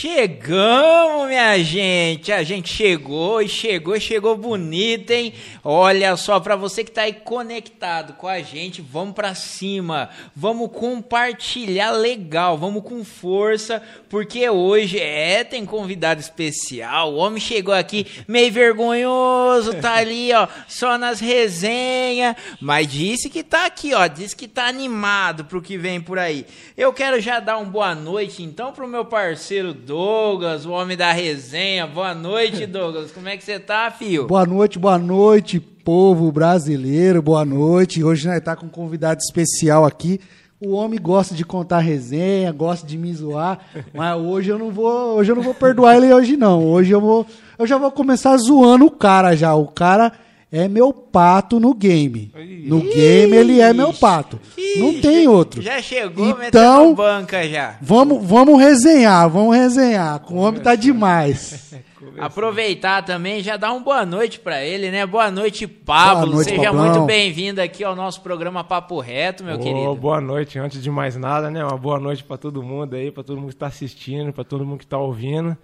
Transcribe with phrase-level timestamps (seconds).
[0.00, 2.32] Chegamos, minha gente.
[2.32, 5.34] A gente chegou e chegou e chegou bonito, hein?
[5.62, 10.08] Olha só, para você que tá aí conectado com a gente, vamos para cima.
[10.34, 17.12] Vamos compartilhar legal, vamos com força, porque hoje é tem convidado especial.
[17.12, 23.42] O homem chegou aqui meio vergonhoso, tá ali, ó, só nas resenhas, mas disse que
[23.42, 26.46] tá aqui, ó, disse que tá animado pro que vem por aí.
[26.74, 31.10] Eu quero já dar uma boa noite então pro meu parceiro Douglas, o homem da
[31.10, 31.84] resenha.
[31.84, 33.10] Boa noite, Douglas.
[33.10, 34.24] Como é que você tá, fio?
[34.28, 37.20] Boa noite, boa noite, povo brasileiro.
[37.20, 38.04] Boa noite.
[38.04, 40.20] Hoje nós tá com um convidado especial aqui.
[40.60, 43.58] O homem gosta de contar resenha, gosta de me zoar,
[43.92, 46.64] mas hoje eu não vou, hoje eu não vou perdoar ele hoje não.
[46.64, 47.26] Hoje eu vou,
[47.58, 49.56] eu já vou começar zoando o cara já.
[49.56, 50.12] O cara
[50.52, 52.32] é meu pato no game.
[52.66, 52.94] No Ixi.
[52.94, 54.40] game ele é meu pato.
[54.78, 55.62] Não Ixi, tem outro.
[55.62, 56.38] Já chegou Então,
[56.82, 57.76] metendo banca já.
[57.80, 60.22] Vamos, vamos resenhar, vamos resenhar.
[60.30, 61.72] O homem tá demais.
[62.18, 65.06] Aproveitar também e já dar uma boa noite pra ele, né?
[65.06, 66.26] Boa noite, Pablo.
[66.26, 66.84] Boa noite, Seja Pablão.
[66.92, 69.94] muito bem-vindo aqui ao nosso programa Papo Reto, meu Ô, querido.
[69.94, 71.62] Boa noite, antes de mais nada, né?
[71.64, 74.64] Uma boa noite para todo mundo aí, para todo mundo que está assistindo, para todo
[74.64, 75.56] mundo que está ouvindo.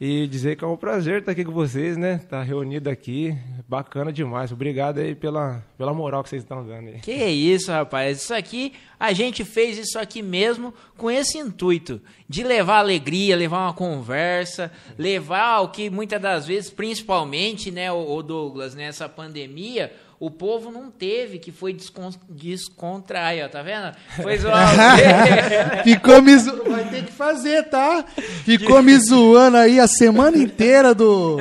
[0.00, 2.20] E dizer que é um prazer estar aqui com vocês, né?
[2.24, 3.36] Estar reunido aqui,
[3.68, 4.50] bacana demais.
[4.50, 7.00] Obrigado aí pela, pela moral que vocês estão dando aí.
[7.00, 8.22] Que isso, rapaz.
[8.22, 13.66] Isso aqui, a gente fez isso aqui mesmo com esse intuito de levar alegria, levar
[13.66, 20.30] uma conversa, levar o que muitas das vezes, principalmente, né, o Douglas, nessa pandemia, o
[20.30, 23.90] povo não teve, que foi descon descontrair, ó, tá vendo?
[24.22, 24.68] Foi zoar?
[25.82, 26.70] Ficou me zoando.
[26.70, 28.04] Vai ter que fazer, tá?
[28.44, 31.38] Ficou me zoando aí a semana inteira do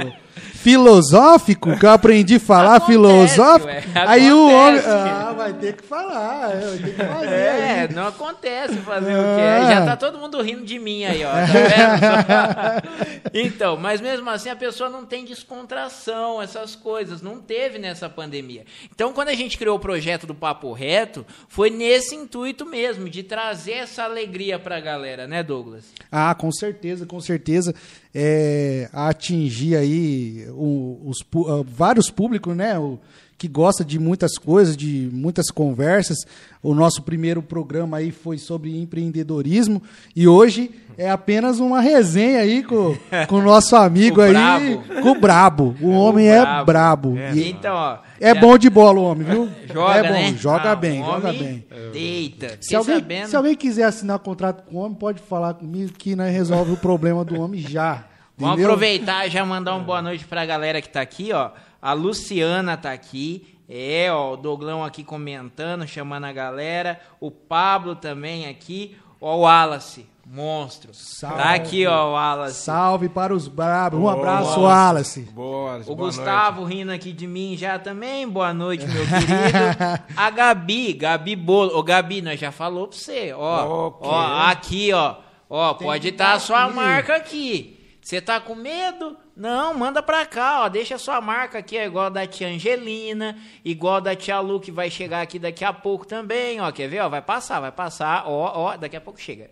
[0.61, 3.67] filosófico, que eu aprendi a falar Acontece, filosófico.
[3.67, 4.81] ué, aí o homem.
[4.85, 6.51] Ah, vai ter que falar.
[6.51, 7.27] é, Vai ter que fazer.
[7.27, 7.93] É, aí.
[7.93, 9.67] não acontece fazer o quê?
[9.73, 11.31] Já tá todo mundo rindo de mim aí, ó.
[11.31, 13.29] Tá vendo?
[13.33, 17.21] então, mas mesmo assim a pessoa não tem descontração, essas coisas.
[17.21, 18.65] Não teve nessa pandemia.
[18.93, 23.23] Então, quando a gente criou o projeto do Papo Reto, foi nesse intuito mesmo, de
[23.23, 25.85] trazer essa alegria pra galera, né, Douglas?
[26.11, 27.73] Ah, com certeza, com certeza.
[28.13, 32.77] É, atingir aí o- os, ah, vários públicos, né?
[32.79, 32.99] o-
[33.39, 36.17] que gosta de muitas coisas, de muitas conversas.
[36.61, 39.81] O nosso primeiro programa aí foi sobre empreendedorismo
[40.13, 42.97] e hoje é apenas uma resenha aí com,
[43.29, 44.83] com o nosso amigo O aí, brabo.
[45.01, 45.75] com o brabo.
[45.81, 47.15] O homem é brabo.
[47.33, 47.97] E Então, ó.
[48.19, 49.49] é bom de bola o homem, viu?
[49.73, 50.35] Joga, é bom, né?
[50.37, 51.65] joga Ah, bem, o joga bem.
[51.93, 52.57] Deita.
[52.59, 53.27] Se alguém, sabendo.
[53.29, 56.77] se alguém quiser assinar contrato com o homem, pode falar comigo que nós resolve o
[56.77, 58.03] problema do homem já.
[58.37, 58.71] Vamos entendeu?
[58.71, 61.51] aproveitar e já mandar uma boa noite pra galera que tá aqui, ó.
[61.81, 63.55] A Luciana tá aqui.
[63.67, 66.99] É, ó, o Doglão aqui comentando, chamando a galera.
[67.19, 68.97] O Pablo também aqui.
[69.21, 70.91] Ó, o Wallace, monstro.
[70.93, 71.37] Salve.
[71.37, 72.63] Tá aqui, ó, o Wallace.
[72.63, 73.99] Salve para os brabos.
[73.99, 74.61] Um Boa, abraço, Wallace.
[74.61, 75.21] Wallace.
[75.33, 78.27] Boa, O boa Gustavo rindo aqui de mim já também.
[78.27, 80.03] Boa noite, meu querido.
[80.17, 81.77] A Gabi, Gabi Bolo.
[81.77, 83.33] Ô, Gabi, nós já falou pra você.
[83.33, 84.07] Ó, Ok.
[84.09, 85.15] ó aqui, ó.
[85.49, 87.75] Ó, pode que estar tá a sua marca aqui.
[88.01, 89.15] Você tá com medo?
[89.39, 90.69] Não, manda pra cá, ó.
[90.69, 94.37] Deixa a sua marca aqui, ó, igual a da tia Angelina, igual a da tia
[94.41, 96.69] Lu, que vai chegar aqui daqui a pouco também, ó.
[96.73, 97.07] Quer ver, ó?
[97.07, 98.75] Vai passar, vai passar, ó, ó.
[98.75, 99.49] Daqui a pouco chega.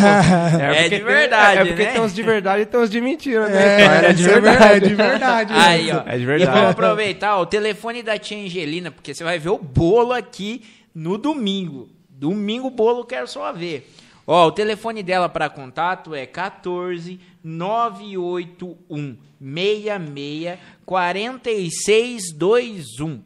[0.50, 0.58] pô.
[0.64, 1.92] É porque de tem- verdade, É porque né?
[1.92, 3.82] tem uns de verdade e tem uns de mentira, né?
[3.84, 4.40] Então, É, de é verdade.
[4.40, 5.52] verdade, de verdade.
[5.54, 6.02] Aí, ó.
[6.06, 6.50] É de E verdade.
[6.50, 10.62] vamos aproveitar ó, o telefone da tia Angelina, porque você vai ver o bolo aqui
[10.94, 11.90] no domingo.
[12.08, 13.90] Domingo o bolo quero só ver.
[14.26, 23.22] Ó, o telefone dela para contato é 14 981 66 4621.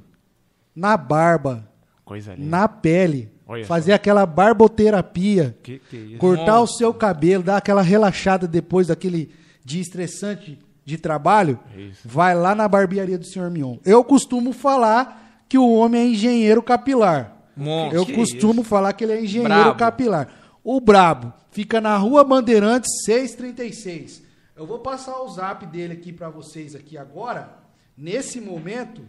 [0.77, 1.67] na barba,
[2.05, 2.47] Coisa linda.
[2.47, 6.19] na pele, Olha fazer aquela barboterapia, Que que é isso?
[6.19, 9.31] cortar o seu cabelo, dar aquela relaxada depois daquele
[9.65, 12.01] dia estressante de trabalho, Isso.
[12.05, 13.77] vai lá na barbearia do senhor Mion.
[13.85, 17.37] Eu costumo falar que o homem é engenheiro capilar.
[17.57, 17.99] Monstro.
[17.99, 19.79] Eu Que costumo falar que ele é engenheiro Brabo.
[19.79, 20.29] capilar.
[20.65, 24.23] O Brabo fica na Rua Bandeirantes 636.
[24.57, 27.59] Eu vou passar o zap dele aqui pra vocês aqui agora,
[27.97, 29.03] nesse momento,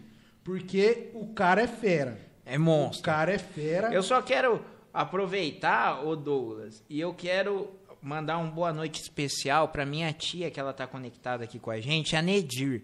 [0.44, 2.18] porque o cara é fera.
[2.46, 3.04] É O monstro.
[3.04, 3.94] cara é fera.
[3.94, 4.62] Eu só quero
[4.94, 7.70] aproveitar, ô Douglas, e eu quero
[8.02, 11.80] mandar uma boa noite especial pra minha tia, que ela tá conectada aqui com a
[11.80, 12.84] gente, a Nedir.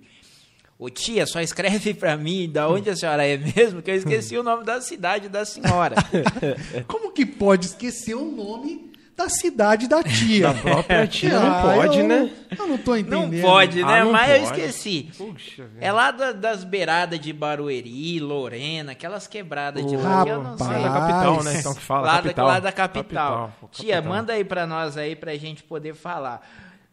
[0.80, 4.38] Ô tia, só escreve pra mim da onde a senhora é mesmo, que eu esqueci
[4.38, 5.96] o nome da cidade da senhora.
[6.88, 10.48] Como que pode esquecer o nome da cidade da tia?
[10.48, 12.32] Da própria tia, não Ah, pode, eu né?
[12.58, 13.42] Eu não tô Não entendendo.
[13.42, 14.00] pode, né?
[14.00, 14.62] Ah, não Mas eu pode.
[14.62, 15.10] esqueci.
[15.18, 15.78] Puxa, velho.
[15.82, 20.58] É lá da- das beiradas de Barueri, Lorena, aquelas quebradas de lá que eu não
[20.58, 20.68] sei.
[20.68, 21.60] Da capital, né?
[21.60, 22.48] Então que fala, lá, capital.
[22.48, 23.54] Da, lá da capital.
[23.60, 24.14] pô, Tia, capital.
[24.16, 26.42] manda aí pra nós aí pra gente poder falar.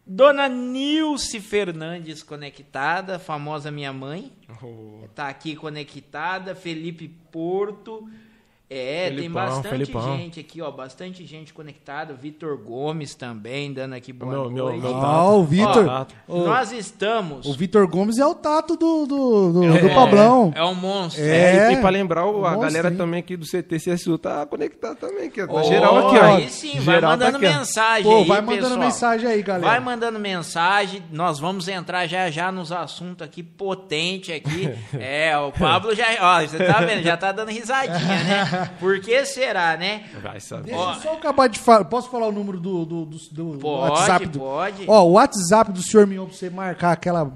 [0.09, 4.31] Dona Nilce Fernandes conectada, famosa minha mãe.
[4.63, 6.55] Oh, Tá aqui conectada.
[6.55, 8.09] Felipe Porto.
[8.69, 10.17] É, tem Felipão, bastante Felipão.
[10.17, 10.69] gente aqui, ó.
[10.69, 12.13] Bastante gente conectada.
[12.13, 14.81] Vitor Gomes também, dando aqui boa Meu- meu- noite.
[14.81, 16.05] meu Ah, o Vitor.
[16.27, 17.45] Nós estamos.
[17.47, 20.51] O Vitor Gomes é o tato do, do, do, É do Pablão.
[20.53, 21.23] É um monstro.
[21.23, 21.67] É.
[21.69, 22.97] É, e pra lembrar, o- a Monstro, galera hein?
[22.97, 25.47] também aqui do CTCSU tá conectada também, aqui, ó.
[25.47, 26.23] Tá Ó, geral aqui, ó.
[26.35, 27.59] Aí sim, vai Geral tá mandando aqui, ó.
[27.59, 28.79] mensagem Pô, aí, vai mandando pessoal.
[28.81, 29.65] mensagem aí, galera.
[29.71, 34.69] Vai mandando mensagem, nós vamos entrar já já nos assuntos aqui potente aqui.
[34.99, 37.95] é, o Pablo já, ó, você tá vendo, já tá dando risadinha,
[38.25, 38.56] né?
[38.79, 40.05] Por que será, né?
[40.21, 40.65] Vai saber.
[40.65, 40.93] Deixa Ó.
[40.93, 41.85] eu só acabar de falar.
[41.85, 44.25] Posso falar o número do, do, do, do Pode, WhatsApp?
[44.27, 44.39] Do...
[44.39, 44.83] pode.
[44.87, 47.31] Ó, o WhatsApp do senhor Mion pra você marcar aquela,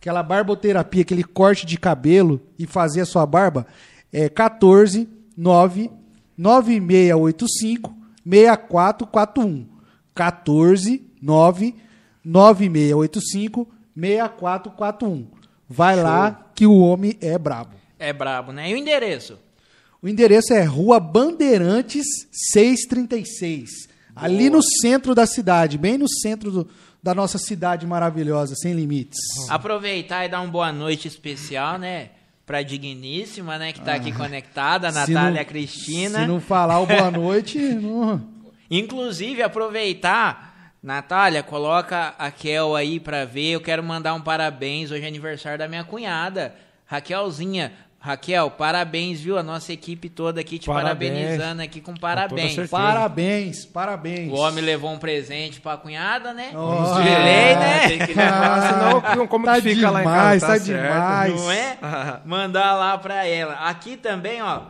[0.00, 3.66] aquela barboterapia, aquele corte de cabelo e fazer a sua barba
[4.12, 5.90] é 14 9
[6.36, 7.94] 9685
[8.24, 9.66] 6441.
[10.14, 11.74] 14 9
[12.24, 15.26] 9685 6441.
[15.68, 17.74] Vai lá que o homem é brabo.
[17.98, 18.70] É brabo, né?
[18.70, 19.38] E o endereço?
[20.02, 23.88] O endereço é Rua Bandeirantes 636.
[24.14, 26.68] Ali no centro da cidade, bem no centro do-
[27.02, 29.18] da nossa cidade maravilhosa, sem limites.
[29.48, 32.10] Aproveitar e dar uma boa noite especial, né?
[32.44, 33.72] Pra Digníssima, né?
[33.72, 34.92] Que tá aqui conectada, a Ah.
[34.92, 36.20] Natália não- Cristina.
[36.22, 38.20] Se não falar o boa noite, não...
[38.70, 43.52] Inclusive, aproveitar, Natália, coloca a Kel aí pra ver.
[43.52, 44.90] Eu quero mandar um parabéns.
[44.90, 46.54] Hoje é aniversário da minha cunhada,
[46.86, 47.72] Raquelzinha.
[48.04, 49.38] Raquel, parabéns, viu?
[49.38, 51.12] A nossa equipe toda aqui te Parabéns.
[51.12, 52.52] parabenizando aqui com parabéns.
[52.54, 52.68] certeza.
[52.76, 54.28] parabéns, parabéns.
[54.32, 56.50] O homem levou um presente pra cunhada, né?
[56.52, 56.94] Oh.
[57.00, 57.88] De lei, né?
[57.88, 60.52] Tem que levar, senão como Tá que fica lá em demais, casa?
[60.58, 60.82] tá certo.
[60.82, 61.34] demais.
[61.40, 61.76] Não é?
[62.26, 63.54] Mandar lá pra ela.
[63.68, 64.62] Aqui também, ó.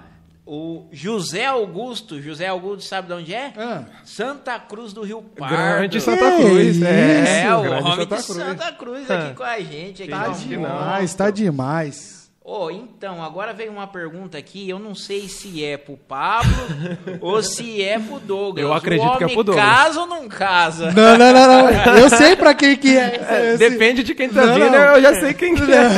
[0.44, 2.20] O José Augusto.
[2.20, 3.54] José Augusto, sabe de onde é?
[3.56, 3.84] Ah.
[4.04, 5.56] Santa Cruz do Rio Pardo.
[5.56, 6.76] Grande Santa Cruz.
[6.76, 6.84] isso?
[6.84, 8.38] É, É, o grande homem Santa de Cruz.
[8.44, 10.02] Santa Cruz aqui com a gente.
[10.02, 12.21] Aqui Tá demais, tá demais.
[12.44, 16.50] Ô, então, agora veio uma pergunta aqui, eu não sei se é pro Pablo
[17.22, 18.64] ou se é pro Douglas.
[18.64, 19.64] Eu acredito o que é pro Douglas.
[19.64, 20.90] casa ou não casa?
[20.90, 21.98] Não, não, não, não.
[21.98, 23.52] Eu sei pra quem que é.
[23.52, 24.76] esse- Depende de quem tá Não, vindo, não.
[24.96, 25.88] eu já sei quem que é.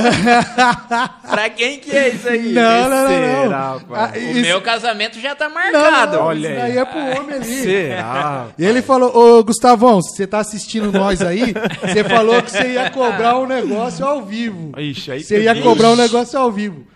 [1.30, 2.52] pra quem que é isso aí?
[2.52, 3.08] Não, não, não, não.
[3.08, 4.10] Será, pai?
[4.14, 6.16] Ah, O isso- meu casamento já tá marcado.
[6.18, 6.76] não, Olha isso aí.
[6.76, 7.62] é pro homem ali.
[7.62, 8.46] Será?
[8.58, 12.72] E ele falou, ô Gustavão, se você tá assistindo nós aí, você falou que você
[12.74, 14.78] ia cobrar um negócio ao vivo.
[14.78, 16.86] Ixi, aí Você ia cobrar um negócio ao vivo.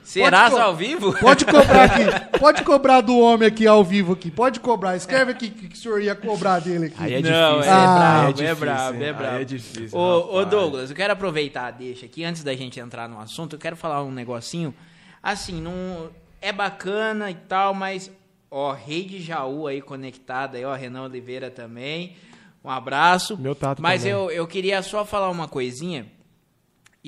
[0.51, 1.13] Co- ao vivo?
[1.19, 2.05] Pode cobrar aqui.
[2.39, 4.31] Pode cobrar do homem aqui ao vivo aqui.
[4.31, 4.97] Pode cobrar.
[4.97, 6.97] Escreve aqui o que, que o senhor ia cobrar dele aqui.
[6.99, 7.63] Aí é Não, difícil.
[7.73, 9.35] é Ah, brabo, Aí é, difícil, brabo, é brabo.
[9.37, 9.99] Aí é difícil.
[9.99, 10.45] Ô, ô.
[10.45, 14.03] Douglas, eu quero aproveitar deixa aqui, antes da gente entrar no assunto, eu quero falar
[14.03, 14.75] um negocinho.
[15.23, 16.09] Assim, não
[16.41, 18.11] é bacana e tal, mas,
[18.51, 22.17] ó, Rei de Jaú aí conectada aí, ó, Renan Oliveira também.
[22.65, 23.37] Um abraço.
[23.37, 24.13] Meu tato Mas também.
[24.15, 26.07] eu, eu queria só falar uma coisinha.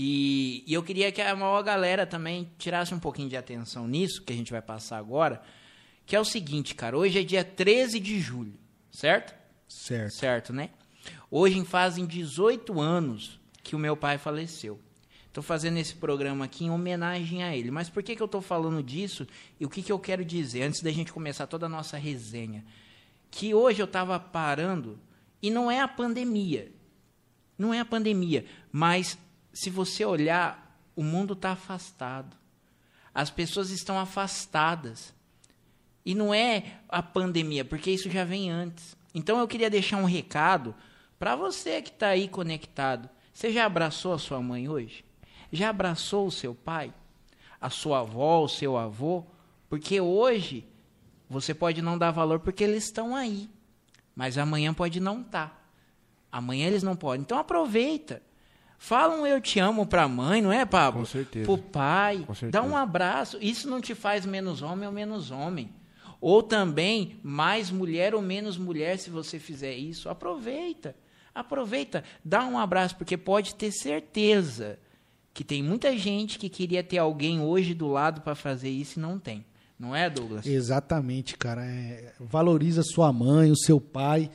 [0.02, 4.22] E, e eu queria que a maior galera também tirasse um pouquinho de atenção nisso,
[4.22, 5.42] que a gente vai passar agora.
[6.06, 6.96] Que é o seguinte, cara.
[6.96, 8.54] Hoje é dia 13 de julho,
[8.90, 9.34] certo?
[9.68, 10.14] Certo.
[10.14, 10.70] Certo, né?
[11.30, 14.80] Hoje fazem 18 anos que o meu pai faleceu.
[15.26, 17.70] Estou fazendo esse programa aqui em homenagem a ele.
[17.70, 19.26] Mas por que, que eu estou falando disso
[19.60, 22.64] e o que, que eu quero dizer antes da gente começar toda a nossa resenha?
[23.30, 24.98] Que hoje eu estava parando
[25.42, 26.72] e não é a pandemia.
[27.58, 28.46] Não é a pandemia.
[28.72, 29.18] Mas
[29.52, 32.36] se você olhar, o mundo está afastado.
[33.14, 35.12] As pessoas estão afastadas.
[36.04, 38.96] E não é a pandemia, porque isso já vem antes.
[39.14, 40.74] Então eu queria deixar um recado
[41.18, 43.08] para você que está aí conectado.
[43.32, 45.04] Você já abraçou a sua mãe hoje?
[45.52, 46.92] Já abraçou o seu pai?
[47.60, 49.24] A sua avó, o seu avô?
[49.68, 50.66] Porque hoje
[51.28, 53.50] você pode não dar valor porque eles estão aí.
[54.14, 55.70] Mas amanhã pode não estar.
[56.30, 57.22] Amanhã eles não podem.
[57.22, 58.22] Então aproveita.
[58.82, 61.00] Fala um eu te amo pra mãe, não é, Pablo?
[61.00, 61.44] Com certeza.
[61.44, 62.24] Pro pai.
[62.26, 62.50] Com certeza.
[62.50, 63.36] Dá um abraço.
[63.38, 65.70] Isso não te faz menos homem ou menos homem.
[66.18, 70.08] Ou também mais mulher ou menos mulher se você fizer isso.
[70.08, 70.96] Aproveita.
[71.34, 72.02] Aproveita.
[72.24, 74.78] Dá um abraço, porque pode ter certeza
[75.34, 79.02] que tem muita gente que queria ter alguém hoje do lado para fazer isso e
[79.02, 79.44] não tem.
[79.78, 80.46] Não é, Douglas?
[80.46, 81.66] Exatamente, cara.
[81.66, 84.30] É, valoriza sua mãe, o seu pai,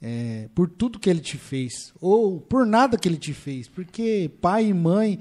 [0.00, 1.92] é, por tudo que ele te fez.
[2.00, 3.68] Ou por nada que ele te fez.
[3.68, 5.18] Porque pai e mãe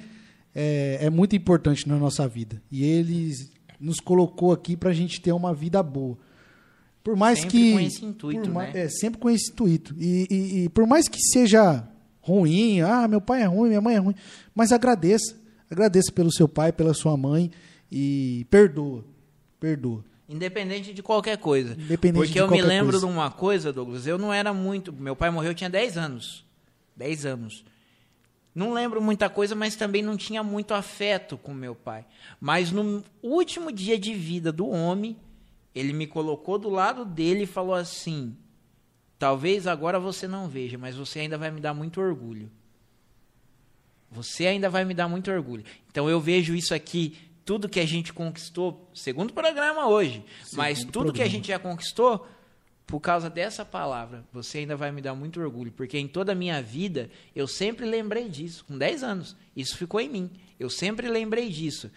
[0.54, 2.62] é, é muito importante na nossa vida.
[2.72, 6.18] E eles nos colocou aqui pra gente ter uma vida boa.
[7.04, 7.72] Por mais Sempre que.
[7.74, 8.72] com esse intuito, né?
[8.74, 9.96] É, sempre com esse intuito.
[10.00, 11.88] E, e- e por mais que seja
[12.22, 14.16] ruim, ah, meu pai é ruim, minha mãe é ruim,
[14.56, 15.36] mas agradeça.
[15.70, 17.52] Agradeça pelo seu pai, pela sua mãe
[17.92, 19.06] e perdoa.
[19.60, 20.04] Perdoa.
[20.28, 21.78] Independente de qualquer coisa.
[22.14, 23.06] Porque eu me lembro coisa.
[23.06, 24.08] de uma coisa, Douglas.
[24.08, 24.92] Eu não era muito.
[24.92, 26.46] Meu pai morreu, eu tinha 10 anos.
[26.96, 27.66] 10 anos.
[28.54, 32.06] Não lembro muita coisa, mas também não tinha muito afeto com meu pai.
[32.40, 35.18] Mas no último dia de vida do homem,
[35.76, 38.36] ele me colocou do lado dele e falou assim:
[39.20, 42.50] Talvez agora você não veja, mas você ainda vai me dar muito orgulho.
[44.10, 45.66] Você ainda vai me dar muito orgulho.
[45.92, 51.14] Então eu vejo isso aqui, tudo que a gente conquistou, segundo programa hoje, mas tudo
[51.14, 51.30] que a programa.
[51.30, 52.28] gente já conquistou,
[52.88, 56.36] por causa dessa palavra, você ainda vai me dar muito orgulho, porque em toda a
[56.36, 59.36] minha vida eu sempre lembrei disso, com 10 anos.
[59.56, 60.32] Isso ficou em mim.
[60.60, 61.90] Eu sempre lembrei disso.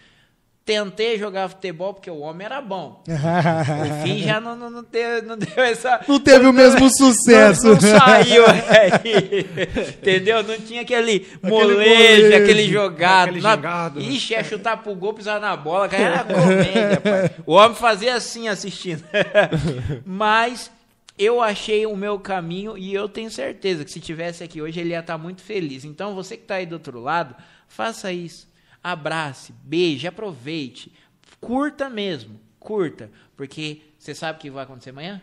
[0.65, 3.03] Tentei jogar futebol porque o homem era bom.
[3.09, 5.99] O fim já não, não, não, teve, não deu essa.
[6.07, 7.67] Não teve o mesmo sucesso.
[7.69, 9.47] Não, não saiu aí.
[9.97, 10.43] Entendeu?
[10.43, 13.29] Não tinha aquele molejo, molejo, aquele jogado.
[13.29, 14.05] aquele Na- gingado, né?
[14.05, 15.89] Ixi, ia chutar pro gol, pisar na bola.
[15.89, 17.31] Cara, era comédia, pai.
[17.47, 19.03] O homem fazia assim assistindo.
[20.05, 20.71] Mas
[21.17, 24.91] eu achei o meu caminho e eu tenho certeza que se tivesse aqui hoje ele
[24.91, 25.83] ia estar muito feliz.
[25.83, 27.35] Então você que está aí do outro lado,
[27.67, 28.47] faça isso.
[28.83, 30.91] Abrace, beije, aproveite.
[31.39, 33.09] Curta mesmo, curta.
[33.37, 35.21] Porque você sabe o que vai acontecer amanhã?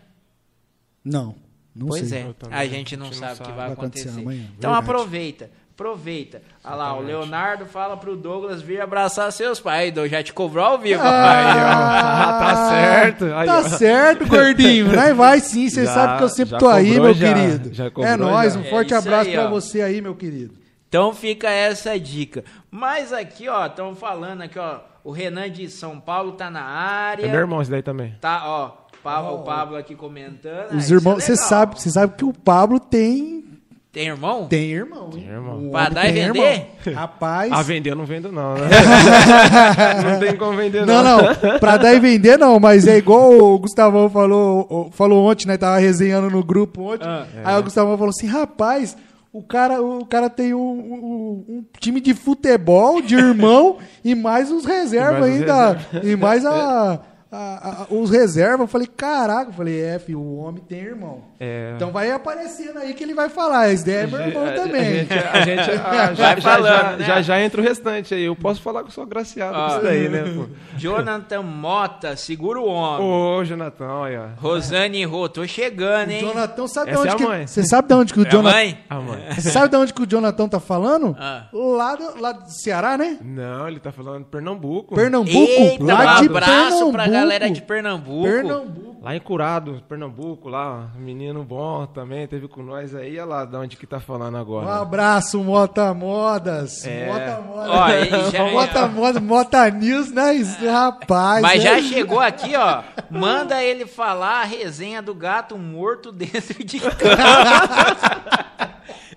[1.05, 1.35] Não,
[1.75, 2.21] não pois sei.
[2.23, 4.21] é, Eu a gente não A gente sabe o que vai Vai acontecer acontecer.
[4.23, 4.91] amanhã, então verdade.
[4.91, 6.43] aproveita, aproveita.
[6.65, 7.01] Olha lá, o.
[7.03, 9.93] Leonardo fala pro Douglas vir abraçar seus pais.
[9.93, 11.03] Douglas já te cobrou ao vivo.
[11.05, 13.25] Ah, tá certo.
[13.27, 14.89] Aí, tá certo, gordinho.
[14.89, 15.13] Né?
[15.15, 17.35] Vai sim, você sabe que eu sempre tô aí, cobrou, meu já.
[17.35, 17.75] querido.
[17.75, 18.59] Já cobrou, é nóis, já.
[18.61, 19.51] um É forte abraço aí, pra ó.
[19.51, 20.55] você aí, meu querido.
[20.89, 22.45] Então fica essa dica.
[22.71, 27.27] Mas aqui, ó, estão falando aqui, ó, o Renan de São Paulo tá na área.
[27.27, 28.15] É meu irmão esse daí também.
[28.21, 28.71] Tá, ó,
[29.03, 30.73] Pa- o Pablo aqui comentando.
[30.73, 31.47] Ah, Os isso é irmãos, você legal.
[31.49, 33.45] sabe, você sabe que o Pablo tem
[33.93, 34.47] Tem irmão?
[34.49, 35.11] tem irmão.
[35.15, 35.27] hein?
[35.29, 35.69] irmão.
[35.71, 36.67] Pra dar e tem vender?
[36.87, 36.95] irmão.
[37.03, 37.53] Rapaz.
[37.53, 38.69] A vender eu não vendo não, né?
[40.11, 41.19] não tem como vender Não, não.
[41.23, 45.57] não, pra dar e vender não, mas é igual o Gustavão falou, falou ontem, né?
[45.57, 47.07] Tava resenhando no grupo ontem.
[47.07, 47.27] Ah.
[47.45, 48.97] Aí o Gustavão falou assim: rapaz,
[49.39, 54.51] O cara, o cara tem um, um- um time de futebol, de irmão, e mais
[54.51, 55.73] os reservas ainda.
[55.75, 56.07] reserva.
[56.09, 57.01] E mais a,
[57.37, 58.61] a- a- os reservas.
[58.61, 61.23] Eu falei, caraca, eu falei, é, filho, o homem tem irmão.
[61.39, 61.73] É.
[61.77, 63.71] Então vai aparecendo aí que ele vai falar.
[63.73, 64.81] Esse daí é meu irmão A- a- também.
[64.81, 67.05] A gente, a gente já, já, falando, já, né?
[67.05, 68.25] já, já entra o restante aí.
[68.25, 69.69] Eu posso falar que eu sou agraciado com Ah.
[69.69, 70.25] isso daí, né?
[70.35, 70.47] pô?
[70.79, 73.07] Jonathan Mota, segura o homem.
[73.07, 74.31] Ô, Jonathan, olha.
[74.39, 76.21] Rosane Rô, tô chegando, O hein?
[76.21, 77.47] Jonathan, sabe de Essa onde é a que.
[77.49, 78.57] Você sabe de onde que o É a Jonathan.
[78.57, 78.79] mãe?
[78.89, 79.23] Ah, mãe.
[79.37, 81.17] Você sabe de onde que o Jonathan tá falando?
[81.19, 81.47] Ah.
[81.53, 83.19] Lá, do, lá do Ceará, né?
[83.23, 84.95] Não, ele tá falando de Pernambuco.
[84.95, 85.37] Pernambuco.
[85.37, 87.26] Eita, um lá de abraço pra Pernambuco.
[87.27, 88.23] Galera de Pernambuco.
[88.25, 88.97] Pernambuco.
[89.03, 93.45] Lá em Curado, Pernambuco, lá, um menino bom também, teve com nós aí, olha lá
[93.45, 94.75] de onde que tá falando Um agora.
[94.81, 96.85] abraço, Mota Modas.
[96.85, 97.07] É.
[97.07, 97.71] Mota Modas.
[97.71, 100.35] Ó, e já- Mota Modas, Mota News, né?
[100.35, 101.41] Isso, Rapaz.
[101.43, 102.83] Mas já é- chegou aqui, ó.
[103.09, 108.27] Manda ele falar a resenha do gato morto dentro de casa.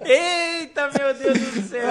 [0.02, 1.82] Eita, meu Deus do céu.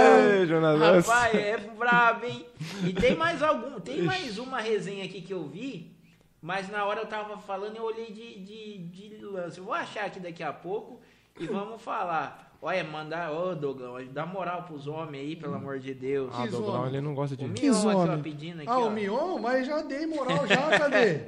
[0.40, 1.06] Ei, Jonas.
[1.06, 2.46] Rapaz, é brabo, hein?
[2.84, 5.92] E tem mais algum, tem mais uma resenha aqui que eu vi,
[6.40, 9.58] mas na hora eu tava falando eu olhei de, de, de lance.
[9.58, 11.00] Eu vou achar aqui daqui a pouco
[11.38, 12.46] e vamos falar.
[12.60, 16.28] Olha, mandar, ô Dogão, dá moral pros homens aí, pelo amor de Deus.
[16.34, 16.88] Ah, homem.
[16.88, 17.44] ele não gosta de...
[17.44, 18.88] O Que Mion aqui, ó, pedindo aqui, Ah, ó.
[18.88, 21.20] o Mion, mas já dei moral já, cadê?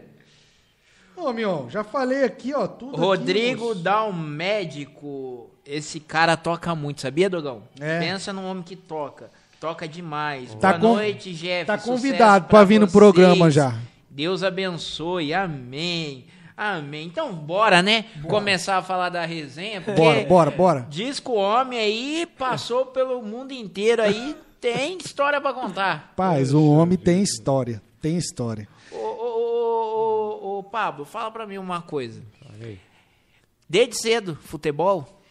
[1.17, 3.81] Ô, Mion, já falei aqui, ó, tudo aqui, Rodrigo moço.
[3.81, 5.51] dá um médico.
[5.65, 7.63] Esse cara toca muito, sabia, Dogão?
[7.79, 8.01] É.
[8.01, 9.31] Pensa num homem que toca.
[9.61, 10.55] Toca demais.
[10.57, 11.67] Tá Boa com- noite, Jeff.
[11.67, 12.93] tá convidado pra vir no vocês.
[12.99, 13.75] programa já.
[14.11, 15.33] Deus abençoe.
[15.33, 16.27] Amém.
[16.57, 17.07] Amém.
[17.07, 18.05] Então, bora, né?
[18.29, 19.81] Começar a falar da resenha.
[19.81, 20.87] Porque Bora, bora, bora.
[20.91, 24.37] Diz que o homem aí passou pelo mundo inteiro aí.
[24.61, 26.13] Tem história pra contar.
[26.15, 27.81] Paz, o homem tem história.
[28.03, 28.69] Tem história.
[28.93, 32.21] Ô, ô, ô, ô, ô, Pablo, fala pra mim uma coisa.
[33.69, 35.23] Desde cedo, futebol?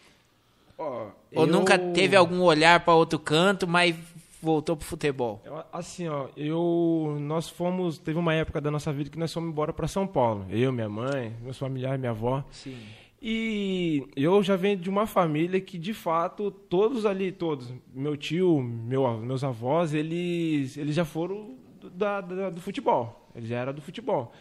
[0.78, 3.94] Ó, Ou eu- nunca teve algum olhar pra outro canto, mas
[4.40, 5.40] voltou pro futebol?
[5.44, 9.50] Eu- Assim, ó, eu nós fomos, teve uma época da nossa vida que nós fomos
[9.50, 10.46] embora para São Paulo.
[10.50, 12.42] Eu, minha mãe, meus familiares, minha avó.
[12.50, 12.76] Sim.
[13.22, 18.62] E eu já venho de uma família que, de fato, todos ali, todos, meu tio,
[18.62, 23.28] meu, meus avós, eles, eles já foram do, da- da- do futebol.
[23.34, 24.32] Eles já eram do futebol.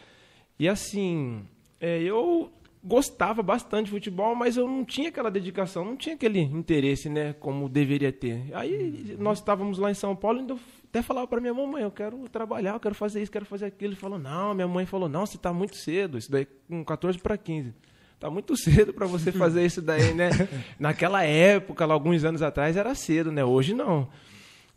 [0.57, 1.41] E assim,
[1.79, 2.49] é, eu
[2.83, 7.33] gostava bastante de futebol, mas eu não tinha aquela dedicação, não tinha aquele interesse, né,
[7.33, 8.49] como deveria ter.
[8.53, 11.91] Aí nós estávamos lá em São Paulo, ainda eu até falava para minha mamãe, eu
[11.91, 13.93] quero trabalhar, eu quero fazer isso, quero fazer aquilo.
[13.93, 17.19] Ele falou, não, minha mãe falou, não, você está muito cedo, isso daí com 14
[17.19, 17.73] para 15.
[18.19, 20.29] Tá muito cedo para você fazer isso daí, né?
[20.79, 23.45] Naquela época, lá, alguns anos atrás, era cedo, né?
[23.45, 24.09] Hoje não.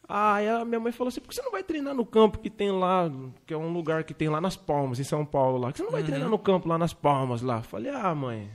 [0.09, 2.51] Aí a minha mãe falou assim: por que você não vai treinar no campo que
[2.51, 3.11] tem lá,
[3.47, 5.69] que é um lugar que tem lá nas Palmas, em São Paulo, lá?
[5.69, 7.63] Por que você não vai treinar no campo lá nas Palmas, lá?
[7.63, 8.51] Falei: ah, mãe,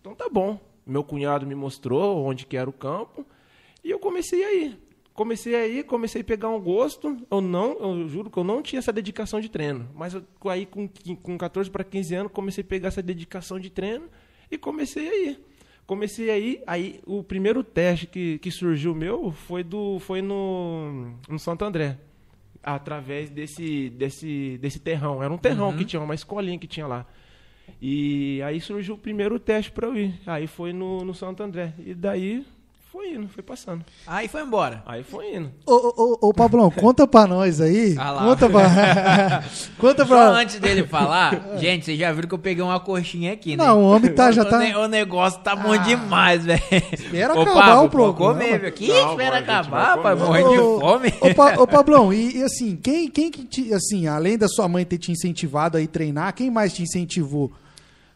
[0.00, 0.58] então tá bom.
[0.86, 3.24] Meu cunhado me mostrou onde que era o campo
[3.84, 4.78] e eu comecei a ir.
[5.12, 7.16] Comecei a ir, comecei a pegar um gosto.
[7.30, 9.88] Eu não, eu juro que eu não tinha essa dedicação de treino.
[9.94, 10.88] Mas eu, aí com,
[11.22, 14.08] com 14 para 15 anos, comecei a pegar essa dedicação de treino
[14.50, 15.49] e comecei a ir.
[15.90, 21.16] Comecei a ir, aí o primeiro teste que, que surgiu meu foi, do, foi no,
[21.28, 21.98] no Santo André.
[22.62, 25.20] Através desse, desse, desse terrão.
[25.20, 27.04] Era um terrão que tinha, uma escolinha que tinha lá.
[27.82, 30.14] E aí surgiu o primeiro teste para eu ir.
[30.28, 31.74] Aí foi no, no Santo André.
[31.84, 32.46] E daí
[32.92, 33.84] foi indo, foi passando.
[34.06, 34.82] Aí foi embora.
[34.84, 35.50] Aí foi indo.
[35.64, 37.94] Ô, ô, ô, ô, Pablão, conta pra nós aí.
[37.96, 38.24] Ah lá.
[38.24, 39.44] conta pra.
[39.78, 40.28] conta Só pra.
[40.30, 43.64] antes dele falar, gente, vocês já viram que eu peguei uma coxinha aqui, né?
[43.64, 44.58] Não, o homem tá, já o, tá.
[44.58, 46.60] ne- o negócio tá bom demais, velho.
[46.92, 48.34] Espera Ô, acabar Pablo, o programa.
[48.34, 48.72] comer.
[48.72, 51.14] Que Não, espera acabar, pai, morrendo de fome.
[51.20, 54.66] Ô, Pa- ô, Pablão, e, e assim, quem, quem que te, assim, além da sua
[54.68, 57.52] mãe ter te incentivado a ir treinar, quem mais te incentivou?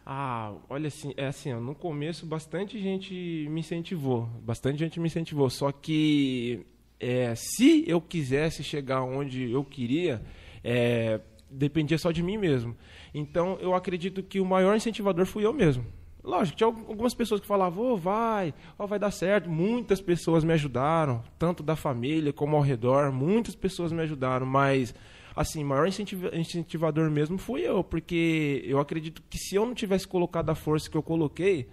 [0.07, 3.15] Ah, olha assim, é assim, ó, no começo bastante gente
[3.49, 6.67] me incentivou, bastante gente me incentivou, só que
[7.01, 10.23] é, se eu quisesse chegar onde eu queria,
[10.63, 12.77] é, dependia só de mim mesmo.
[13.15, 15.87] Então eu acredito que o maior incentivador fui eu mesmo.
[16.23, 19.51] Lógico, tinha algumas pessoas que falavam, ô, vai, ó, vai dar certo.
[19.51, 24.95] Muitas pessoas me ajudaram, tanto da família como ao redor, muitas pessoas me ajudaram, mas
[25.35, 30.07] assim, maior incentiva- incentivador mesmo fui eu, porque eu acredito que se eu não tivesse
[30.07, 31.69] colocado a força que eu coloquei,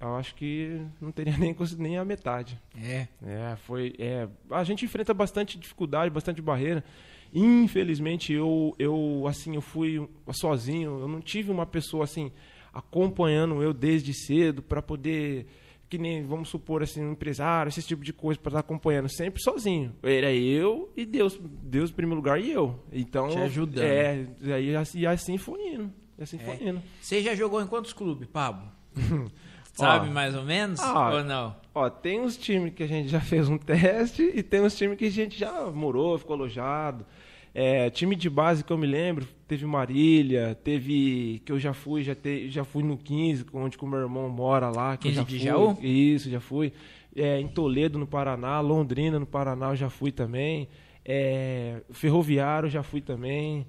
[0.00, 2.60] eu acho que não teria nem, nem a metade.
[2.76, 3.08] É.
[3.22, 3.94] É, foi.
[3.98, 6.84] É, a gente enfrenta bastante dificuldade, bastante barreira.
[7.32, 11.00] Infelizmente, eu, eu, assim, eu fui sozinho.
[11.00, 12.30] Eu não tive uma pessoa, assim,
[12.72, 15.46] acompanhando eu desde cedo para poder,
[15.94, 19.08] que nem, vamos supor, assim, um empresário, esse tipo de coisa, para estar acompanhando.
[19.08, 19.94] Sempre sozinho.
[20.02, 21.38] Era eu e Deus.
[21.40, 22.80] Deus em primeiro lugar e eu.
[22.92, 23.84] Então, Te ajudando.
[23.84, 25.92] É, e aí, assim, e assim foi indo.
[26.20, 26.82] Assim foi indo.
[27.00, 28.68] Você já jogou em quantos clubes, Pablo?
[29.72, 30.12] Sabe Ó.
[30.12, 30.80] mais ou menos?
[30.80, 31.56] Ah, ou não?
[31.72, 34.98] Ó, tem uns times que a gente já fez um teste e tem uns times
[34.98, 37.06] que a gente já morou, ficou alojado.
[37.54, 42.02] É, time de base que eu me lembro, teve Marília, teve que eu já fui,
[42.02, 44.96] já, te, já fui no 15, onde que o meu irmão mora lá.
[44.96, 45.44] Que eu 15 já de fui.
[45.46, 45.78] Jaú?
[45.82, 46.72] Isso, já fui.
[47.14, 50.68] É, em Toledo, no Paraná, Londrina, no Paraná, eu já fui também.
[51.04, 53.66] É, Ferroviário, já fui também.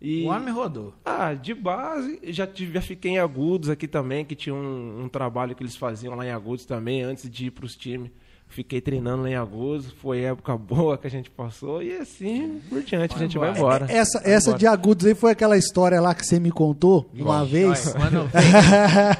[0.00, 0.92] E, O homem rodou.
[1.04, 5.08] ah, de base, já, tive, já fiquei em Agudos aqui também, que tinha um, um
[5.08, 8.10] trabalho que eles faziam lá em Agudos também, antes de ir para os times.
[8.48, 12.82] Fiquei treinando lá em Agudos, foi época boa que a gente passou, e assim por
[12.82, 13.86] diante, a gente vai embora.
[13.90, 17.92] Essa, essa de Agudos aí foi aquela história lá que você me contou uma vez.
[17.94, 18.54] Mano, vem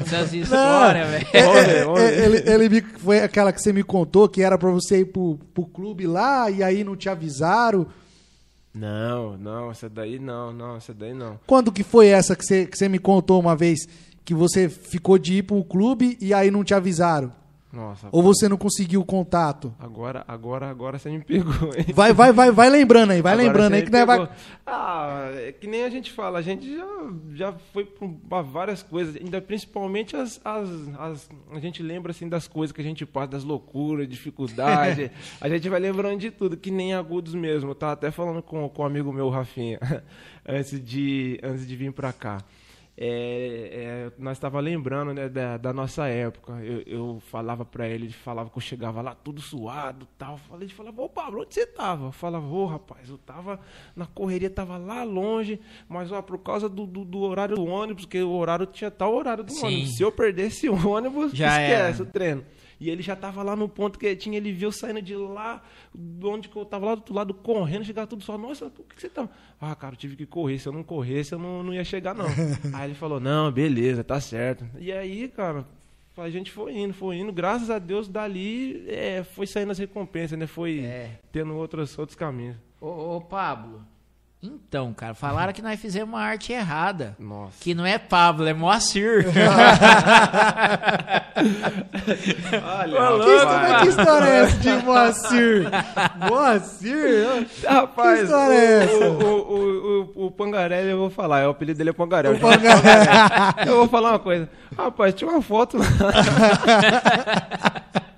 [0.06, 1.26] essas histórias, velho.
[1.32, 2.14] É, Vamos é,
[2.50, 5.36] é, ele me- foi aquela que você me contou que era pra você ir pro,
[5.52, 7.88] pro clube lá e aí não te avisaram.
[8.72, 11.38] Não, não, essa daí não, não, essa daí não.
[11.46, 13.80] Quando que foi essa que você, que você me contou uma vez
[14.24, 17.32] que você ficou de ir pro clube e aí não te avisaram?
[17.74, 19.74] Nossa, Ou você não conseguiu o contato?
[19.78, 21.86] agora, agora, agora você me pegou, hein?
[21.92, 24.28] Vai, vai, vai, vai lembrando aí, vai Agora lembrando aí que nós vai...
[24.64, 26.86] Ah, é que nem a gente fala, a gente já,
[27.34, 27.84] já foi
[28.28, 32.80] para várias coisas, ainda principalmente as, as, as- A gente lembra assim das coisas que
[32.80, 35.10] a gente passa, das loucuras, dificuldade.
[35.40, 37.70] a gente vai lembrando de tudo, que nem agudos mesmo.
[37.70, 39.78] Eu tava até falando com, com um amigo meu, Rafinha,
[40.46, 42.38] antes de, antes de vir para cá.
[42.96, 46.52] É, é, nós estava lembrando né, da, da nossa época.
[46.62, 50.38] Eu, eu falava para ele, ele falava que eu chegava lá tudo suado tal.
[50.38, 52.06] Falei, ele falava, ô Pablo, onde você tava?
[52.06, 53.58] Eu falava, ô rapaz, eu tava
[53.96, 58.04] na correria, tava lá longe, mas ó, por causa do, do, do horário do ônibus,
[58.04, 59.66] porque o horário tinha tal horário do Sim.
[59.66, 59.96] ônibus.
[59.96, 62.08] Se eu perdesse o ônibus, Já esquece era.
[62.08, 62.44] o treino.
[62.84, 65.62] E ele já tava lá no ponto que ele tinha, ele viu saindo de lá,
[65.94, 68.84] de onde que eu tava lá do outro lado, correndo, chegava tudo só, nossa, por
[68.84, 69.28] que você tá.
[69.60, 72.14] Ah, cara, eu tive que correr, se eu não corresse, eu não, não ia chegar,
[72.14, 72.26] não.
[72.74, 74.66] aí ele falou, não, beleza, tá certo.
[74.78, 75.66] E aí, cara,
[76.16, 80.38] a gente foi indo, foi indo, graças a Deus, dali é, foi saindo as recompensas,
[80.38, 80.46] né?
[80.46, 81.18] Foi É.
[81.32, 82.56] tendo outros, outros caminhos.
[82.80, 83.82] Ô, ô, Pablo.
[84.46, 87.16] Então, cara, falaram que nós fizemos uma arte errada.
[87.18, 87.54] Nossa.
[87.60, 89.24] Que não é Pablo, é Moacir.
[92.62, 95.66] Olha, Ô, Que, louco, história, que história é essa de Moacir?
[96.28, 97.46] Moacir?
[97.66, 98.94] Rapaz, Que história é essa?
[98.96, 102.36] o, o, o, o, o Pangarelli eu vou falar, é, o apelido dele é Pangarelli.
[102.36, 102.76] O Pangarelli.
[103.66, 104.46] Eu vou falar uma coisa.
[104.76, 105.86] Rapaz, tinha uma foto lá.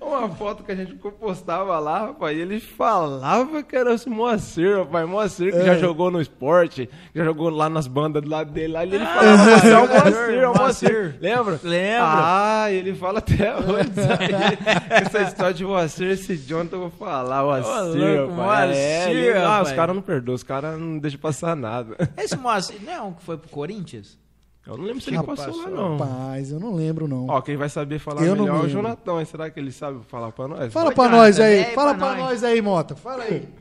[0.00, 4.78] Uma foto que a gente postava lá, rapaz, e ele falava que era esse Moacir,
[4.78, 5.08] rapaz.
[5.08, 5.64] Moacir que É.
[5.64, 9.04] já jogou no esporte, já jogou lá nas bandas do lado dele lá, e ele
[9.04, 11.18] falava, você é o Moacir, é o Moacir.
[11.20, 11.60] Lembra?
[11.62, 12.04] Lembro.
[12.06, 13.90] Ah, ele fala até hoje.
[14.90, 17.96] Essa história de Moacir, esse Jonathan eu vou falar, Moacir, rapaz.
[17.96, 21.96] É, Moacir, ele- ah, os caras não perdoam, os caras não deixam passar nada.
[22.16, 24.18] Esse Moacir, não é um que foi pro Corinthians?
[24.66, 25.96] Eu não lembro se ele passou lá, não.
[25.96, 27.26] Rapaz, eu não lembro, não.
[27.28, 28.68] Ó, quem vai saber falar Eu melhor é o.
[28.68, 29.18] Jonathan.
[29.18, 29.24] hein?
[29.24, 30.72] Será que ele sabe falar pra nós?
[30.72, 32.24] Fala Ô, pra nós aí, fala pra pra nós.
[32.30, 32.94] nós aí, Mota.
[32.94, 33.48] Fala aí.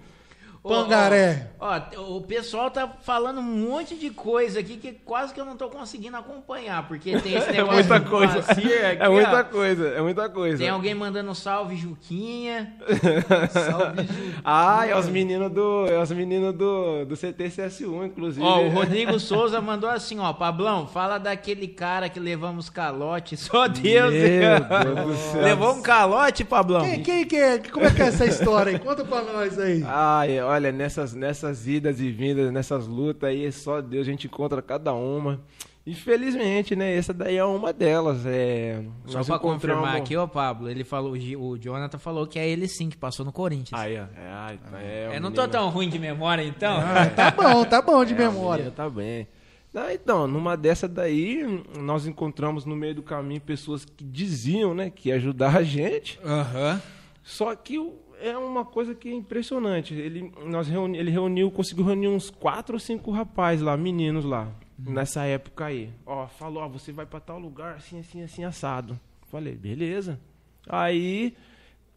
[0.62, 1.52] Pangaré.
[1.60, 5.46] Ó, ó, o pessoal tá falando um monte de coisa aqui que quase que eu
[5.46, 8.40] não tô conseguindo acompanhar, porque tem esse É negócio muita do coisa.
[8.40, 9.44] Aqui, É muita ó.
[9.44, 10.58] coisa, é muita coisa.
[10.58, 12.74] Tem alguém mandando salve, Juquinha.
[13.52, 14.34] Salve, Ju.
[14.44, 15.88] Ah, é os meninos do.
[15.88, 18.46] É os do, do CTCS1, inclusive.
[18.46, 23.68] Ó, o Rodrigo Souza mandou assim, ó, Pablão, fala daquele cara que levamos calote, só
[23.68, 24.12] Deus.
[24.14, 25.42] Meu Deus do céu.
[25.42, 26.82] Levou um calote, Pablão?
[26.82, 27.58] Quem, quem que é?
[27.60, 28.80] Como é que é essa história aí?
[28.80, 29.84] Conta pra nós aí.
[29.88, 34.62] Ai, olha, nessas, nessas idas e vindas, nessas lutas aí, só Deus a gente encontra
[34.62, 35.40] cada uma.
[35.88, 36.96] Infelizmente, né?
[36.96, 38.24] Essa daí é uma delas.
[38.26, 42.38] É, Só nós pra encontramos- confirmar aqui, ó, Pablo, ele falou, o Jonathan falou que
[42.38, 43.80] é ele sim que passou no Corinthians.
[43.80, 44.04] Aí, ó.
[44.04, 46.78] É, ai, é, Eu o não tô menino- tão ruim de memória, então.
[46.80, 48.72] Ah, tá bom, tá bom de É, memória.
[48.72, 49.28] Tá bem.
[49.74, 54.90] Ah, então, numa dessa daí, nós encontramos no meio do caminho pessoas que diziam, né,
[54.90, 56.20] que ia ajudar a gente.
[56.24, 56.82] Aham.
[57.24, 59.94] Só que o- é uma coisa que é impressionante.
[59.94, 64.52] Ele, nós reuni, ele reuniu, conseguiu reunir uns quatro ou cinco rapazes lá, meninos lá,
[64.78, 65.92] nessa época aí.
[66.06, 69.00] Ó, falou, ó, você vai pra tal lugar, assim, assim, assim, assado.
[69.28, 70.20] Falei, beleza.
[70.68, 71.36] Aí,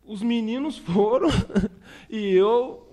[0.04, 1.28] os meninos foram
[2.08, 2.86] e eu,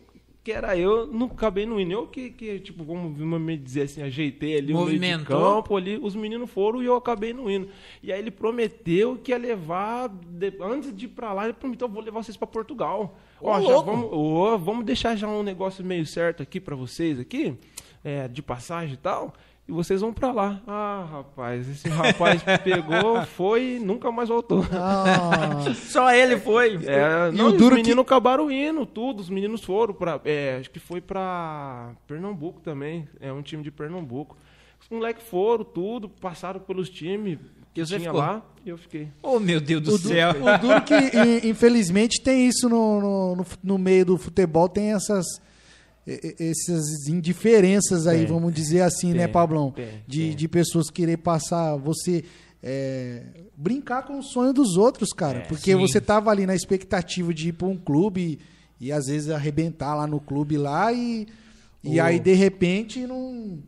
[0.49, 1.91] que era eu, não acabei não indo.
[1.91, 5.39] Eu que, que tipo, vamos me dizer assim, ajeitei ali o meio de Movimentou.
[5.39, 7.69] campo ali, os meninos foram e eu acabei não indo.
[8.01, 10.11] E aí ele prometeu que ia levar,
[10.59, 13.15] antes de ir pra lá, ele prometeu, eu vou levar vocês pra Portugal.
[13.39, 17.19] Ô, Ó, já vamos, ô, vamos deixar já um negócio meio certo aqui pra vocês
[17.19, 17.55] aqui,
[18.03, 19.35] é, de passagem e tal.
[19.69, 20.59] E vocês vão pra lá.
[20.65, 24.65] Ah, rapaz, esse rapaz pegou, foi e nunca mais voltou.
[24.71, 26.75] Ah, Só ele foi.
[26.87, 29.19] É, E não, o duro os que- meninos acabaram indo, tudo.
[29.19, 30.19] Os meninos foram pra.
[30.25, 33.07] é, acho que foi pra Pernambuco também.
[33.19, 34.35] É um time de Pernambuco.
[34.81, 37.37] Os moleques foram, tudo, passaram pelos times,
[37.73, 38.19] Que você tinha ficou?
[38.19, 39.09] lá e eu fiquei.
[39.21, 40.31] Oh, meu Deus do O, du- céu.
[40.31, 45.25] o duro que, infelizmente, tem isso no, no, no, meio do futebol, tem essas,
[46.39, 48.27] essas indiferenças aí, Tem.
[48.27, 49.71] vamos dizer assim, né, Tem, Pablão?
[49.71, 52.23] tem, de, de pessoas querer passar, você
[52.63, 53.23] é,
[53.55, 55.39] brincar com o sonho dos outros, cara.
[55.39, 55.77] É, porque sim.
[55.77, 58.39] você tava ali na expectativa de ir pra um clube
[58.79, 61.27] e, e às vezes arrebentar lá no clube lá e,
[61.83, 63.59] e O- aí, de repente, não.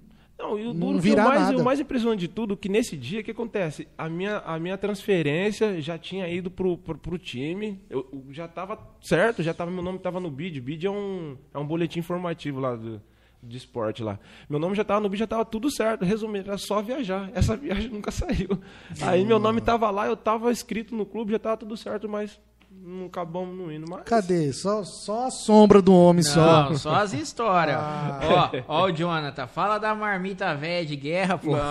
[0.41, 1.58] Não, e o Não duro que virar o mais, nada.
[1.58, 3.88] o mais impressionante de tudo, que nesse dia, o que acontece?
[3.95, 8.47] A minha, a minha transferência já tinha ido pro, pro, pro time, eu, eu já
[8.47, 11.99] tava certo, já tava, meu nome tava no BID, BID é um, é um boletim
[11.99, 12.99] informativo lá do,
[13.41, 14.19] de esporte lá.
[14.49, 17.56] Meu nome já tava no BID, já tava tudo certo, resumindo, era só viajar, essa
[17.58, 18.60] viagem nunca saiu.
[19.01, 22.39] Aí meu nome tava lá, eu tava inscrito no clube, já tava tudo certo, mas
[22.84, 24.04] não acabamos não indo mais.
[24.04, 24.52] Cadê?
[24.52, 26.70] Só, só a sombra do homem só.
[26.70, 27.78] Não, só as histórias.
[27.78, 28.20] Ah.
[28.67, 31.52] Ó, ó o Jonathan, fala da marmita velha de guerra, pô.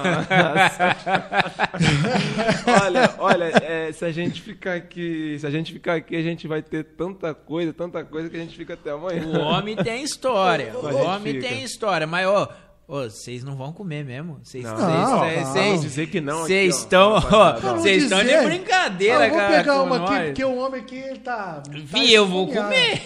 [2.85, 6.47] olha, olha, é, se a gente ficar aqui, se a gente ficar aqui, a gente
[6.47, 9.27] vai ter tanta coisa, tanta coisa que a gente fica até amanhã.
[9.27, 10.79] O homem tem história.
[10.79, 11.49] O gente homem fica.
[11.49, 12.07] tem história.
[12.07, 12.49] Mas, ó,
[12.91, 14.41] vocês não vão comer mesmo.
[14.43, 15.21] Vocês Não, não,
[15.55, 15.81] não.
[15.81, 19.57] dizer que não Vocês estão, não vocês estão de brincadeira, eu vou cara.
[19.59, 21.63] pegar com uma aqui, porque o homem aqui ele tá.
[21.65, 23.01] tá Vi, eu vou comer.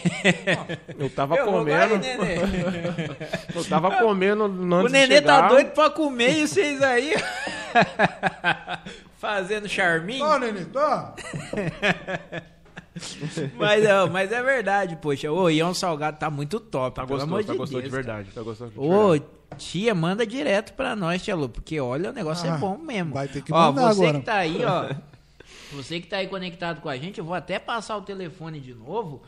[0.98, 2.34] Eu tava Eu vou comendo, vai, nenê.
[3.54, 7.12] eu tava comendo no O nenê tá doido pra comer e vocês aí
[9.18, 10.24] fazendo charminho.
[10.24, 11.08] Ó, Nenê, ó.
[13.58, 15.30] Mas, ó, mas é verdade, poxa.
[15.32, 17.84] O Ion Salgado tá muito top, Tá pelo gostoso, amor tá de gostoso Deus.
[17.84, 19.24] de verdade, tá gostoso de Ô, verdade.
[19.54, 23.14] Tia, manda direto pra nós, tia Lu, porque olha, o negócio Ah, é bom mesmo.
[23.14, 24.18] vai ter que ó, mandar você agora.
[24.20, 24.94] que tá aí, ó,
[25.72, 28.74] você que tá aí conectado com a gente, eu vou até passar o telefone de
[28.74, 29.22] novo,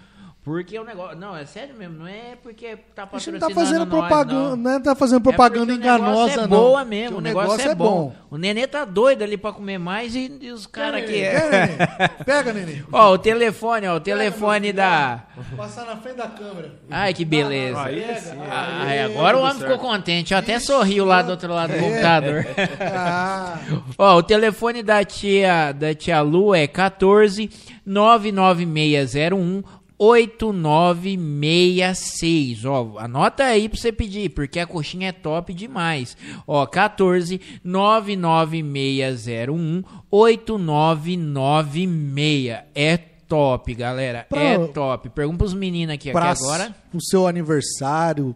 [0.46, 3.48] porque o negócio, não, é sério mesmo, não é porque tá A gente patrocinando não
[3.48, 4.56] tá fazendo nós, propaganda, não.
[4.56, 6.46] não tá fazendo É propaganda o negócio enganosa, é não.
[6.46, 8.14] boa Porque mesmo, o negócio, é, bom.
[8.30, 11.32] O nenê tá doido ali pra comer mais e, e os caras que é.
[11.32, 11.88] quer, Nenê?
[12.24, 12.84] Pega, Nenê.
[12.92, 15.24] Ó, o telefone, ó, o telefone da.
[15.56, 16.74] Passar na frente da câmera.
[16.88, 17.82] Ai, que beleza.
[17.82, 21.72] Aí sim, Ai, agora o homem ficou contente, ó, até sorriu lá do outro lado
[21.72, 22.46] do computador.
[22.88, 23.58] Ah,
[23.98, 27.50] Ó, o telefone da tia, da tia Lu é 14
[27.84, 29.62] 99601
[29.98, 32.64] 8966.
[32.64, 36.16] Ó, anota aí pra você pedir, porque a coxinha é top demais.
[36.46, 42.58] Ó, 14 99601 8996.
[42.74, 44.26] É top, galera.
[44.28, 45.08] Pra- É top.
[45.10, 46.74] Pergunta pros meninos aqui, aqui pra agora.
[46.94, 48.34] o seu aniversário,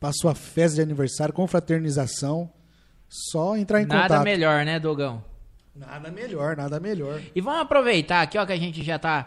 [0.00, 2.50] pra sua festa de aniversário, confraternização,
[3.08, 4.24] só entrar em Nada contato.
[4.24, 5.22] melhor, né, Dogão?
[5.74, 7.18] Nada melhor, nada melhor.
[7.34, 9.26] E vamos aproveitar aqui, ó, que a gente já tá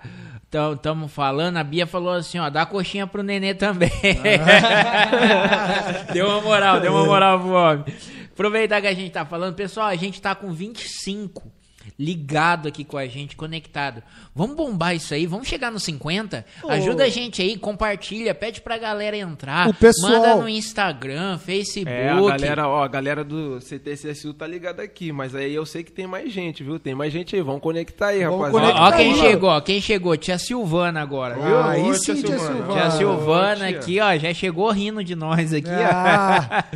[0.74, 3.92] estamos falando, a Bia falou assim, ó, dá coxinha pro nenê também.
[6.14, 7.86] deu uma moral, deu uma moral pro homem.
[8.32, 11.52] Aproveitar que a gente tá falando, pessoal, a gente tá com 25
[11.98, 14.04] ligado aqui com a gente, conectado.
[14.36, 16.46] Vamos bombar isso aí, vamos chegar nos 50?
[16.68, 21.90] Ajuda a gente aí, compartilha, pede pra galera entrar, O pessoal- manda no Instagram, Facebook.
[21.90, 25.84] É, a galera, ó, a galera do CTCSU tá ligada aqui, mas aí eu sei
[25.84, 26.78] que tem mais gente, viu?
[26.78, 28.74] Tem mais gente aí, vamos conectar aí, Vamos Ó, rapaziada.
[28.74, 29.20] conectar ó quem aí.
[29.20, 31.58] chegou, ó, quem chegou, tia Silvana agora, viu?
[31.58, 32.74] Ah, aí sim, tia Silvana.
[32.74, 36.66] Tia Silvana aqui, ó, já chegou rindo de nós aqui, Ah.
[36.74, 36.76] ó.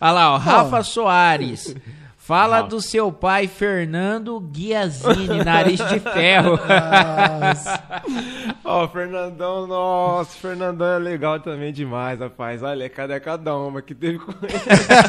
[0.02, 1.74] Olha lá, ó, Rafa Soares.
[2.30, 6.60] Fala do seu pai, Fernando Guiazini, nariz de ferro.
[8.64, 12.62] Ó, o Fernandão, nossa, o Fernandão é legal também demais, rapaz.
[12.62, 14.52] Olha, cadê cada uma que teve com ele?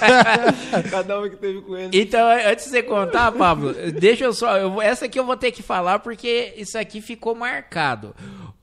[0.89, 1.91] cada uma que teve com ele.
[1.93, 4.57] Então, antes de você contar, Pablo, deixa eu só.
[4.57, 8.15] eu essa aqui eu vou ter que falar porque isso aqui ficou marcado.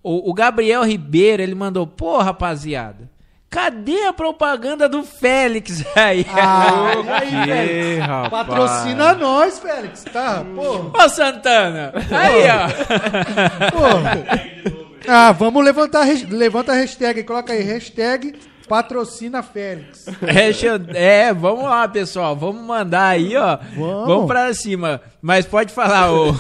[0.03, 3.09] O, o Gabriel Ribeiro, ele mandou, pô, rapaziada,
[3.50, 6.26] cadê a propaganda do Félix aí?
[6.34, 8.06] Ah, aí, Que, Félix?
[8.06, 8.30] rapaz.
[8.46, 10.44] Patrocina nós, Félix, tá?
[10.54, 13.70] Pô, Ô, Santana, aí, ó.
[13.70, 14.78] pô.
[15.11, 18.34] Ah, vamos levantar, levanta a hashtag, coloca aí, hashtag
[18.68, 20.07] patrocina Félix.
[20.22, 22.37] Hashtag- É, vamos lá, pessoal.
[22.37, 23.57] Vamos mandar aí, ó.
[23.76, 24.07] Vamos.
[24.07, 25.00] Vamos, pra cima.
[25.20, 26.31] Mas pode falar, ô,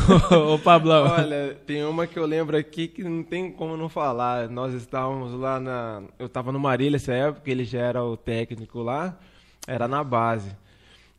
[0.54, 1.06] ô Pablão.
[1.12, 4.48] Olha, tem uma que eu lembro aqui que não tem como não falar.
[4.48, 6.02] Nós estávamos lá na.
[6.18, 9.16] Eu estava no Marília essa época, ele já era o técnico lá,
[9.66, 10.50] era na base.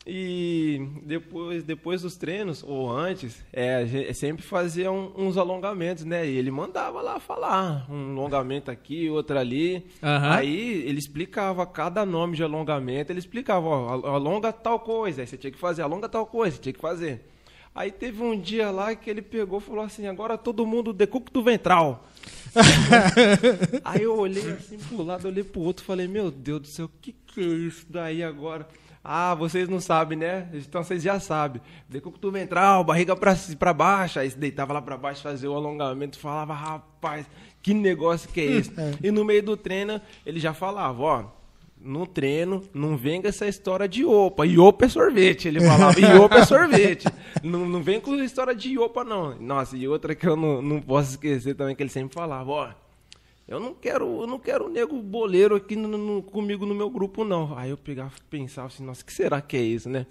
[0.08, 6.04] E depois, depois dos treinos, ou antes, é, a gente sempre fazia um- uns alongamentos,
[6.06, 6.26] né?
[6.28, 9.86] E ele mandava lá falar, um alongamento aqui, outro ali.
[10.02, 10.32] Aham.
[10.32, 15.28] Aí ele explicava cada nome de alongamento, ele explicava, ó, al- alonga tal coisa, aí
[15.28, 17.30] você tinha que fazer, alonga tal coisa, você tinha que fazer.
[17.76, 21.44] Aí teve um dia lá que ele pegou e falou assim, agora todo mundo decúbito
[21.44, 22.08] ventral.
[23.86, 26.92] Aí eu olhei assim pro lado, olhei pro outro, falei, meu Deus do céu, o
[27.02, 28.68] que que é isso daí agora?
[29.04, 30.50] Ah, vocês não sabem, né?
[30.54, 31.62] Então vocês já sabem.
[31.88, 35.24] Dei com o cotovelo ventral, barriga pra, pra baixo, aí se deitava lá pra baixo,
[35.24, 37.26] fazia o alongamento, falava, rapaz,
[37.62, 38.72] que negócio que é esse?
[39.02, 41.26] E no meio do treino, ele já falava, ó,
[41.82, 44.46] no treino, não vem com essa história de opa.
[44.46, 45.48] Iopa é sorvete.
[45.48, 47.08] Ele falava, iopa é sorvete.
[47.42, 49.36] não, não vem com história de iopa, não.
[49.40, 52.70] Nossa, e outra que eu não, não posso esquecer também, que ele sempre falava, ó.
[53.50, 57.24] Eu não quero, eu não quero nego boleiro aqui no, no, comigo no meu grupo,
[57.24, 57.58] não.
[57.58, 60.06] Aí eu pegava pensava assim, nossa, que será que é isso, né?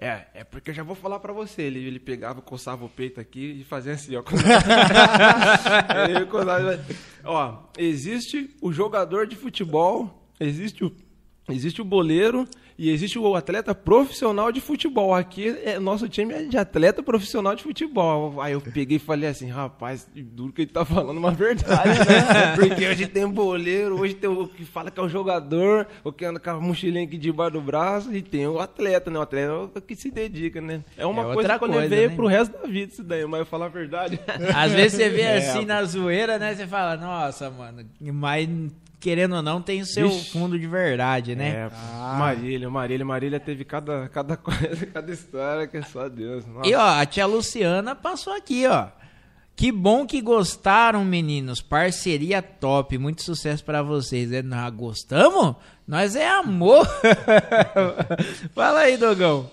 [0.00, 1.60] É, é porque eu já vou falar pra você.
[1.62, 4.22] Ele, ele pegava, coçava o peito aqui e fazia assim, ó.
[6.30, 6.82] Coçava,
[7.24, 10.90] ó, existe o jogador de futebol, existe o
[11.48, 12.46] Existe o boleiro
[12.78, 15.12] e existe o atleta profissional de futebol.
[15.14, 18.40] Aqui, é, nosso time é de atleta profissional de futebol.
[18.40, 22.54] Aí eu peguei e falei assim, rapaz, duro que ele tá falando uma verdade, né?
[22.54, 26.24] Porque hoje tem boleiro, hoje tem o que fala que é o jogador, o que
[26.24, 29.18] anda com a mochilinha aqui debaixo do braço, e tem o atleta, né?
[29.18, 30.84] O atleta é que se dedica, né?
[30.96, 32.14] É uma É coisa que eu coisa, levei né?
[32.14, 34.20] pro resto da vida isso daí, mas eu falar a verdade.
[34.54, 36.54] Às vezes você vê É, assim na zoeira, né?
[36.54, 38.48] Você fala, nossa, mano, mas
[39.00, 40.30] querendo ou não, tem o seu Vixe.
[40.30, 41.70] fundo de verdade, né?
[41.70, 46.46] É, Marília, Marília, Marília teve cada, cada coisa, cada história que é só Deus.
[46.46, 46.68] Nossa.
[46.68, 48.88] E ó, a tia Luciana passou aqui, ó.
[49.54, 51.60] Que bom que gostaram, meninos.
[51.60, 52.96] Parceria top.
[52.96, 54.30] Muito sucesso pra vocês.
[54.30, 55.56] É, nós gostamos?
[55.84, 56.86] Nós é amor.
[58.54, 59.50] Fala aí, Dogão.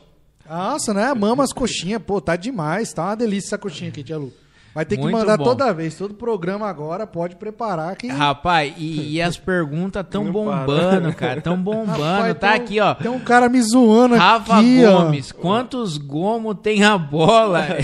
[0.47, 1.11] Nossa, né?
[1.15, 2.93] Mama as coxinhas, pô, tá demais.
[2.93, 4.31] Tá uma delícia essa coxinha aqui, tia Lu.
[4.75, 5.45] Vai ter que Muito mandar bom.
[5.45, 8.07] toda vez, todo programa agora, pode preparar que.
[8.09, 11.39] Rapaz, e, e as perguntas tão bombando, cara.
[11.41, 12.01] Tão bombando.
[12.03, 12.93] Rapaz, tá um- aqui, ó.
[12.93, 17.65] Tem um cara me zoando Rafa aqui, Gomes, quantos gomos tem a bola?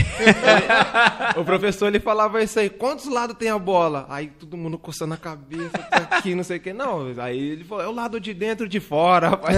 [1.38, 4.06] O professor ele falava isso aí, quantos lados tem a bola?
[4.10, 6.74] Aí todo mundo coçando a cabeça, tá aqui, não sei o que.
[6.74, 9.56] Não, aí ele falou, é o lado de dentro e de fora, rapaz.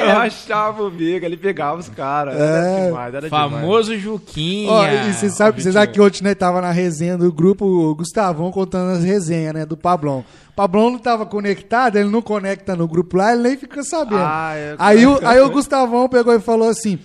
[0.00, 2.34] Eu achava o bico, ele pegava os caras.
[2.34, 2.40] É.
[2.40, 3.57] Era demais, era demais.
[3.60, 4.70] Famoso Juquinha.
[4.70, 7.94] Ó, e você sabe, você sabe que ontem, né, tava na resenha do grupo, o
[7.94, 10.24] Gustavão contando as resenhas, né, do Pablão.
[10.50, 14.20] O Pablão não tava conectado, ele não conecta no grupo lá, ele nem fica sabendo.
[14.22, 16.98] Ah, é- aí, o, aí o Gustavão pegou e falou assim,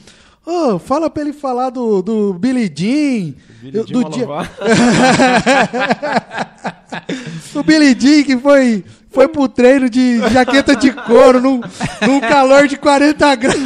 [0.46, 4.52] ô, fala pra ele falar do, do Billy Jean, Billy do, Jean Malabar.
[7.54, 8.84] do Billy Jean que foi,
[9.14, 11.62] foi pro treino de jaqueta de couro num,
[12.06, 13.60] num calor de 40 graus.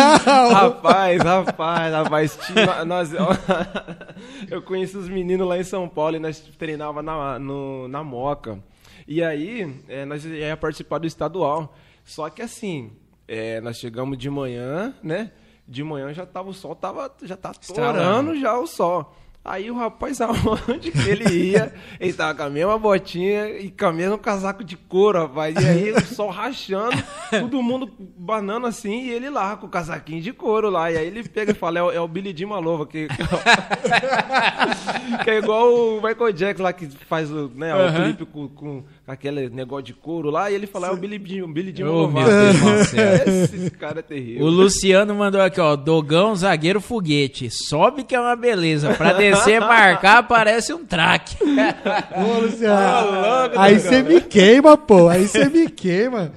[0.53, 2.39] Rapaz, rapaz, rapaz.
[2.45, 3.11] tinha- nós,
[4.49, 8.59] eu conheço os meninos lá em São Paulo e nós treinava na, no- na Moca.
[9.07, 11.73] E aí, é, nós ia participar do estadual.
[12.03, 12.91] Só que assim,
[13.27, 15.31] é, nós chegamos de manhã, né?
[15.67, 17.97] De manhã já tava o sol, tava, já tá Estralando.
[18.31, 19.13] torando já o sol.
[19.47, 23.85] Aí o rapaz, aonde que ele ia, ele tava com a mesma botinha e com
[23.85, 25.55] o mesmo casaco de couro, rapaz.
[25.55, 30.21] E aí o sol rachando, todo mundo banando assim, e ele lá com o casaquinho
[30.21, 30.91] de couro lá.
[30.91, 33.07] E aí ele pega e fala, é o, é o Billy Jean Malova, que,
[35.23, 38.83] que é igual o Michael Jackson lá, que faz o, né, o clipe com, com
[39.07, 42.07] aquele negócio de couro lá, e ele fala, é o Billy Jean, o Billy Ô,
[42.09, 42.19] Malova.
[42.19, 43.13] meu Deus do céu.
[43.43, 44.45] Esse cara é terrível.
[44.45, 45.75] O Luciano mandou aqui, ó.
[45.77, 47.49] Dogão, zagueiro foguete.
[47.49, 48.93] Sobe que é uma beleza.
[48.95, 51.37] Pra descer, marcar, parece um traque.
[51.43, 53.01] Ô, Luciano, Tá
[53.41, 56.33] louco, aí você me queima, pô, aí você me queima.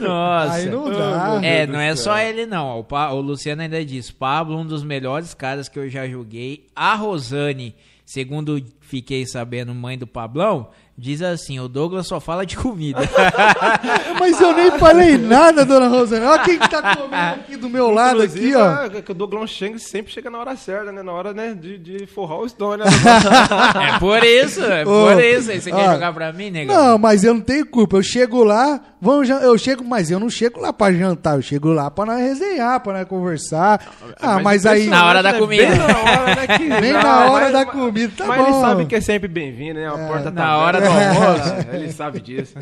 [0.00, 0.52] Nossa.
[0.54, 1.40] Aí não dá.
[1.42, 2.80] É, não é só ele, não.
[2.80, 6.66] O, Pa- o Luciano ainda diz: Pablo, um dos melhores caras que eu já joguei.
[6.74, 7.74] A Rosane,
[8.04, 13.00] segundo fiquei sabendo, mãe do Pablão, diz assim: o Douglas só fala de comida.
[14.18, 16.30] Mas eu nem falei nada, dona Rosana.
[16.30, 18.84] Olha quem que tá comendo aqui do meu lado, aqui, ó.
[18.84, 21.02] é, que o Douglas Cheng sempre chega na hora certa, né?
[21.02, 22.90] Na hora né, de, de forrar o Stone, né?
[23.94, 24.84] é por isso, é Ô,
[25.14, 25.50] por isso.
[25.50, 26.74] Aí Você quer ó, jogar pra mim, negão?
[26.76, 27.96] Não, mas eu não tenho culpa.
[27.96, 31.36] Eu chego lá, vamos, jan- eu chego, mas eu não chego lá pra jantar.
[31.36, 33.80] Eu chego lá pra nós resenhar, pra nós conversar.
[34.20, 34.86] Ah, mas aí.
[34.86, 35.38] Na hora da né?
[35.38, 35.66] comida.
[35.66, 36.46] Bem na hora, né?
[36.46, 38.46] Que, Bem Não, na hora mas- da comida, tá mas bom.
[38.48, 39.88] ele sabe que é sempre bem-vindo, né?
[39.88, 41.70] A porta tá na hora do almoço.
[41.70, 42.54] É, Ele sabe disso.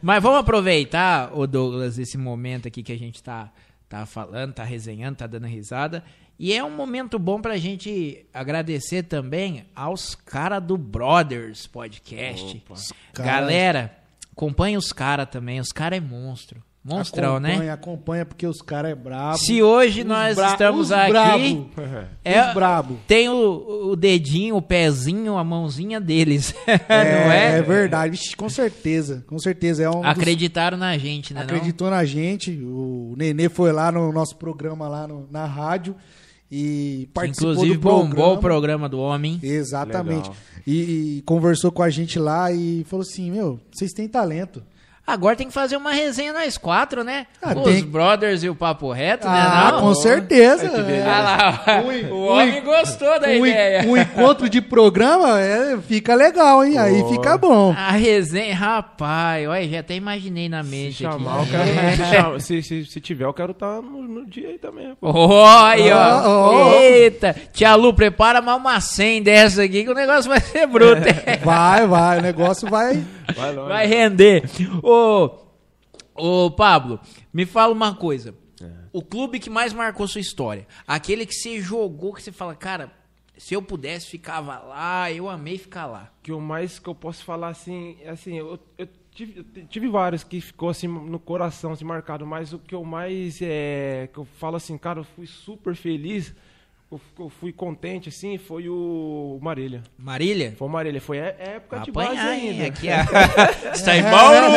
[0.00, 3.52] Mas vamos aproveitar, o Douglas, esse momento aqui que a gente tá,
[3.88, 6.02] tá falando, tá resenhando, tá dando risada.
[6.38, 12.62] E é um momento bom pra gente agradecer também aos caras do Brothers Podcast.
[13.12, 13.96] Cara- Galera,
[14.32, 15.60] acompanha os caras também.
[15.60, 16.62] Os caras é monstro.
[16.84, 17.70] Monstrão, acompanha, né?
[17.70, 19.38] Acompanha, porque os caras é brabo.
[19.38, 21.70] Se hoje Os nós bra- estamos os aqui, brabo.
[22.24, 22.98] é, Os brabo.
[23.06, 26.52] tem o, o dedinho, o pezinho, a mãozinha deles.
[26.66, 27.58] É, não é?
[27.58, 28.10] é verdade.
[28.10, 29.24] Vixe, com certeza.
[29.28, 29.84] Com certeza.
[29.84, 31.40] É um dos- Acreditaram na gente, né?
[31.40, 31.44] não?
[31.46, 32.50] acreditou na gente.
[32.64, 35.94] O Nenê foi lá no nosso programa lá no- na rádio
[36.50, 38.08] e participou Inclusive, do programa.
[38.14, 39.38] bombou o programa do homem.
[39.42, 40.30] Exatamente.
[40.66, 44.62] E, e conversou com a gente lá e falou assim: Meu, vocês têm talento.
[45.04, 47.26] Agora tem que fazer uma resenha nós quatro, né?
[47.42, 49.34] Ah, Os tem- brothers e o papo reto, né?
[49.36, 49.80] Ah, não?
[49.80, 50.62] com certeza.
[50.64, 51.10] Ai, que beleza.
[51.10, 51.20] Ah
[51.66, 53.82] lá, Um- o homem gostou da um, ideia.
[53.84, 56.78] um encontro de programa é, fica legal, hein?
[56.78, 57.08] Aí Oh.
[57.08, 57.74] fica bom.
[57.76, 61.50] A resenha, rapaz, olha, já até imaginei na Se mente chamar, eu aqui.
[61.50, 64.94] quero, se, chama- se, se, se tiver, eu quero estar no, no dia aí também.
[65.00, 65.10] pô.
[65.12, 66.28] Olha, ó.
[66.28, 66.74] Ó, ó.
[66.80, 71.02] Eita, tia Lu, prepara mais uma 100 dessa aqui que o negócio vai ser bruto.
[71.44, 73.02] Vai, vai, o negócio vai.
[73.36, 73.68] Vai longe.
[73.68, 74.44] Vai render.
[74.82, 74.91] Ô,
[76.14, 77.00] ô, Pablo,
[77.32, 78.34] me fala uma coisa.
[78.92, 82.92] O clube que mais marcou sua história, aquele que você jogou, que você fala, cara,
[83.36, 86.12] se eu pudesse, ficava lá, eu amei ficar lá.
[86.22, 90.22] que o mais que eu posso falar assim, é assim, eu, eu tive, tive vários
[90.22, 94.24] que ficou assim no coração, assim, marcado, mas o que eu mais é, que eu
[94.24, 96.34] falo assim, cara, eu fui super feliz,
[97.18, 99.82] eu, fui contente assim, foi o Marília.
[99.98, 100.54] Marília?
[100.56, 102.48] Foi o Marília, foi é, é época Vai de base apanhar, hein?
[102.50, 102.66] ainda.
[102.66, 103.72] Aqui, ó.
[103.74, 104.52] Você tá em Bauru,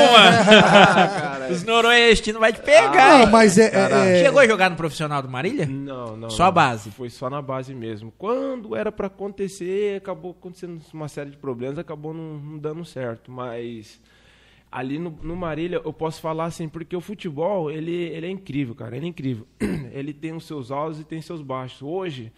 [1.51, 3.29] Os noroestinos vai te pegar, Não, hein?
[3.31, 3.65] mas é.
[3.73, 5.65] é- é- Chegou a jogar no profissional do Marília?
[5.65, 6.29] Não, não.
[6.29, 6.53] Só a não.
[6.53, 6.91] base?
[6.91, 8.11] Foi só na base mesmo.
[8.17, 13.31] Quando era pra acontecer, acabou acontecendo uma série de problemas, acabou não, não dando certo.
[13.31, 13.99] Mas
[14.75, 18.75] ali no, no Marília, eu posso falar assim, porque o futebol, ele, ele é incrível,
[18.75, 18.97] cara.
[18.97, 19.47] Ele é incrível.
[19.93, 21.81] ele tem os seus altos e tem seus baixos.
[21.81, 22.29] Hoje,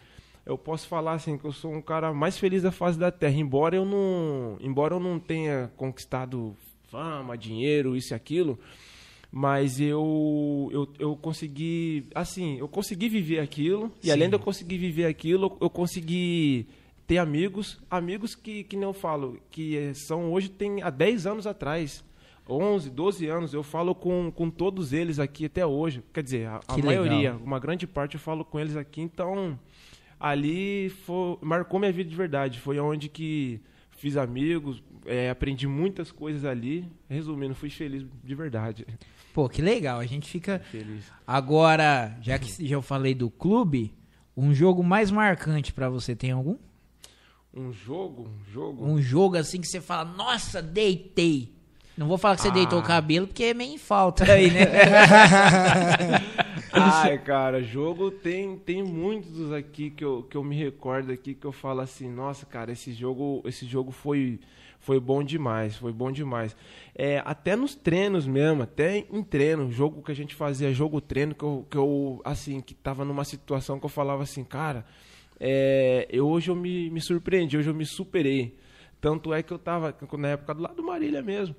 [0.46, 3.36] eu posso falar assim, que eu sou um cara mais feliz da face da terra.
[3.36, 6.56] Embora eu não, embora eu não tenha conquistado
[6.92, 8.60] fama, dinheiro, isso e aquilo
[9.30, 14.78] mas eu, eu, eu consegui, assim, eu consegui viver aquilo, e além de eu conseguir
[14.78, 16.66] viver aquilo, eu consegui
[17.06, 21.46] ter amigos, amigos que, que nem eu falo, que são hoje, tem há 10 anos
[21.46, 22.04] atrás,
[22.50, 26.60] 11, 12 anos, eu falo com, com todos eles aqui até hoje, quer dizer, a,
[26.68, 29.60] a maioria, uma grande parte eu falo com eles aqui, então
[30.20, 33.62] ali foi, marcou minha vida de verdade, foi onde que
[33.98, 38.86] fiz amigos, eh, aprendi muitas coisas ali, resumindo, fui feliz de verdade.
[39.34, 40.00] Pô, que legal.
[40.00, 40.60] A gente fica.
[40.72, 41.06] Feliz.
[41.26, 43.94] Agora, já que já eu falei do clube,
[44.36, 46.58] um jogo mais marcante pra você tem algum?
[47.54, 48.86] Um jogo, um jogo.
[48.86, 51.57] Um jogo assim que você fala, nossa, deitei.
[51.98, 52.52] Não vou falar que você Ah.
[52.52, 54.66] deitou o cabelo, porque é meio em falta aí, né?
[56.72, 61.46] Ai, cara, jogo tem tem muitos aqui que eu, que eu me recordo aqui que
[61.46, 64.40] eu falo assim, nossa, cara, esse jogo esse jogo foi
[64.80, 66.56] foi bom demais, foi bom demais.
[66.96, 71.34] É, até nos treinos mesmo, até em treino, jogo que a gente fazia, jogo treino
[71.34, 74.86] que eu, que eu assim, que tava numa situação que eu falava assim, cara,
[75.40, 78.56] é, eu, hoje eu me, me surpreendi, hoje eu me superei.
[79.02, 81.56] Tanto é que eu tava na época do lado do Marília mesmo.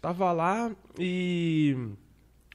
[0.00, 1.76] Tava lá e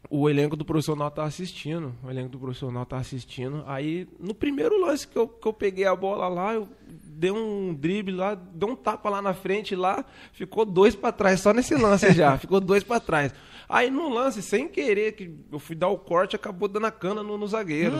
[0.09, 1.93] o elenco do profissional tá assistindo.
[2.03, 3.63] O elenco do profissional tá assistindo.
[3.67, 7.73] Aí, no primeiro lance que eu, que eu peguei a bola lá, eu dei um
[7.73, 11.75] drible lá, dei um tapa lá na frente lá, ficou dois pra trás, só nesse
[11.75, 13.33] lance já, ficou dois pra trás.
[13.67, 17.23] Aí no lance, sem querer, que eu fui dar o corte, acabou dando a cana
[17.23, 17.95] no, no zagueiro.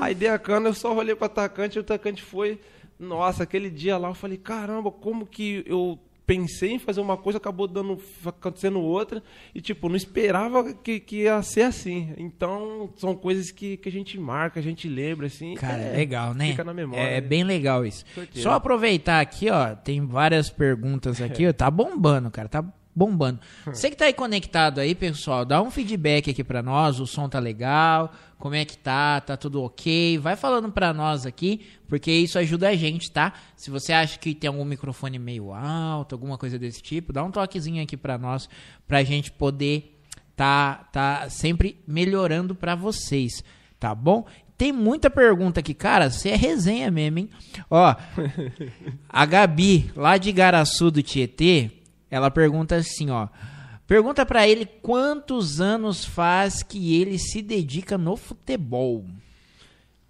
[0.00, 2.60] Aí dei a cana, eu só olhei pro atacante, e o atacante foi.
[2.98, 7.38] Nossa, aquele dia lá eu falei, caramba, como que eu pensei em fazer uma coisa,
[7.38, 9.22] acabou dando, acontecendo outra,
[9.54, 12.14] e tipo, não esperava que, que ia ser assim.
[12.16, 15.54] Então, são coisas que, que a gente marca, a gente lembra, assim.
[15.54, 16.50] Cara, é, legal, né?
[16.50, 17.02] Fica na memória.
[17.02, 17.20] É né?
[17.20, 18.04] bem legal isso.
[18.34, 22.64] Só aproveitar aqui, ó, tem várias perguntas aqui, ó, tá bombando, cara, tá
[22.94, 23.40] bombando.
[23.66, 27.28] Você que tá aí conectado aí, pessoal, dá um feedback aqui pra nós, o som
[27.28, 28.12] tá legal,
[28.42, 32.70] como é que tá, tá tudo ok, vai falando pra nós aqui, porque isso ajuda
[32.70, 33.34] a gente, tá?
[33.54, 37.30] Se você acha que tem algum microfone meio alto, alguma coisa desse tipo, dá um
[37.30, 38.48] toquezinho aqui pra nós,
[38.84, 39.96] pra gente poder
[40.34, 43.44] tá, tá sempre melhorando pra vocês,
[43.78, 44.26] tá bom?
[44.58, 46.10] Tem muita pergunta aqui, cara.
[46.10, 47.30] Você é resenha mesmo, hein?
[47.70, 47.94] Ó,
[49.08, 51.70] a Gabi, lá de Garaçu do Tietê,
[52.10, 53.28] ela pergunta assim, ó.
[53.92, 59.04] Pergunta pra ele quantos anos faz que ele se dedica no futebol.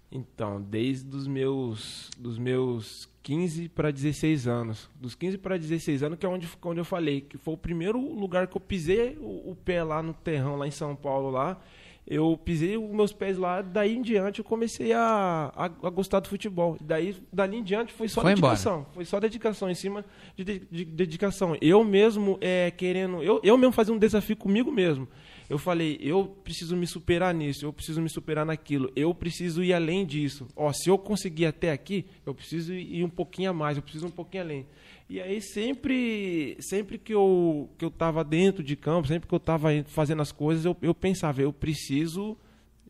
[0.09, 4.89] Então, desde os meus, dos meus 15 para 16 anos.
[4.95, 7.99] Dos 15 para 16 anos, que é onde, onde eu falei, que foi o primeiro
[7.99, 11.59] lugar que eu pisei o, o pé lá no terrão, lá em São Paulo, lá.
[12.05, 16.19] Eu pisei os meus pés lá, daí em diante eu comecei a, a, a gostar
[16.19, 16.77] do futebol.
[16.81, 18.53] Daí, dali em diante foi só Foi embora.
[18.53, 18.85] dedicação.
[18.93, 20.03] Foi só dedicação, em cima
[20.35, 21.55] de, de- de dedicação.
[21.61, 23.23] Eu mesmo é, querendo.
[23.23, 25.07] Eu, eu mesmo fazia um desafio comigo mesmo.
[25.49, 29.73] Eu falei, eu preciso me superar nisso, eu preciso me superar naquilo, eu preciso ir
[29.73, 30.47] além disso.
[30.55, 34.07] Ó, se eu conseguir até aqui, eu preciso ir um pouquinho a mais, eu preciso
[34.07, 34.65] um pouquinho além.
[35.13, 39.37] E aí sempre, sempre que eu que eu estava dentro de campo, sempre que eu
[39.37, 42.35] estava fazendo as coisas, eu, eu pensava, eu preciso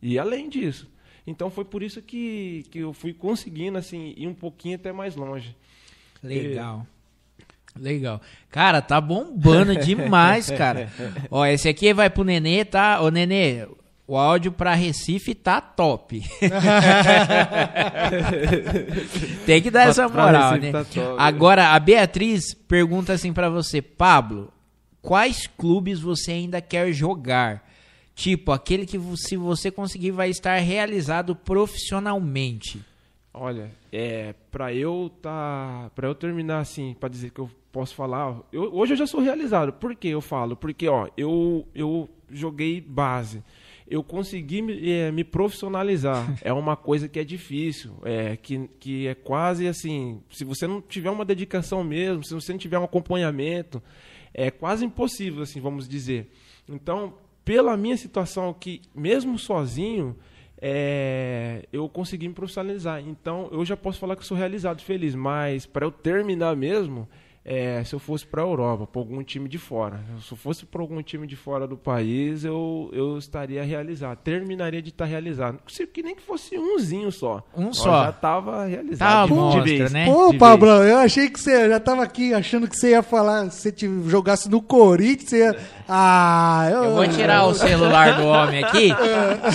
[0.02, 0.90] ir além disso.
[1.28, 5.18] Então foi por isso que, que eu fui conseguindo assim ir um pouquinho até mais
[5.18, 5.54] longe.
[6.24, 6.88] Legal.
[7.76, 8.22] Legal.
[8.50, 10.90] Cara, tá bombando demais, cara.
[11.30, 13.02] Ó, esse aqui vai pro Nenê, tá?
[13.02, 13.68] Ô, Nenê,
[14.08, 16.22] o áudio pra Recife tá top.
[19.46, 20.72] Tem que dar essa moral, Recife né?
[20.72, 21.16] tá top.
[21.18, 24.52] Agora, a Beatriz pergunta assim pra você, Pablo,
[25.02, 27.68] quais clubes você ainda quer jogar?
[28.16, 32.80] Tipo, aquele que se você conseguir vai estar realizado profissionalmente.
[33.34, 38.38] Olha, é, para eu tá, para eu terminar assim, para dizer que eu posso falar,
[38.52, 39.74] eu- hoje eu já sou realizado.
[39.74, 40.56] Por que eu falo?
[40.56, 43.44] Porque ó, eu eu joguei base.
[43.88, 46.38] Eu consegui me, eh, me profissionalizar.
[46.42, 50.82] é uma coisa que é difícil, é que, que é quase assim, se você não
[50.82, 53.82] tiver uma dedicação mesmo, se você não tiver um acompanhamento,
[54.34, 56.32] é quase impossível assim, vamos dizer.
[56.68, 57.14] Então,
[57.44, 60.16] pela minha situação que mesmo sozinho,
[60.66, 63.02] é, eu consegui me profissionalizar.
[63.06, 65.14] Então, eu já posso falar que sou realizado, feliz.
[65.14, 67.06] Mas, para eu terminar mesmo,
[67.46, 70.00] é, se eu fosse para a Europa, para algum time de fora.
[70.26, 74.18] Se eu fosse para algum time de fora do país, eu, eu estaria realizado.
[74.20, 75.60] Terminaria de estar realizado.
[75.68, 77.44] Se que nem que fosse umzinho só.
[77.56, 78.04] Um Eu só.
[78.06, 79.36] já estava realizado.
[79.36, 79.92] Tá, de, vez.
[79.92, 80.06] né?
[80.06, 80.92] Pô, De Pablo, vez.
[80.92, 84.10] eu achei que você já tava aqui achando que você ia falar, se você te-
[84.10, 85.58] jogasse no Corinthians, você ia.
[85.90, 88.88] Ah, eu, Eu vou tirar o celular do homem aqui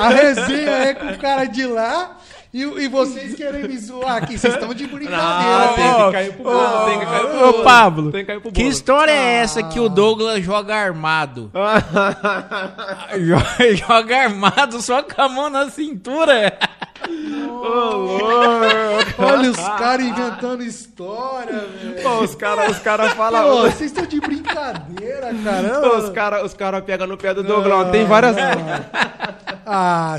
[0.00, 2.03] A resenha é com o cara de lá
[2.54, 4.38] e, e vocês querem me zoar aqui.
[4.38, 5.20] Vocês estão de brincadeira.
[5.20, 7.64] Ah, tem que cair pro bolo, tem que cair pro Ô, bolo.
[7.64, 8.72] Pablo, Tem que cair pro que bolo.
[8.72, 11.50] história é essa que o Douglas joga armado?
[13.18, 16.56] Jo- joga armado só com a mão na cintura?
[19.18, 22.20] Olha os caras inventando história, velho.
[22.22, 23.62] Os caras os cara falam.
[23.62, 25.96] vocês estão de brincadeira, caramba.
[25.98, 27.90] Os caras os cara pegam no pé do Douglas.
[27.90, 28.36] Tem várias.
[28.38, 29.10] Ah,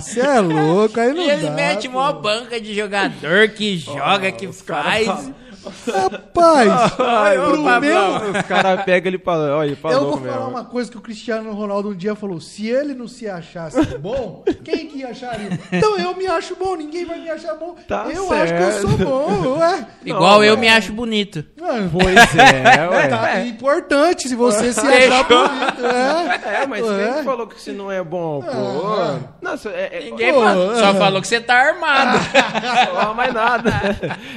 [0.01, 1.51] você é louco, aí não E ele dá.
[1.51, 1.97] mete pô.
[1.99, 5.31] uma banca de jogador que joga, que faz.
[5.65, 9.33] Rapaz, Ai, pro ô, meu, Os caras pegam ele pra.
[9.33, 10.49] Olha, ele pra Eu vou falar mesmo.
[10.49, 14.43] uma coisa que o Cristiano Ronaldo um dia falou: se ele não se achasse bom,
[14.63, 15.49] quem que acharia?
[15.71, 17.75] Então eu me acho bom, ninguém vai me achar bom.
[17.87, 18.53] Tá eu certo.
[18.53, 19.87] acho que eu sou bom, ué.
[20.05, 20.57] Igual eu é.
[20.57, 21.43] me acho bonito.
[21.61, 23.07] Ah, Pois é, ué.
[23.07, 26.61] Tá importante se você se achar bonito, é.
[26.61, 27.13] É, mas Ué.
[27.13, 29.19] quem falou que você não é bom, pô?
[29.41, 30.93] Nossa, é, é, Ninguém Pô, fala- só é.
[30.93, 32.19] falou que você tá armado.
[33.03, 33.71] não mais nada.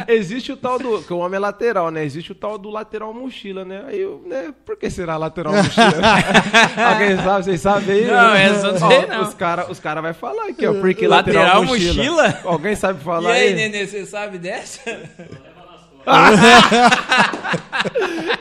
[0.06, 1.02] Existe o tal do.
[1.18, 2.04] O homem é lateral, né?
[2.04, 3.84] Existe o tal do lateral mochila, né?
[3.88, 4.54] Aí eu, né?
[4.64, 6.00] Por que será lateral mochila?
[6.92, 7.44] Alguém sabe?
[7.44, 8.06] Vocês sabem aí?
[8.06, 9.22] Não, essa não sei, não.
[9.22, 10.74] Os caras os cara vai falar aqui, ó.
[10.74, 12.28] Por que Lateral lateral, mochila?
[12.28, 12.40] mochila?
[12.44, 13.54] Alguém sabe E falar aí, aí?
[13.54, 14.80] Nenê, você sabe dessa?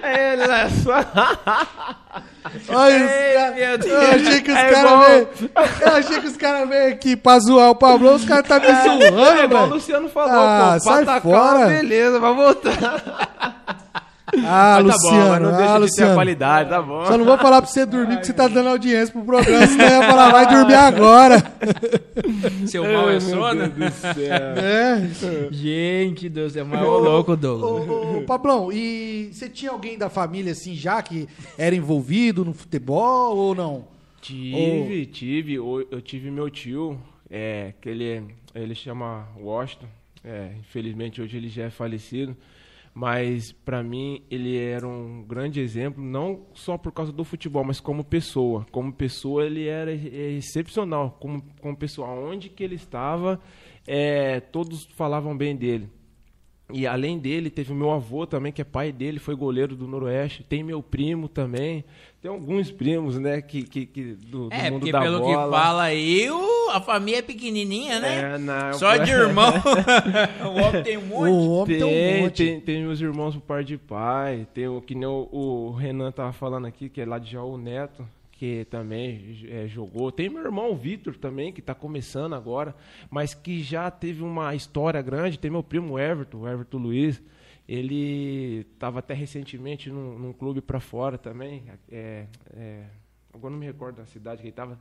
[0.01, 0.93] É, Ele é só...
[2.69, 3.85] Olha os caras.
[3.85, 5.27] Eu achei que os É caras veio.
[5.81, 8.67] Eu achei que os caras veio aqui pra zoar o Pablo, os caras tá me
[8.67, 9.67] É zoando, igual o.
[9.67, 10.79] Luciano falou, Ah, pô.
[10.83, 11.65] sai atacar, fora.
[11.67, 13.03] beleza, vai voltar.
[14.43, 16.13] Ah, Mas tá bom, Luciano, mas não ah, deixa de ter a Luciano.
[16.15, 17.05] qualidade, tá bom.
[17.05, 19.85] Só não vou falar pra você dormir, que você tá dando audiência pro programa, senão
[19.85, 21.53] eu ia falar, vai dormir agora.
[22.65, 23.61] Seu mal é sono?
[24.61, 25.07] É.
[25.51, 27.87] Gente do céu, mas ô louco, Ô, Douglas.
[27.89, 32.53] ô, ô, Pablão, e você tinha alguém da família assim já que era envolvido no
[32.53, 33.85] futebol ou não?
[34.21, 35.53] Tive, tive.
[35.53, 36.99] Eu, eu tive meu tio,
[37.29, 38.23] é, que ele,
[38.53, 39.85] ele chama Washington.
[40.23, 42.35] É, infelizmente hoje ele já é falecido.
[42.99, 47.79] Mas para mim ele era um grande exemplo, não só por causa do futebol, mas
[47.79, 48.65] como pessoa.
[48.71, 51.15] Como pessoa ele era é, excepcional.
[51.19, 53.39] Como, como pessoa, onde que ele estava,
[53.85, 55.91] é, todos falavam bem dele.
[56.73, 60.43] E além dele, teve meu avô também, que é pai dele, foi goleiro do Noroeste.
[60.43, 61.85] Tem meu primo também.
[62.27, 65.45] Tem alguns primos, né, que, que, que do, do É, mundo porque da pelo bola.
[65.45, 68.33] que fala aí, o- a família é pequenininha, né?
[68.33, 69.53] É, não, Só de irmão.
[70.43, 71.29] o homem tem um monte.
[71.31, 72.45] O homem tem, um Tem, monte.
[72.45, 74.45] tem, tem meus irmãos por par de pai.
[74.53, 77.57] Tem o que nem o, o Renan tava falando aqui, que é lá de Jaú
[77.57, 80.11] Neto, que também é, jogou.
[80.11, 82.75] Tem meu irmão o Vitor também, que tá começando agora,
[83.09, 85.39] mas que já teve uma história grande.
[85.39, 87.21] Tem meu primo Everton, o Everton Luiz.
[87.67, 91.63] Ele tava até recentemente num, num clube para fora também.
[91.91, 92.83] É, é,
[93.33, 94.79] agora não me recordo da cidade que ele tava.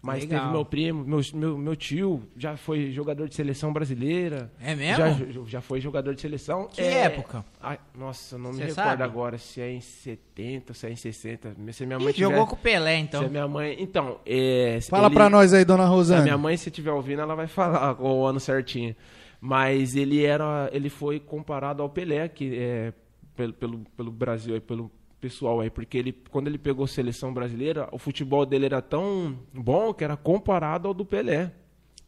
[0.00, 0.38] Mas Legal.
[0.42, 4.48] teve meu primo, meu, meu, meu tio já foi jogador de seleção brasileira.
[4.62, 4.96] É mesmo?
[4.96, 6.68] Já, já foi jogador de seleção.
[6.68, 7.44] Que época?
[7.60, 9.02] Ai, nossa, eu não me Cê recordo sabe?
[9.02, 11.56] agora se é em 70, se é em 60.
[11.72, 13.24] Se minha mãe Ih, tiver, jogou com o Pelé, Se então.
[13.24, 13.76] a minha mãe...
[13.80, 14.78] Então, é...
[14.88, 16.22] Fala ele- pra nós aí, dona Se a Rosane.
[16.22, 18.94] minha mãe, se estiver ouvindo, ela vai falar o ano certinho.
[19.40, 20.68] Mas ele era...
[20.72, 22.92] Ele foi comparado ao Pelé, que é...
[23.36, 27.88] Pelo, pelo, pelo Brasil, aí, pelo, pessoal aí, porque ele, quando ele pegou seleção brasileira,
[27.92, 31.52] o futebol dele era tão bom que era comparado ao do Pelé.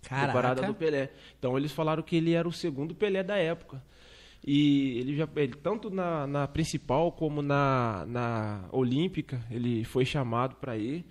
[0.08, 1.10] Comparado ao do Pelé.
[1.38, 3.82] Então eles falaram que ele era o segundo Pelé da época.
[4.46, 10.56] E ele já, ele, tanto na, na principal como na, na olímpica, ele foi chamado
[10.56, 11.04] para ir.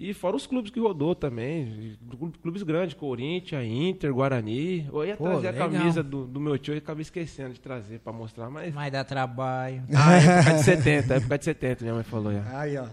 [0.00, 1.98] E fora os clubes que rodou também,
[2.40, 4.88] clubes grandes, Corinthians, Inter, Guarani.
[4.90, 5.68] Eu ia Pô, trazer legal.
[5.68, 8.72] a camisa do, do meu tio e acabei esquecendo de trazer para mostrar, mas...
[8.72, 9.82] Mas dá trabalho.
[9.94, 12.32] Ah, época de 70, época de 70, minha mãe falou.
[12.32, 12.60] Já.
[12.60, 12.86] Aí, ó.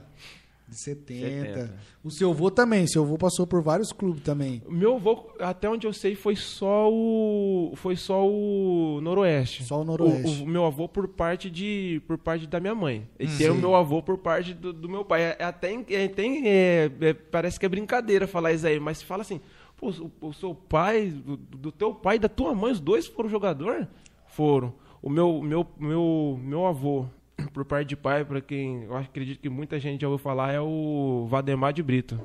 [0.67, 1.53] De 70.
[1.53, 1.73] 70.
[2.03, 4.61] O seu avô também, seu avô passou por vários clubes também.
[4.65, 9.63] O meu avô, até onde eu sei, foi só o foi só o Noroeste.
[9.63, 10.41] Só o Noroeste.
[10.41, 13.07] O, o meu avô por parte de por parte da minha mãe.
[13.17, 15.21] E hum, tem o meu avô por parte do, do meu pai.
[15.21, 19.21] É, até é, tem é, é, parece que é brincadeira falar isso aí, mas fala
[19.21, 19.39] assim,
[19.77, 23.07] pô, o, o seu pai, do, do, teu pai e da tua mãe, os dois
[23.07, 23.87] foram jogador?
[24.27, 24.73] Foram.
[25.01, 27.05] O meu meu meu meu avô
[27.53, 30.59] por parte de pai, para quem eu acredito que muita gente já ouviu falar, é
[30.59, 32.19] o Vademar de Brito.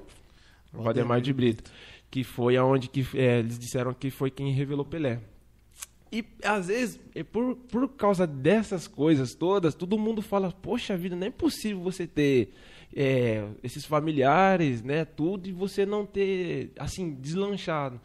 [0.73, 1.71] O Vademar de Brito.
[2.11, 5.21] Que foi aonde que, é, eles disseram que foi quem revelou Pelé.
[6.11, 11.17] E às vezes, é por, por causa dessas coisas todas, todo mundo fala, poxa vida,
[11.17, 12.53] não é possível você ter
[12.95, 17.99] é, esses familiares, né, tudo, e você não ter, assim, deslanchado.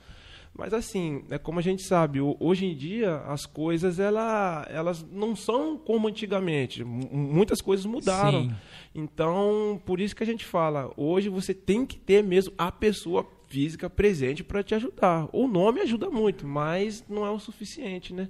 [0.58, 5.36] Mas assim, é como a gente sabe, hoje em dia as coisas ela, elas não
[5.36, 6.84] são como antigamente.
[6.84, 8.46] muitas coisas mudaram.
[8.46, 8.56] Sim.
[8.96, 13.28] Então, por isso que a gente fala, hoje você tem que ter mesmo a pessoa
[13.48, 15.30] física presente para te ajudar.
[15.32, 18.28] O nome ajuda muito, mas não é o suficiente, né?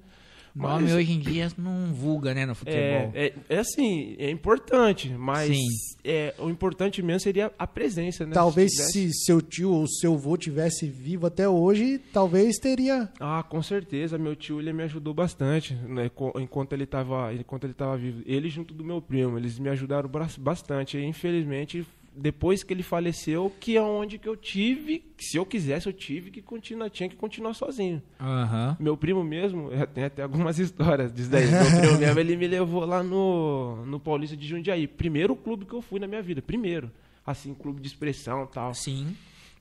[0.58, 2.82] Nome mas, hoje em dia não vulga, né, no futebol.
[2.82, 5.56] É, é, é assim, é importante, mas
[6.04, 8.34] é, o importante mesmo seria a presença, né?
[8.34, 13.10] Talvez se, se seu tio ou seu avô tivesse vivo até hoje, talvez teria.
[13.20, 14.18] Ah, com certeza.
[14.18, 16.10] Meu tio ele me ajudou bastante, né?
[16.42, 18.24] Enquanto ele estava, enquanto ele estava vivo.
[18.26, 20.98] Ele junto do meu primo, eles me ajudaram bastante.
[20.98, 21.86] E, infelizmente
[22.18, 25.94] depois que ele faleceu, que é onde que eu tive, que se eu quisesse, eu
[25.94, 28.02] tive que continuar, tinha que continuar sozinho.
[28.20, 28.76] Uhum.
[28.80, 31.48] Meu primo mesmo, tem até algumas histórias disso daí.
[31.48, 34.88] Meu primo mesmo, ele me levou lá no, no Paulista de Jundiaí.
[34.88, 36.92] Primeiro clube que eu fui na minha vida, primeiro.
[37.26, 38.74] Assim, clube de expressão e tal.
[38.74, 39.16] Sim.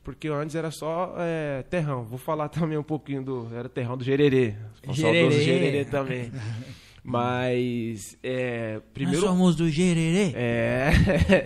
[0.06, 2.04] Porque antes era só é, terrão.
[2.04, 3.48] Vou falar também um pouquinho do.
[3.52, 4.54] Era terrão do Gererê.
[4.90, 5.42] Gererê.
[5.42, 6.30] Gererê também.
[7.06, 9.20] Mas, é, primeiro...
[9.20, 10.32] Nós somos do Gererê.
[10.34, 10.90] É.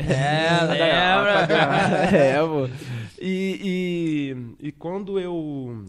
[0.08, 1.56] É, lembra?
[2.16, 2.66] é, pô.
[3.20, 5.84] E, e, e quando eu...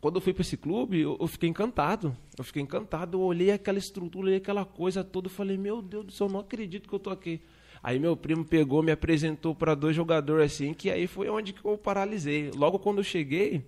[0.00, 2.16] Quando eu fui para esse clube, eu, eu, fiquei encantado.
[2.38, 3.18] Eu fiquei encantado.
[3.18, 5.26] Eu olhei aquela estrutura, olhei aquela coisa toda.
[5.26, 7.40] Eu falei, meu Deus do céu, eu não acredito que eu tô aqui.
[7.82, 11.64] Aí meu primo pegou, me apresentou para dois jogadores assim, que aí foi onde que
[11.64, 12.52] eu paralisei.
[12.54, 13.64] Logo quando eu cheguei,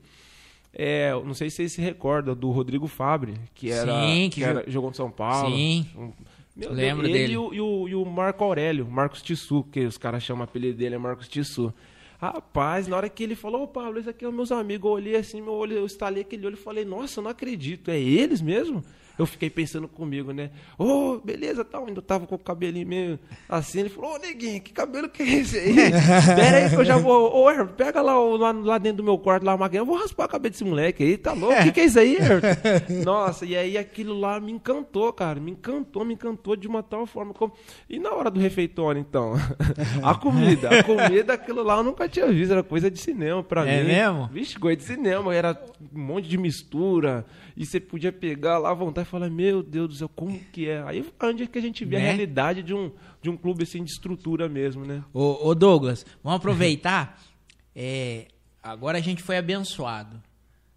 [0.74, 4.44] é, não sei se vocês se recordam do Rodrigo Fabre, que era, Sim, que, que
[4.44, 5.54] era, jogou no São Paulo.
[5.54, 5.86] Sim.
[5.96, 6.12] Um,
[6.56, 7.32] meu Lembro ele dele.
[7.32, 10.44] E o, e, o, e o Marco Aurélio, Marcos Tissu, que os caras chamam o
[10.44, 11.72] apelido dele é Marcos Tissu.
[12.20, 14.94] Rapaz, na hora que ele falou, ô Pablo, esse aqui é os meus amigos, eu
[14.94, 17.98] olhei assim, meu olho, eu estalei aquele olho e falei, nossa, eu não acredito, é
[17.98, 18.82] eles mesmo?
[19.16, 20.50] Eu fiquei pensando comigo, né?
[20.76, 21.86] Ô, oh, beleza, tal.
[21.86, 23.80] Ainda tava com o cabelinho meio assim.
[23.80, 25.70] Ele falou, ô, oh, neguinho, que cabelo que é esse aí?
[26.18, 27.32] Espera aí que eu já vou.
[27.32, 29.82] Ô, oh, pega lá, lá, lá, dentro do meu quarto, lá a máquina.
[29.82, 31.60] Eu vou raspar a cabeça desse moleque aí, tá louco?
[31.60, 32.46] O que, que é isso aí, Ayrton?
[33.04, 35.38] Nossa, e aí aquilo lá me encantou, cara.
[35.38, 37.32] Me encantou, me encantou de uma tal forma.
[37.32, 37.52] Como...
[37.88, 39.34] E na hora do refeitório, então?
[40.02, 40.80] a comida.
[40.80, 42.50] A comida, aquilo lá eu nunca tinha visto.
[42.50, 43.90] Era coisa de cinema pra é mim.
[43.90, 44.28] É mesmo?
[44.32, 45.34] Vixe, coisa de cinema.
[45.34, 45.56] Era
[45.94, 47.24] um monte de mistura.
[47.56, 50.68] E você podia pegar lá à vontade e falar, meu Deus do céu, como que
[50.68, 50.82] é?
[50.82, 52.02] Aí onde é que a gente vê né?
[52.02, 52.90] a realidade de um,
[53.22, 55.04] de um clube assim de estrutura mesmo, né?
[55.12, 57.20] Ô, ô Douglas, vamos aproveitar.
[57.74, 58.26] é,
[58.62, 60.20] agora a gente foi abençoado.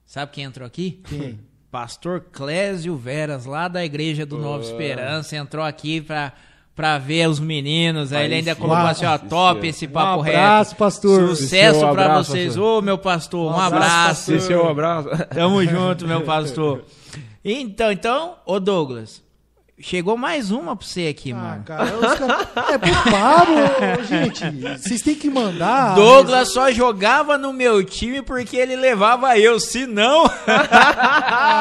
[0.05, 1.01] Sabe quem entrou aqui?
[1.09, 1.39] Quem?
[1.71, 6.33] Pastor Clésio Veras, lá da igreja do Nova Esperança, entrou aqui para
[6.77, 8.13] pra ver os meninos.
[8.13, 8.61] Aí, Aí ele ainda sim.
[8.61, 10.37] colocou assim, ó, top esse papo reto.
[10.37, 10.79] Um abraço, reto.
[10.79, 11.35] pastor.
[11.35, 12.55] Sucesso um pra vocês.
[12.55, 14.35] Ô, meu pastor, um, um abraço.
[14.35, 15.09] Esse é um abraço.
[15.33, 16.85] Tamo junto, meu pastor.
[17.43, 19.25] Então, então, ô Douglas,
[19.79, 21.63] Chegou mais uma pra você aqui, ah, mano.
[21.63, 23.57] Cara, cara, é pro Pablo,
[24.09, 24.43] gente.
[24.75, 25.93] Vocês têm que mandar.
[25.93, 26.51] Douglas mas...
[26.51, 30.25] só jogava no meu time porque ele levava eu, se não.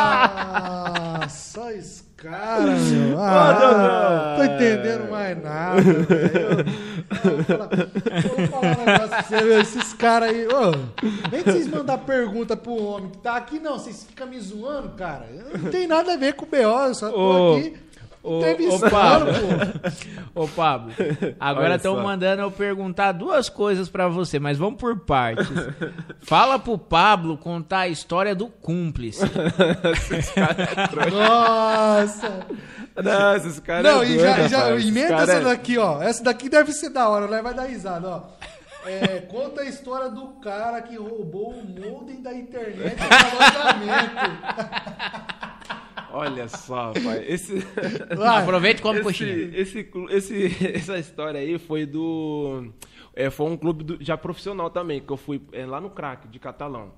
[0.08, 3.20] ah, só isso cara, meu.
[3.20, 4.36] Ah, não, não.
[4.36, 6.64] Tô entendendo mais nada, velho.
[8.36, 9.60] Vou falar um negócio pra você, meu.
[9.60, 10.46] Esses caras aí.
[10.46, 10.70] Ô,
[11.30, 13.78] nem que vocês mandar pergunta pro homem que tá aqui, não.
[13.78, 15.26] Vocês ficam me zoando, cara.
[15.62, 17.76] Não tem nada a ver com o BO, eu só tô ô, aqui.
[18.26, 19.32] Ô, Pablo.
[20.34, 20.92] Ô, Pablo,
[21.38, 25.46] agora estão mandando eu perguntar duas coisas pra você, mas vamos por partes.
[26.20, 29.20] Fala pro Pablo contar a história do cúmplice.
[31.12, 32.46] Nossa.
[33.02, 33.84] Não, esses caras.
[33.84, 34.86] Não, é e doido, já, já rapaz.
[34.88, 36.02] emenda essa é- daqui, ó.
[36.02, 37.40] Essa daqui deve ser da hora, né?
[37.42, 38.22] Vai dar risada, ó.
[38.88, 43.06] É, conta a história do cara que roubou o modem da internet no
[43.40, 45.25] alojamento.
[46.16, 47.24] Olha só, rapaz.
[47.28, 47.58] Esse.
[48.16, 48.42] Vai.
[48.42, 49.30] Aproveita e come esse, coxinha.
[49.60, 52.72] esse, esse- essa história aí foi do.
[53.14, 56.26] é, foi um clube do- já profissional também, que eu fui é, lá no crack
[56.28, 56.92] de Catalão.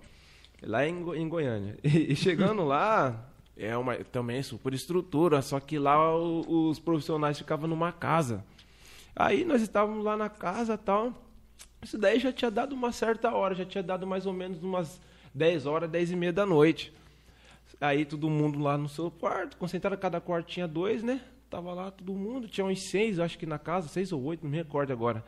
[0.62, 1.76] Lá em, em Goiânia.
[1.84, 7.38] E, e chegando lá, é uma também super estrutura, só que lá o- os profissionais
[7.38, 8.44] ficavam numa casa.
[9.16, 11.12] Aí nós estávamos lá na casa e tal.
[11.82, 15.00] Isso daí já tinha dado uma certa hora, já tinha dado mais ou menos umas
[15.34, 16.92] 10 horas, 10 e meia da noite.
[17.80, 21.20] Aí todo mundo lá no seu quarto, concentrado, cada quarto tinha dois, né?
[21.48, 24.50] Tava lá todo mundo, tinha uns seis, acho que na casa, seis ou oito, não
[24.50, 25.24] me recordo agora.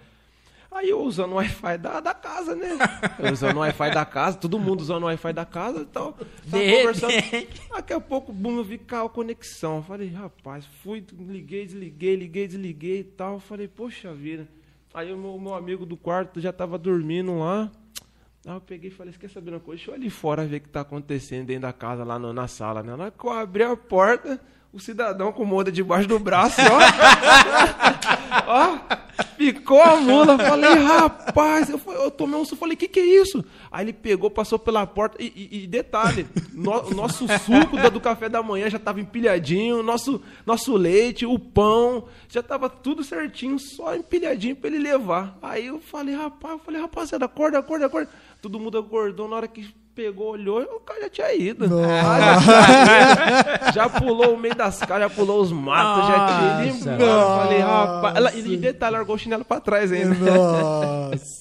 [0.72, 2.68] Aí eu usando o Wi-Fi da, da casa, né?
[3.18, 6.12] Eu usando o Wi-Fi da casa, todo mundo usando o Wi-Fi da casa e tal.
[6.12, 7.10] Tava De conversando.
[7.10, 7.60] repente.
[7.70, 9.82] Daqui a pouco, bum, eu vi caiu a conexão.
[9.82, 13.40] Falei, rapaz, fui, liguei, desliguei, liguei, desliguei e tal.
[13.40, 14.46] Falei, poxa vida.
[14.94, 17.68] Aí o meu, meu amigo do quarto já tava dormindo lá.
[18.46, 19.76] Aí eu peguei e falei, quer saber uma coisa?
[19.78, 22.48] Deixa eu ali fora ver o que tá acontecendo dentro da casa, lá no- na
[22.48, 22.96] sala, né?
[22.96, 24.40] Na hora que eu abri a porta,
[24.72, 26.78] o cidadão com moda debaixo do braço, ó.
[28.46, 28.78] ó,
[29.36, 30.38] ficou a mula.
[30.38, 33.44] Falei, rapaz, eu, eu tomei um susto, falei, que que é isso?
[33.70, 37.90] Aí ele pegou, passou pela porta, e, e- e detalhe, no- o nosso suco do,
[37.90, 43.02] do café da manhã já tava empilhadinho, nosso, nosso leite, o pão, já tava tudo
[43.02, 45.36] certinho, só empilhadinho pra ele levar.
[45.42, 48.10] Aí eu falei, rapaz, eu falei, rapaziada, acorda, acorda, acorda.
[48.40, 49.68] Todo mundo acordou, na hora que
[50.00, 51.66] pegou, olhou, o cara já tinha ido.
[51.78, 52.40] Ah,
[53.70, 57.36] já, já pulou o meio das casas, já pulou os matos, já tinha ido embora.
[57.36, 58.16] Falei, rapaz.
[58.16, 60.14] Ela, e detalhe, largou o chinelo pra trás ainda.
[60.14, 61.40] Nossa.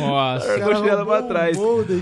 [0.00, 0.46] Nossa.
[0.48, 1.56] Largou o chinelo pra trás.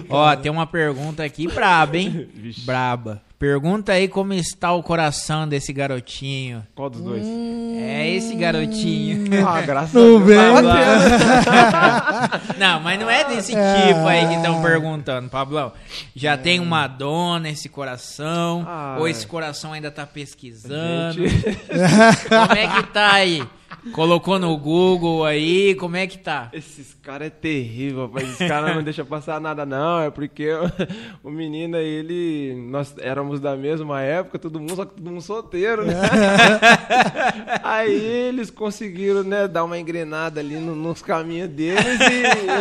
[0.08, 2.26] Ó, tem uma pergunta aqui braba, hein?
[2.64, 3.20] Braba.
[3.38, 6.66] Pergunta aí como está o coração desse garotinho.
[6.74, 7.24] Qual dos dois?
[7.24, 9.46] É esse garotinho.
[9.46, 10.26] Ah, graças Não a Deus.
[10.26, 10.38] vem,
[12.58, 12.80] não.
[12.80, 15.70] mas não é desse tipo aí que estão perguntando, Pablão.
[16.16, 18.64] Já tem uma dona esse coração?
[18.66, 19.12] Ah, ou é.
[19.12, 21.28] esse coração ainda tá pesquisando?
[21.28, 21.56] Gente,
[22.28, 23.46] Como é que tá aí?
[23.92, 26.48] Colocou no Google aí, como é que tá?
[26.52, 28.28] esses caras é terrível, rapaz.
[28.28, 30.00] Esses caras não deixam passar nada, não.
[30.00, 30.48] É porque
[31.22, 32.54] o menino aí, ele.
[32.70, 32.94] Nós
[33.28, 35.94] éramos da mesma época, todo mundo, só que todo mundo solteiro, né?
[37.62, 41.84] aí eles conseguiram, né, dar uma engrenada ali no- nos caminhos deles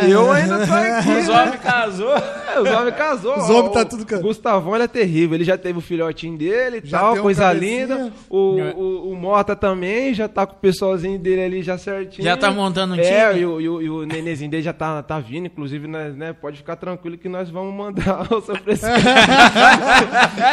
[0.04, 1.10] e eu ainda tô aqui.
[1.10, 1.42] Os né?
[1.42, 2.14] homens casou.
[2.16, 3.36] É, os homens casou.
[3.38, 5.36] Os homens tá o tudo ca- Gustavão, ele é terrível.
[5.36, 7.86] Ele já teve o filhotinho dele e Já tal, coisa cabecinha.
[7.86, 8.12] linda.
[8.28, 12.24] O, o, o Mota também já tá com o pessoalzinho dele ali já certinho.
[12.24, 13.40] Já tá montando um é, time?
[13.40, 15.46] E o, e, o, e o nenezinho dele já tá, tá vindo.
[15.46, 18.58] Inclusive, nós, né, pode ficar tranquilo que nós vamos mandar o seu.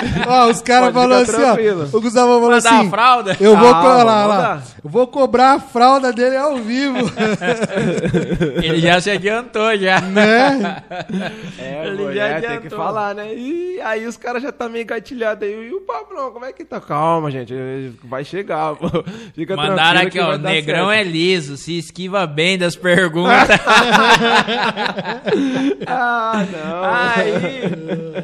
[0.27, 1.37] Ó, os caras falaram assim, ó.
[1.53, 1.89] tranquilo.
[1.93, 2.87] O Gustavo falou Mandar assim.
[2.87, 3.37] a fralda?
[3.39, 4.61] Eu vou, Ah, co- lá, lá.
[4.83, 6.97] Eu vou cobrar a fralda dele ao vivo.
[8.63, 10.01] Ele já se adiantou já.
[10.01, 10.83] né?
[11.57, 12.77] É, Ele já tem que adiantou.
[12.77, 13.33] falar, né?
[13.33, 15.67] E aí os caras já tá meio engatilhados aí.
[15.69, 16.79] E o Pablão, como é que tá?
[16.79, 17.53] Calma, gente.
[18.03, 18.87] Vai chegar, pô.
[19.33, 20.49] Fica Mandaram tranquilo aqui, ó.
[20.49, 20.99] negrão certo.
[20.99, 23.47] é liso, se esquiva bem das perguntas.
[25.87, 26.83] Ah, não.
[26.83, 27.63] Aí,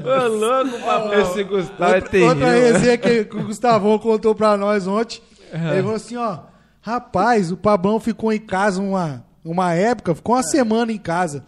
[0.03, 1.21] ô louco, Pablão.
[1.21, 5.21] Esse Gustavo é outra, outra resenha que, o Gustavão contou pra nós ontem.
[5.53, 6.39] Ele falou assim, ó.
[6.81, 11.45] Rapaz, o Pablão ficou em casa uma, uma época, ficou uma semana em casa.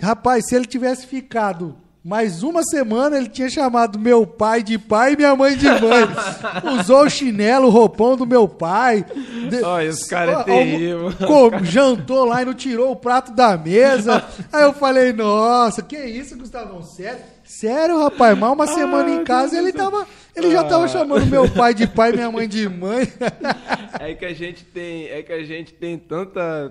[0.00, 5.14] Rapaz, se ele tivesse ficado mais uma semana, ele tinha chamado meu pai de pai
[5.14, 6.06] e minha mãe de mãe.
[6.80, 9.04] Usou o chinelo, o roupão do meu pai.
[9.50, 11.12] De- Olha, esse cara é terrível.
[11.26, 14.24] com- jantou lá e não tirou o prato da mesa.
[14.52, 16.80] Aí eu falei, nossa, que isso, Gustavão?
[16.82, 17.35] Sério?
[17.46, 18.36] Sério, rapaz?
[18.36, 20.06] Mais uma semana em casa ele tava.
[20.34, 23.06] Ele já tava chamando meu pai de pai e minha mãe de mãe.
[23.98, 26.40] É que a gente tem, é que a gente tem tanta,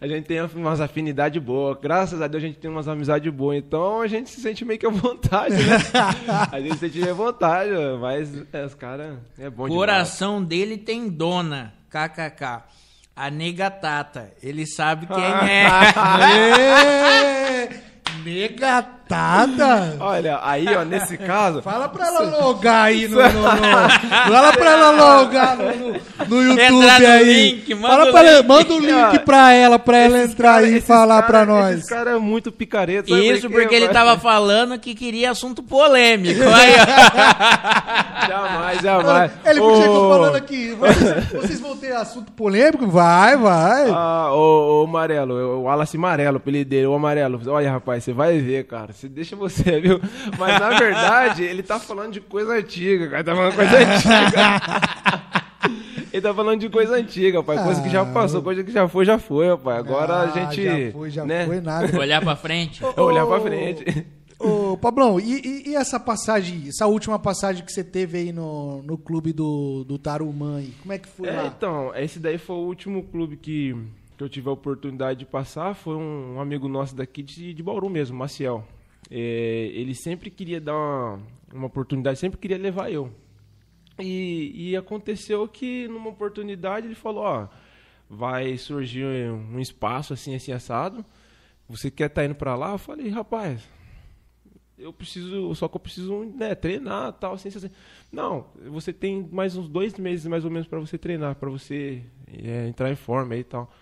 [0.00, 1.78] a gente tem umas afinidades boas.
[1.80, 3.56] Graças a Deus a gente tem umas amizades boas.
[3.56, 5.76] Então a gente se sente meio que à vontade, né?
[6.50, 7.70] A gente se sente meio à vontade,
[8.00, 9.74] mas é, os caras é bom demais.
[9.74, 11.72] Coração dele tem dona.
[11.88, 12.64] KKK.
[13.14, 14.32] A nega Tata.
[14.42, 15.68] Ele sabe quem é.
[17.62, 17.86] Ê,
[18.24, 19.96] Nega Coitada!
[20.00, 21.62] Olha, aí, ó, nesse caso.
[21.62, 23.16] Fala pra ela logar aí no.
[23.16, 25.92] no, no- Fala pra ela logar no,
[26.28, 27.24] no, YouTube aí.
[27.52, 28.48] link, manda Fala o pra ela, link.
[28.48, 31.78] manda o link pra ela, pra ela entrar aí e falar cara- pra nós.
[31.78, 33.08] Esse cara é muito picareta.
[33.12, 36.42] Isso porque ele tava falando que queria assunto polêmico.
[36.42, 38.26] Aí, ó.
[38.26, 39.30] Jamais, jamais.
[39.44, 42.86] Ele Ô, chegou falando aqui, vocês, vocês vão ter assunto polêmico?
[42.88, 43.88] Vai, vai.
[43.90, 47.40] Ah, ô, ô, Amarelo, o Wallace Amarelo, apelido dele, o Amarelo.
[47.46, 48.92] Olha, rapaz, você vai ver, cara.
[48.96, 50.00] Você deixa você, viu?
[50.38, 53.24] Mas na verdade, ele tá falando de coisa antiga, cara.
[53.24, 55.36] Tá falando de coisa antiga.
[56.12, 57.62] Ele tá falando de coisa antiga, pai.
[57.62, 59.78] Coisa que já Ah, passou, coisa que já foi, já foi, rapaz.
[59.80, 60.64] Agora Ah, a gente.
[60.86, 61.44] Já foi, já né?
[61.44, 61.92] foi nada.
[61.98, 62.82] Olhar pra frente.
[62.96, 64.06] Olhar pra Ô, frente.
[64.38, 68.80] Ô, Pablão, e, e- e essa passagem, essa última passagem que você teve aí no,
[68.82, 70.72] no clube do, do Tarumã aí?
[70.80, 71.46] Como é que foi É, lá?
[71.54, 73.76] então, esse daí foi o último clube que,
[74.16, 75.74] que eu tive a oportunidade de passar.
[75.74, 78.64] Foi um, um amigo nosso daqui de, de Bauru mesmo, Maciel.
[79.10, 81.20] É, ele sempre queria dar uma,
[81.52, 83.12] uma oportunidade, sempre queria levar eu.
[83.98, 87.48] E, e aconteceu que numa oportunidade ele falou, ó,
[88.08, 91.04] vai surgir um espaço assim, assim, assado.
[91.68, 92.72] Você quer estar indo pra lá?
[92.72, 93.66] Eu falei, rapaz,
[94.78, 97.70] eu preciso, só que eu preciso né, treinar tal, assim, assim.
[98.12, 102.02] Não, você tem mais uns dois meses mais ou menos para você treinar, para você
[102.28, 103.72] é, entrar em forma e tal.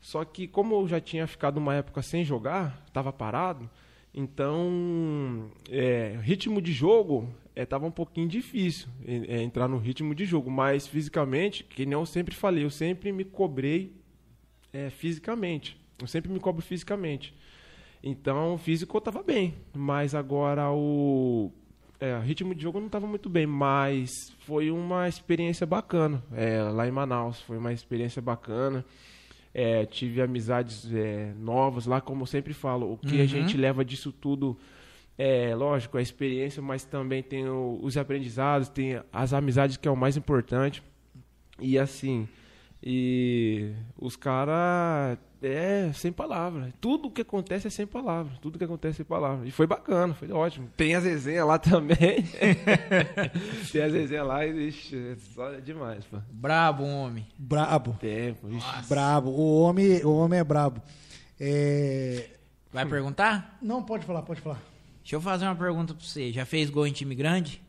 [0.00, 3.68] Só que como eu já tinha ficado uma época sem jogar, estava parado,
[4.14, 10.24] então é, ritmo de jogo estava um pouquinho difícil é, é, entrar no ritmo de
[10.24, 13.92] jogo, mas fisicamente, que nem eu sempre falei, eu sempre me cobrei
[14.72, 17.34] é, fisicamente, eu sempre me cobro fisicamente.
[18.02, 21.50] Então, o físico eu tava bem, mas agora o
[22.00, 26.62] é, o ritmo de jogo não tava muito bem, mas foi uma experiência bacana é,
[26.62, 28.84] lá em Manaus, foi uma experiência bacana.
[29.54, 33.26] É, tive amizades é, novas lá, como eu sempre falo, o que a Uhum.
[33.26, 34.56] gente leva disso tudo
[35.16, 39.90] é, lógico, a experiência, mas também tem o- os aprendizados, tem as amizades que é
[39.90, 40.80] o mais importante.
[41.60, 42.28] E assim,
[42.80, 46.72] e os caras é sem palavra.
[46.80, 48.32] Tudo que acontece é sem palavra.
[48.40, 49.46] Tudo que acontece é sem palavra.
[49.46, 50.68] E foi bacana, foi ótimo.
[50.76, 51.96] Tem as resenhas lá também.
[53.72, 56.18] tem as resenhas lá e ixi, é só demais, pô.
[56.30, 57.26] Brabo, homem.
[57.38, 58.88] Brabo, Tempo, ixi.
[58.88, 59.30] brabo.
[59.30, 60.82] O homem, o homem é brabo.
[61.40, 62.30] É...
[62.72, 63.58] Vai perguntar?
[63.62, 64.60] Não, pode falar, pode falar.
[65.02, 66.32] Deixa eu fazer uma pergunta pra você.
[66.32, 67.62] Já fez gol em time grande?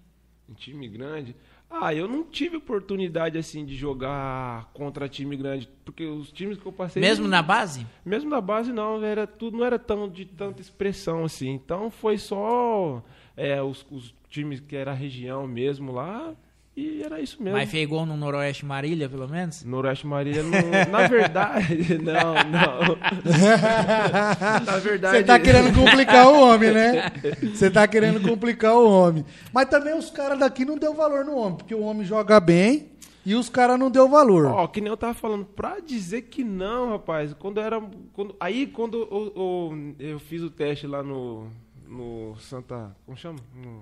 [0.50, 1.36] Em time grande.
[1.70, 6.66] Ah, eu não tive oportunidade assim de jogar contra time grande, porque os times que
[6.66, 7.86] eu passei Mesmo na base?
[8.04, 11.50] Mesmo na base não, era tudo não era tão de tanta expressão assim.
[11.52, 13.04] Então foi só
[13.38, 16.34] é, os, os times que era a região mesmo lá
[16.80, 17.58] e era isso mesmo.
[17.58, 19.64] Mas fez gol no Noroeste Marília, pelo menos?
[19.64, 20.52] Noroeste Marília, não,
[20.92, 22.96] na verdade, não, não.
[24.66, 27.12] na verdade, Você tá querendo complicar o homem, né?
[27.54, 29.26] Você tá querendo complicar o homem.
[29.54, 32.92] Mas também os caras daqui não deu valor no homem, porque o homem joga bem
[33.26, 34.46] e os caras não deu valor.
[34.46, 37.82] Ó, que nem eu tava falando, pra dizer que não, rapaz, quando eu era.
[38.14, 41.48] Quando, aí quando eu, eu- eu fiz o teste lá no.
[41.88, 42.96] No Santa.
[43.06, 43.40] Como chama?
[43.56, 43.82] No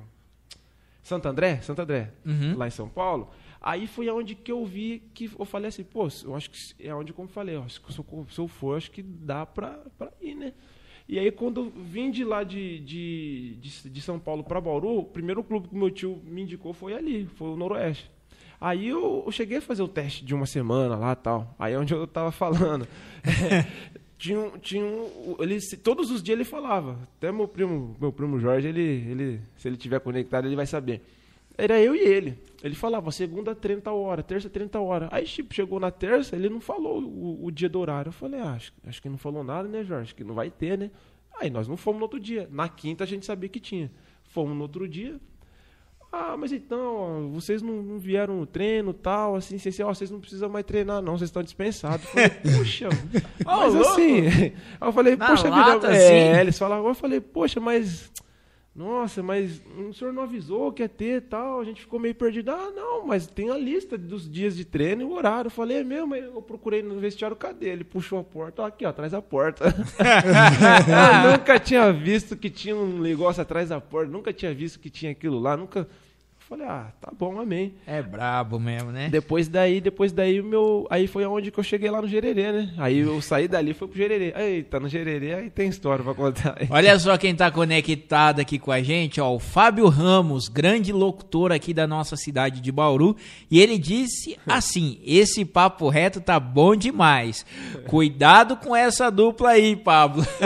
[1.07, 1.61] Santo André?
[1.61, 2.57] Santo André, Uhum.
[2.57, 3.29] lá em São Paulo.
[3.61, 6.93] Aí foi aonde que eu vi que eu falei assim, pô, eu acho que é
[6.93, 10.11] onde como eu falei, ó, se, eu, se eu for, acho que dá pra, pra
[10.21, 10.53] ir, né?
[11.09, 14.99] E aí quando eu vim de lá de, de, de, de São Paulo pra Bauru,
[14.99, 18.11] o primeiro clube que meu tio me indicou foi ali, foi o Noroeste.
[18.59, 21.55] Aí eu, eu cheguei a fazer o teste de uma semana lá tal.
[21.57, 22.87] Aí é onde eu tava falando.
[24.17, 26.97] tinha tinha um, ele, todos os dias ele falava.
[27.17, 31.01] Até meu primo, meu primo Jorge, ele, ele, se ele tiver conectado, ele vai saber.
[31.57, 32.37] Era eu e ele.
[32.63, 35.09] Ele falava, segunda 30 horas, terça 30 horas.
[35.11, 38.09] Aí, tipo, chegou na terça, ele não falou o, o dia do horário.
[38.09, 40.13] Eu falei, ah, acho, acho que não falou nada, né, Jorge?
[40.13, 40.91] Que não vai ter, né?
[41.39, 42.47] Aí nós não fomos no outro dia.
[42.51, 43.91] Na quinta a gente sabia que tinha.
[44.23, 45.19] Fomos no outro dia.
[46.11, 49.93] Ah, mas então, ó, vocês não, não vieram no treino tal, assim, assim, assim, ó,
[49.93, 52.05] vocês não precisam mais treinar, não, vocês estão dispensados.
[52.05, 52.89] Eu falei, puxa,
[53.45, 54.53] mas assim.
[54.79, 55.89] Eu falei, poxa lata, vida.
[55.89, 56.13] assim?
[56.13, 58.09] É, eles falavam, eu falei, poxa, mas.
[58.77, 62.51] Nossa, mas o senhor não avisou que ia ter tal, a gente ficou meio perdido.
[62.51, 65.47] Ah, não, mas tem a lista dos dias de treino e o horário.
[65.47, 67.69] Eu falei, é mesmo, eu procurei no vestiário, cadê?
[67.69, 69.73] Ele puxou a porta, ó, aqui, ó, atrás da porta.
[71.27, 75.11] nunca tinha visto que tinha um negócio atrás da porta, nunca tinha visto que tinha
[75.11, 75.87] aquilo lá, nunca.
[76.47, 77.73] Falei, ah, tá bom, amém.
[77.85, 79.09] É brabo mesmo, né?
[79.09, 80.87] Depois daí, depois daí, meu.
[80.89, 82.73] Aí foi onde que eu cheguei lá no Gererê, né?
[82.77, 84.33] Aí eu saí dali e fui pro Gererê.
[84.33, 86.55] Eita, no Gererê aí tem história pra contar.
[86.71, 89.35] Olha só quem tá conectado aqui com a gente, ó.
[89.35, 93.17] O Fábio Ramos, grande locutor aqui da nossa cidade de Bauru.
[93.51, 97.45] E ele disse assim: esse papo reto tá bom demais.
[97.87, 100.25] Cuidado com essa dupla aí, Pablo.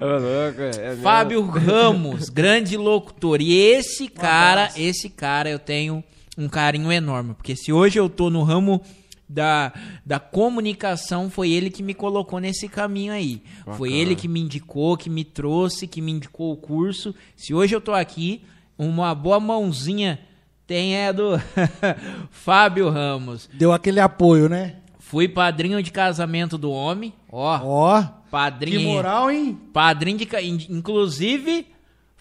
[0.00, 1.02] É mesmo.
[1.02, 3.40] Fábio Ramos, grande locutor.
[3.40, 3.83] E esse
[4.14, 6.02] cara, esse cara eu tenho
[6.36, 8.80] um carinho enorme, porque se hoje eu tô no ramo
[9.28, 9.72] da,
[10.04, 13.42] da comunicação, foi ele que me colocou nesse caminho aí.
[13.76, 13.96] Foi Bacana.
[13.96, 17.14] ele que me indicou, que me trouxe, que me indicou o curso.
[17.36, 18.42] Se hoje eu tô aqui,
[18.78, 20.20] uma boa mãozinha
[20.66, 21.40] tem é do
[22.30, 23.48] Fábio Ramos.
[23.52, 24.76] Deu aquele apoio, né?
[24.98, 28.80] Fui padrinho de casamento do homem, ó, Ó, padrinho.
[28.80, 29.58] que moral, hein?
[29.72, 30.26] Padrinho de.
[30.70, 31.66] Inclusive,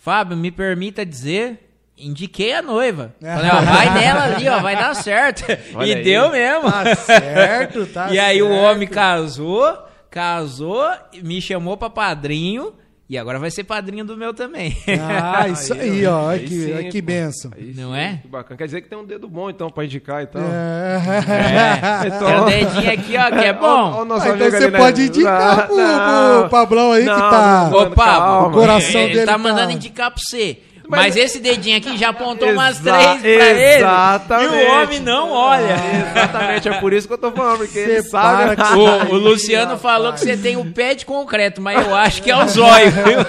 [0.03, 3.15] Fábio, me permita dizer, indiquei a noiva.
[3.21, 5.45] Falei, ó, vai nela ali, ó, vai dar certo.
[5.73, 6.03] Olha e aí.
[6.03, 6.69] deu mesmo.
[6.69, 8.63] Tá certo, tá e aí o certo.
[8.65, 9.77] homem casou,
[10.11, 10.85] casou,
[11.23, 12.73] me chamou pra padrinho.
[13.09, 14.75] E agora vai ser padrinho do meu também.
[15.01, 16.23] Ah, isso aí, ó.
[16.23, 17.51] Olha Aí que, sim, que benção.
[17.55, 18.19] Aí Não sim, é?
[18.21, 18.57] Que bacana.
[18.57, 20.41] Quer dizer que tem um dedo bom, então, pra indicar e tal.
[20.41, 24.01] É, Então- tem um dedinho aqui, ó, que é Ó, ó bom.
[24.01, 24.77] o nosso Ah, então você ali, né?
[24.79, 26.39] pode indicar Não, pro, não.
[26.41, 27.69] pro Pablão aí que Não, tá.
[27.71, 28.47] não, Ô, Pablo, calma.
[28.47, 30.59] O coração ele dele tá tá- mandando indicar pra você.
[30.87, 33.75] Mas, Mas- esse dedinho aqui já apontou umas Exa- três pra ele.
[33.77, 34.53] exatamente.
[34.53, 35.75] E o homem não olha.
[36.11, 38.55] Exatamente, é por isso que eu tô falando, porque ele Separa sabe.
[38.55, 39.81] que você- O, o Luciano rapaz.
[39.81, 42.91] falou que você tem o pé de concreto, mas eu acho que é o zóio,
[42.91, 43.19] viu?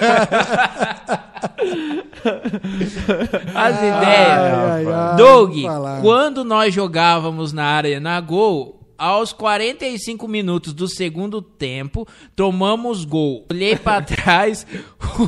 [3.53, 4.05] As ideias.
[4.05, 5.55] Ai, ai, Doug,
[6.01, 13.45] quando nós jogávamos na área na Gol, aos 45 minutos do segundo tempo, tomamos gol.
[13.51, 14.65] Olhei pra trás,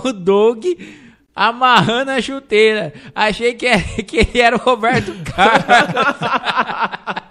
[0.04, 0.66] o Doug
[1.38, 2.92] amarrando a chuteira.
[3.14, 5.66] Achei que, era- que ele era o Roberto Carlos.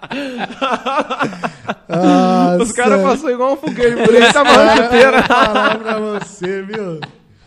[1.89, 2.63] Nossa.
[2.63, 5.23] Os caras passaram igual um foguete, por isso tava na chuteira.
[5.23, 6.99] falar pra você, viu?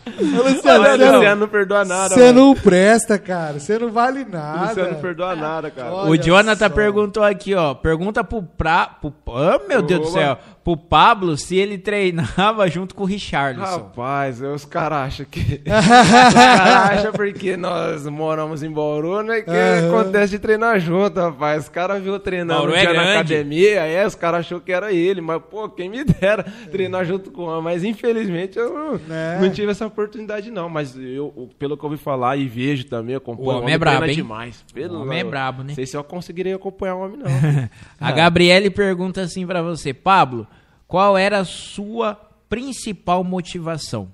[0.07, 2.15] Ô, Luciano, Mas você o não- Luciano não perdoa nada.
[2.15, 3.59] Você não presta, cara.
[3.59, 4.67] Você não vale O nada.
[4.69, 5.91] Luciano não perdoa nada, cara.
[5.93, 6.73] Olha O Jonathan só.
[6.75, 7.73] perguntou aqui, ó.
[7.73, 8.87] Pergunta pro pra.
[8.87, 10.37] Pro, ah, meu Deus do céu.
[10.63, 13.63] Pro Pablo se ele treinava junto com o Richarlison.
[13.65, 15.61] Rapaz, os caras acham que.
[15.65, 19.41] os caras acham porque nós moramos em Bauru, né?
[19.41, 19.87] Que Aham.
[20.01, 21.63] acontece de treinar junto, rapaz.
[21.63, 24.91] Os caras viu treinando Bauru um é na academia, aí os caras achou que era
[24.93, 25.19] ele.
[25.21, 27.61] Mas, pô, quem me dera treinar junto com ele.
[27.61, 29.39] Mas infelizmente eu não, Né?
[29.41, 30.67] não tive essa oportunidade, não.
[30.69, 33.49] Mas eu, pelo que eu ouvi falar e vejo também, acompanho.
[33.49, 34.15] O homem é brabo, hein?
[34.15, 34.65] demais.
[34.73, 35.69] Pelo O homem é brabo, né?
[35.69, 37.25] Não sei se eu conseguiria acompanhar o homem, não.
[37.99, 40.47] A Gabriele pergunta assim pra você, Pablo,
[40.87, 42.15] qual era a sua
[42.49, 44.11] principal motivação?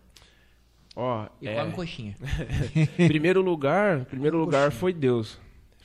[0.95, 2.15] Ó, E é- coxinha.
[3.07, 5.39] primeiro lugar, primeiro lugar foi Deus.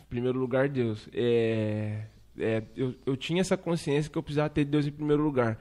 [0.09, 1.09] Primeiro lugar, Deus.
[1.15, 2.01] É,
[2.39, 5.59] é, eu, eu tinha essa consciência que eu precisava ter Deus em primeiro lugar.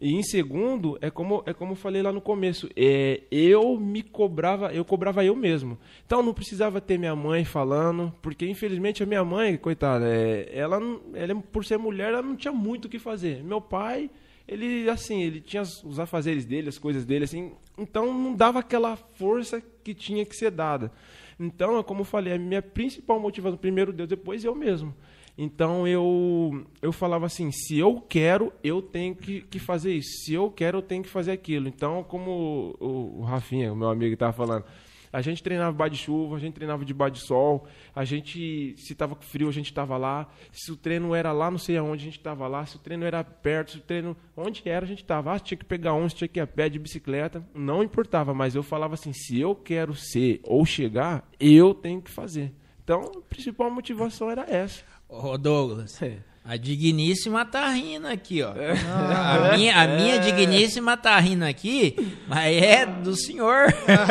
[0.00, 4.02] E em segundo, é como, é como eu falei lá no começo, é, eu me
[4.02, 5.78] cobrava, eu cobrava eu mesmo.
[6.06, 10.80] Então não precisava ter minha mãe falando, porque infelizmente a minha mãe, coitada, é, ela,
[11.12, 13.44] ela por ser mulher, ela não tinha muito o que fazer.
[13.44, 14.10] Meu pai,
[14.48, 18.96] ele assim, ele tinha os afazeres dele, as coisas dele, assim, então não dava aquela
[18.96, 20.90] força que tinha que ser dada.
[21.38, 24.94] Então, é como eu falei, a minha principal motivação, primeiro Deus, depois eu mesmo.
[25.42, 30.26] Então eu eu falava assim, se eu quero, eu tenho que, que fazer isso.
[30.26, 31.66] Se eu quero, eu tenho que fazer aquilo.
[31.66, 34.66] Então, como o, o Rafinha, o meu amigo, estava falando,
[35.10, 37.66] a gente treinava debaixo de chuva, a gente treinava debaixo de sol,
[37.96, 40.28] a gente, se estava com frio, a gente estava lá.
[40.52, 42.66] Se o treino era lá, não sei aonde, a gente estava lá.
[42.66, 44.14] Se o treino era perto, se o treino.
[44.36, 45.32] Onde era, a gente estava.
[45.32, 47.42] Ah, tinha que pegar ônibus, tinha que ir a pé de bicicleta.
[47.54, 52.10] Não importava, mas eu falava assim: se eu quero ser ou chegar, eu tenho que
[52.10, 52.52] fazer.
[52.84, 54.84] Então, a principal motivação era essa.
[55.10, 55.98] Ô Douglas.
[56.42, 58.48] A digníssima tá rindo aqui, ó.
[58.50, 63.66] A, minha, a minha digníssima tá rindo aqui, mas é do senhor.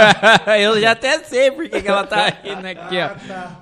[0.59, 3.09] Eu já até sei por que ela tá rindo aqui, ó.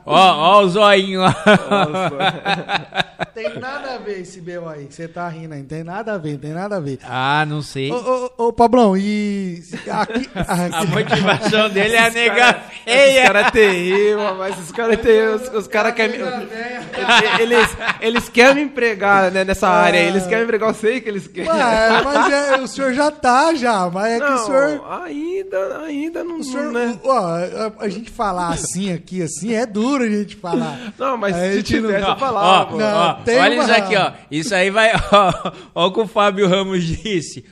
[0.06, 1.32] Ó, ó o zoinho, ó.
[3.34, 5.64] Tem nada a ver esse meu aí, que você tá rindo aí.
[5.64, 6.98] Tem nada a ver, tem nada a ver.
[7.04, 7.92] Ah, não sei.
[7.92, 9.62] Ô, ô, ô, Pablão, e
[9.92, 10.28] aqui...
[10.74, 12.54] A motivação dele é a nega
[12.84, 13.24] feia.
[13.24, 15.36] caras é terrível, mas esses caras é terrível.
[15.36, 16.20] Os, os caras querem.
[16.20, 16.26] me-
[17.40, 20.08] Eles, eles querem me empregar né, nessa área aí.
[20.08, 21.50] Eles querem me empregar, eu sei que eles querem.
[21.50, 23.90] Ué, mas é, o senhor já tá, já.
[23.90, 24.82] Mas é que o não, senhor.
[25.04, 27.00] ainda, ainda não, O senhor, não, né?
[27.04, 30.94] ó, a, a gente falar assim aqui, assim, é duro a gente falar.
[30.98, 32.78] Não, mas A se gente não- tivesse, Ó.
[32.78, 34.12] Não, ó, tem olha uma- isso aqui, ó.
[34.32, 34.92] Isso aí vai.
[35.12, 37.46] Ó, ó o que o Fábio Ramos disse.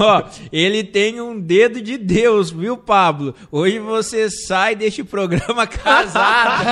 [0.00, 0.22] Ó,
[0.52, 3.34] ele tem um dedo de Deus, viu, Pablo?
[3.52, 6.64] Hoje você sai deste programa casado.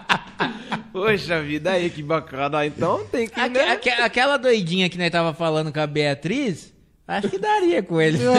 [0.92, 2.58] Poxa vida, aí que bacana.
[2.66, 3.40] Então tem que.
[3.40, 3.72] Aque- né?
[3.72, 6.70] aque- aquela doidinha que nós tava falando com a Beatriz.
[7.08, 8.22] Acho que daria com ele.
[8.22, 8.32] Eu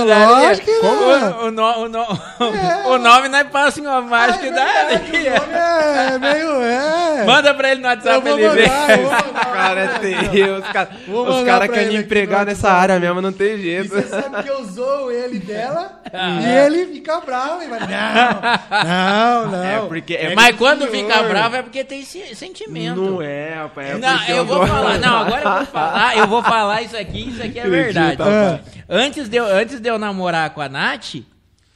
[0.47, 1.41] acho que Como dá.
[1.41, 1.99] o, o, no- o no-
[2.55, 2.88] É.
[2.88, 5.34] o nome nós passa em uma mais que daria.
[5.34, 6.61] É, meio.
[6.61, 7.26] É.
[7.26, 8.69] Manda pra ele no Eu WhatsApp vou ele ver.
[8.69, 9.51] mandar, eu vou mandar.
[9.51, 10.55] Cara, é terrível.
[10.59, 13.89] Os caras cara querem empregar nessa área mesmo, não tem E jeito.
[13.89, 16.01] você sabe que eu zoo ele dela.
[16.14, 17.62] E ele fica bravo.
[17.64, 17.88] E vai, não,
[18.84, 19.64] não, não.
[19.64, 20.91] É porque é Mas quando senhor.
[21.09, 22.99] fica bravo é porque tem se- sentimento.
[23.01, 23.89] Não é, rapaz.
[23.89, 24.97] É não, eu vou falar.
[24.97, 26.18] Não, agora eu vou falar.
[26.18, 27.30] Eu vou falar isso aqui.
[27.30, 28.22] Isso aqui é verdade.
[28.22, 28.62] rapaz.
[28.89, 31.16] Antes de, eu, antes de eu namorar com a Nath,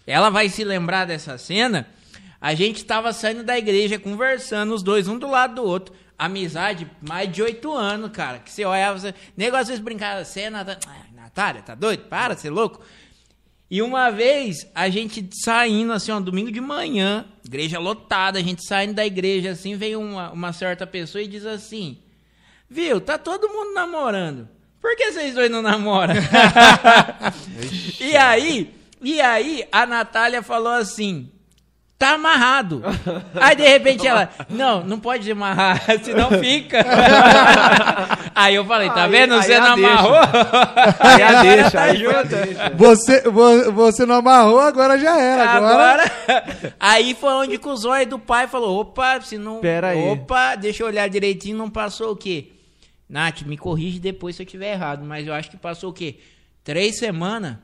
[0.05, 1.87] ela vai se lembrar dessa cena.
[2.41, 5.95] A gente tava saindo da igreja conversando, os dois, um do lado do outro.
[6.17, 8.39] Amizade, mais de oito anos, cara.
[8.39, 9.13] Que você olhava, você...
[9.35, 10.79] negócio às vezes brincava, você é Natália.
[10.87, 12.03] Ah, Natália, tá doido?
[12.07, 12.81] Para, você é louco?
[13.69, 18.65] E uma vez, a gente saindo, assim, ó, domingo de manhã, igreja lotada, a gente
[18.65, 21.97] saindo da igreja, assim, veio uma, uma certa pessoa e diz assim:
[22.69, 24.47] Viu, tá todo mundo namorando.
[24.79, 26.13] Por que vocês dois não namoram?
[27.99, 31.31] e aí, e aí, a Natália falou assim.
[31.97, 32.83] Tá amarrado.
[33.39, 36.79] Aí de repente ela, não, não pode amarrar, senão fica.
[38.35, 39.33] Aí eu falei, tá Aí- vendo?
[39.35, 40.15] aí Você não amarrou?
[40.99, 42.69] Aí a deixa, aí a deixa.
[42.75, 45.49] Você, vo- você não amarrou, agora já era.
[45.51, 49.61] Agora, Agora, aí foi onde que o zóio do pai falou, opa, se não...
[49.61, 50.09] Pera aí.
[50.09, 52.51] Opa, deixa eu olhar direitinho, não passou o quê?
[53.09, 56.19] Nath, me corrige depois se eu tiver errado, mas eu acho que passou o quê?
[56.61, 57.55] Três semanas?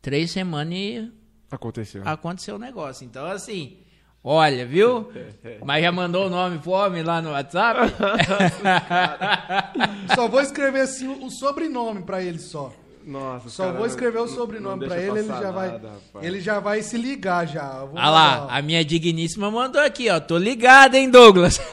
[0.00, 1.12] Três semanas e
[1.50, 2.02] Aconteceu.
[2.04, 3.04] aconteceu o negócio.
[3.04, 3.78] Então, assim,
[4.22, 5.10] olha, viu?
[5.64, 7.92] Mas já mandou o nome pro homem lá no WhatsApp?
[10.14, 12.72] só vou escrever assim o sobrenome pra ele só.
[13.06, 16.24] Nossa, Só cara, vou escrever o sobrenome deixa ele, ele já vai, nada, rapaz.
[16.24, 17.80] ele já vai se ligar já.
[17.80, 20.18] Vou Olha lá, a minha digníssima mandou aqui, ó.
[20.18, 21.60] Tô ligado, hein, Douglas?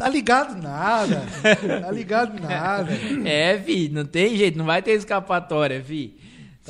[0.00, 1.22] Tá ligado nada.
[1.82, 2.90] Tá ligado nada.
[3.22, 6.16] É, fi, não tem jeito, não vai ter escapatória, fi.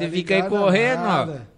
[0.00, 1.02] Você Tá fica aí correndo, ó.
[1.04, 1.49] nada.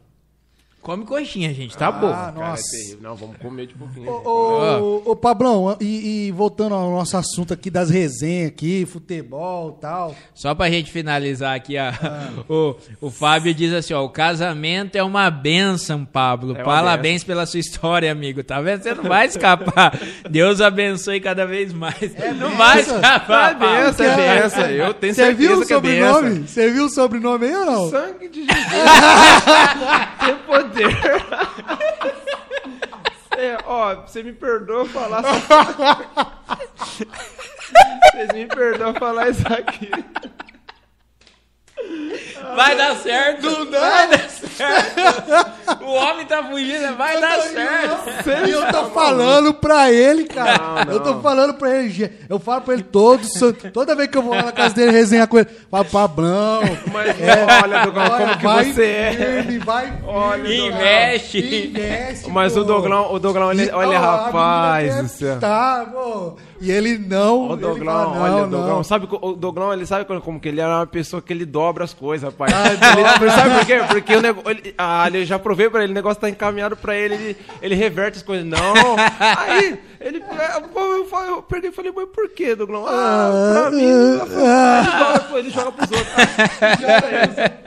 [0.83, 1.93] Come coxinha, gente, tá Ah.
[1.93, 2.63] Cara, é nossa.
[2.73, 2.99] terrível.
[3.03, 4.11] Não, vamos comer de pouquinho.
[4.11, 9.77] Ô, ô, ô, Pablão, e, e voltando ao nosso assunto aqui das resenhas aqui, futebol
[9.79, 10.13] e tal.
[10.35, 11.83] Só pra gente finalizar aqui, ó.
[11.83, 12.31] Ah.
[12.53, 16.57] O, o Fábio diz assim, ó, o casamento é uma benção, Pablo.
[16.57, 18.43] É Parabéns pela sua história, amigo.
[18.43, 18.83] Tá vendo?
[18.83, 19.97] Você não vai escapar.
[20.29, 21.97] Deus abençoe cada vez mais.
[22.39, 22.97] não vai benção.
[22.97, 23.77] escapar, É Pablo.
[23.77, 24.67] benção, é benção.
[24.67, 26.15] Eu tenho Você viu certeza o que é benção.
[26.15, 26.49] sobrenome?
[26.49, 27.91] Você viu o sobrenome aí ou não?
[27.91, 28.53] Sangue de Jesus.
[30.25, 30.97] Tem poder.
[33.37, 35.23] É, ó, você me perdoa falar.
[38.13, 39.91] Vocês me perdoam falar isso aqui.
[42.57, 43.43] Vai dar certo.
[43.51, 45.83] Não Vai dar certo.
[45.85, 48.11] O homem tá fugindo, vai dar certo.
[48.47, 50.59] E eu tô falando pra ele, cara.
[50.59, 50.93] Não, não.
[50.93, 52.13] Eu tô falando pra ele.
[52.29, 54.91] Eu falo pra ele todo, santo- toda vez que eu vou lá na casa dele
[54.93, 55.49] resenhar com ele.
[55.71, 56.61] Fala, Pablão.
[56.93, 57.17] Mas
[57.63, 59.13] olha, Douglas, olha, como que vai você é.
[59.43, 60.03] firme, vai firme.
[60.07, 61.67] Olha, Investe.
[61.69, 62.61] Investe, Mas pô.
[62.61, 65.41] o Doglão, o Doglão, ele, E, olha, ó, a rapaz menina do céu.
[65.41, 66.35] Tá, pô.
[66.63, 67.49] E ele não.
[67.49, 68.51] O ele Doglão, fala, não, olha o.
[68.51, 68.85] Doglão.
[68.85, 71.85] Sabe, o Doglão, ele sabe como- como que ele é uma pessoa que ele dobra
[71.85, 72.53] as coisas, rapaz.
[72.55, 72.69] Ah,
[73.23, 73.81] Ele- sabe por quê?
[73.89, 74.51] Porque o negócio.
[74.51, 77.75] Ele, ah, eu já provei pra ele, o negócio tá encaminhado pra ele, ele, ele
[77.75, 78.47] reverte as coisas.
[78.47, 78.59] Não.
[79.39, 80.19] Aí, ele.
[80.39, 80.63] é,
[81.03, 82.85] Eu, fa- eu peguei e falei, mas por quê, Doglão?
[82.87, 83.31] Ah,
[83.63, 83.87] pra mim.
[84.47, 86.13] ah, Ele joga, pô, ele joga pros outros.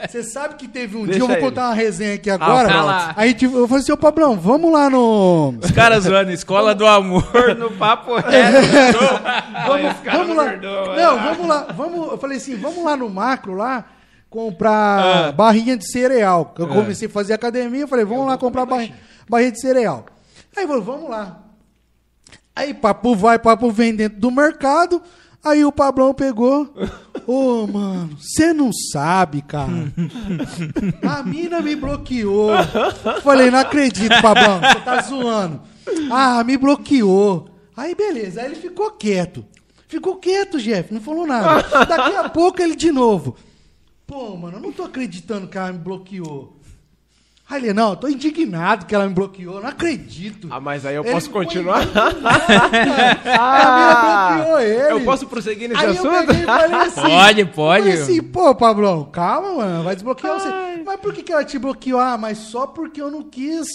[0.10, 1.46] Você sabe que teve um Deixa dia, eu vou ele.
[1.46, 2.68] contar uma resenha aqui agora.
[2.70, 3.14] tá lá.
[3.18, 5.56] Aí tipo, eu falei assim, ô Pablão, vamos lá no.
[5.62, 8.26] Os caras zoando Escola do Amor no papo reto.
[9.66, 10.56] Vamos, vamos lá.
[10.56, 11.68] não, vamos lá.
[11.76, 13.86] Vamos, eu falei assim, vamos lá no macro lá
[14.30, 16.54] comprar barrinha de cereal.
[16.58, 18.96] Eu comecei a fazer academia, eu falei, vamos lá comprar barrinha,
[19.30, 20.06] barrinha de cereal.
[20.56, 21.40] Aí falou, vamos lá.
[22.56, 25.02] Aí papo vai, papo vem dentro do mercado.
[25.46, 26.74] Aí o Pablão pegou.
[27.28, 29.94] Ô, mano, você não sabe, cara.
[31.08, 32.50] A mina me bloqueou.
[33.22, 35.62] Falei, não acredito, Pablão, você tá zoando.
[36.12, 37.48] Ah, me bloqueou.
[37.76, 38.42] Aí, beleza.
[38.42, 39.46] Aí ele ficou quieto.
[39.88, 41.62] Ficou quieto, Jeff, não falou nada.
[41.86, 43.36] Daqui a pouco ele de novo.
[44.08, 46.56] Pô, mano, eu não tô acreditando que ela me bloqueou.
[47.48, 50.48] Aí ele, não, eu tô indignado que ela me bloqueou, não acredito.
[50.50, 51.84] Ah, mas aí eu Ele posso continuar?
[51.84, 54.92] indignado, a mina bloqueou ele.
[54.94, 56.28] Eu posso prosseguir nesse Aí eu assunto?
[56.28, 57.02] peguei e falei assim.
[57.02, 57.84] Pode, eu pode.
[57.84, 60.50] Falei assim, pô, Pablão, calma, mano, vai desbloquear você.
[60.84, 62.00] Mas por que, que ela te bloqueou?
[62.00, 63.68] Ah, mas só porque eu não quis.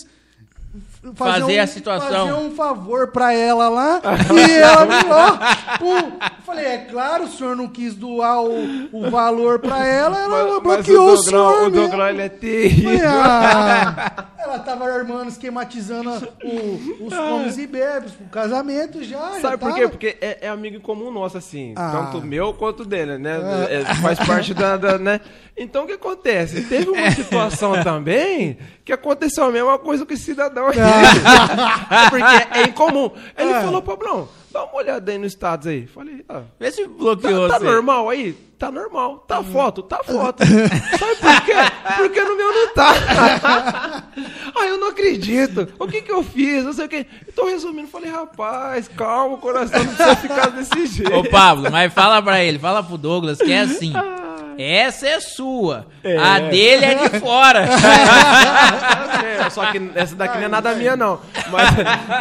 [1.03, 2.29] F- Fazer um, a situação.
[2.29, 4.01] Fazer um favor pra ela lá
[4.37, 6.13] e ela me ó, pum.
[6.45, 10.53] Falei, é claro, o senhor não quis doar o, o valor pra ela, ela Mas-
[10.53, 11.43] mas bloqueou o, o senhor.
[11.43, 11.87] Dogrão, o mesmo.
[11.89, 13.11] Dogrão, ele é Falei, terrível.
[13.13, 16.11] ah, ela tava armando, esquematizando
[16.45, 19.33] o- os comes e bebes pro casamento já.
[19.35, 19.75] já Sabe por tava.
[19.81, 19.89] quê?
[19.89, 21.73] Porque é, é amigo em comum nosso, assim.
[21.77, 21.91] Ah.
[22.11, 23.39] Tanto meu quanto dele, né?
[23.71, 25.21] É, faz parte da, da, né?
[25.57, 26.63] Então o que acontece?
[26.63, 30.81] Teve uma situação também que aconteceu a mesma coisa com esse cidadão aqui.
[32.11, 33.11] Porque é incomum.
[33.37, 33.61] Ele Ah.
[33.62, 35.87] falou, Pablão, dá uma olhada aí no status aí.
[35.87, 37.65] Falei, ah, Vê se tá, bloqueou tá você.
[37.65, 38.33] normal aí?
[38.59, 39.25] Tá normal.
[39.27, 39.83] Tá foto?
[39.83, 40.45] Tá foto.
[40.45, 41.55] Sabe por quê?
[41.97, 42.93] Porque no meu não tá.
[44.55, 45.67] ah, eu não acredito.
[45.79, 46.62] O que que eu fiz?
[46.65, 47.07] Não sei o quê.
[47.27, 51.15] Então, resumindo, falei, rapaz, calma, o coração não precisa ficar desse jeito.
[51.15, 53.95] Ô, Pablo, mas fala pra ele, fala pro Douglas que é assim.
[54.62, 55.87] Essa é sua.
[56.23, 57.65] A dele é de fora.
[59.41, 61.20] É, só que essa daqui não é nada minha, não.
[61.51, 61.69] Mas,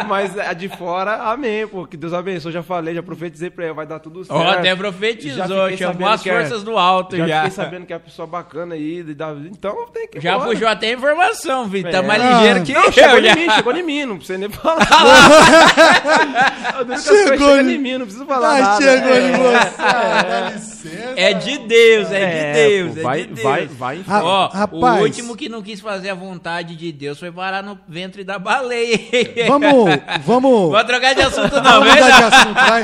[0.08, 1.86] mas a de fora, amém, pô.
[1.86, 2.52] Que Deus abençoe.
[2.52, 4.38] Já falei, já profetizei pra ele, vai dar tudo certo.
[4.38, 7.26] Ó, até Já profetizou, chamou sabendo as que é- forças do alto já.
[7.26, 9.04] Já fiquei sabendo que é uma pessoa bacana aí.
[9.50, 10.50] Então tem que Já embora.
[10.50, 11.90] puxou até informação, filho.
[11.90, 12.02] Tá É.
[12.02, 12.32] mais Ah.
[12.38, 13.32] ligeiro que Não, eu chegou já.
[13.32, 14.86] em mim, chegou em mim, não precisa nem falar.
[16.94, 18.82] As Chegou em- mim, não precisa falar Ah, nada.
[18.82, 19.20] chegou É.
[19.20, 19.74] em você.
[19.78, 21.12] Ah, dá licença.
[21.16, 23.42] É de Deus, é, É, de Deus, pô, é vai- de Deus.
[23.42, 24.10] vai- vai frente.
[24.24, 25.00] Ó, Rapaz.
[25.00, 28.38] o último que não quis fazer a vontade de Deus foi parar no ventre da
[28.38, 28.98] baleia.
[29.48, 29.90] Vamos,
[30.24, 30.70] vamos.
[30.70, 32.82] Vou trocar de assunto não, Vamos mudar de assunto, vai.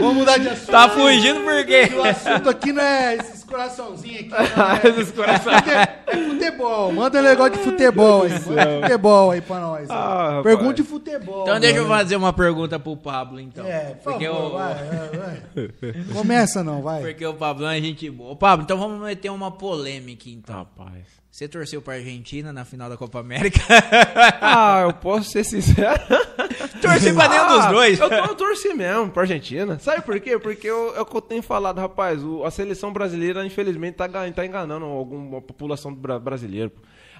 [0.00, 0.70] Vamos mudar de assunto.
[0.70, 1.90] Tá fugindo por quê?
[1.96, 3.18] O assunto aqui não é
[3.50, 4.30] coraçãozinhos aqui.
[4.56, 5.56] não, é- Esses corações.
[5.66, 6.92] É futebol.
[6.92, 8.30] Manda um negócio de futebol aí.
[8.30, 9.90] Manda futebol aí pra nós.
[9.90, 10.40] Ah.
[10.42, 11.42] Pergunta de futebol.
[11.42, 11.96] Então deixa eu mano.
[11.96, 13.66] fazer uma pergunta pro Pablo, então.
[13.66, 16.04] É, por porque favor, o, vai, vai, vai.
[16.12, 17.00] Começa não, vai.
[17.02, 18.32] Porque o Pablo é gente boa.
[18.32, 20.56] Ô, Pablo, então vamos meter uma polêmica, então.
[20.56, 21.19] Rapaz.
[21.30, 23.60] Você torceu pra Argentina na final da Copa América?
[24.42, 26.00] Ah, eu posso ser sincero.
[26.82, 28.00] Torci pra nenhum dos Ah, dois.
[28.00, 29.78] Eu, eu torci mesmo pra Argentina.
[29.78, 30.38] Sabe por quê?
[30.38, 32.22] Porque eu, é o que eu tenho falado, rapaz.
[32.24, 36.72] o- a seleção brasileira, infelizmente, tá, tá enganando alguma população bra- brasileira.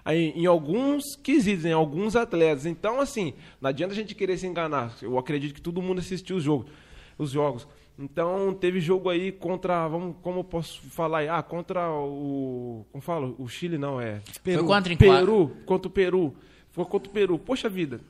[0.04, 2.64] Aí, em alguns quesitos, em alguns atletas.
[2.66, 4.92] Então, assim, não adianta a gente querer se enganar.
[5.02, 6.70] Eu acredito que todo mundo assistiu os jogos.
[7.18, 7.68] Os jogos.
[8.00, 9.86] Então, teve jogo aí contra.
[9.86, 11.28] Vamos, como eu posso falar aí?
[11.28, 12.86] Ah, contra o.
[12.90, 13.36] Como falo?
[13.38, 14.22] O Chile não, é.
[14.42, 14.96] Foi contra em.
[14.96, 16.34] Peru, contra o Peru.
[16.70, 17.38] Foi contra o Peru.
[17.38, 18.00] Poxa vida.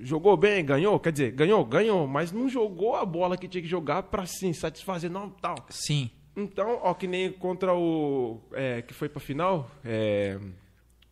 [0.00, 3.66] Jogou bem, ganhou, quer dizer, ganhou, ganhou, mas não jogou a bola que tinha que
[3.66, 5.56] jogar pra sim satisfazer não tal.
[5.70, 6.08] Sim.
[6.36, 10.38] Então, ó, que nem contra o é, que foi pra final, é,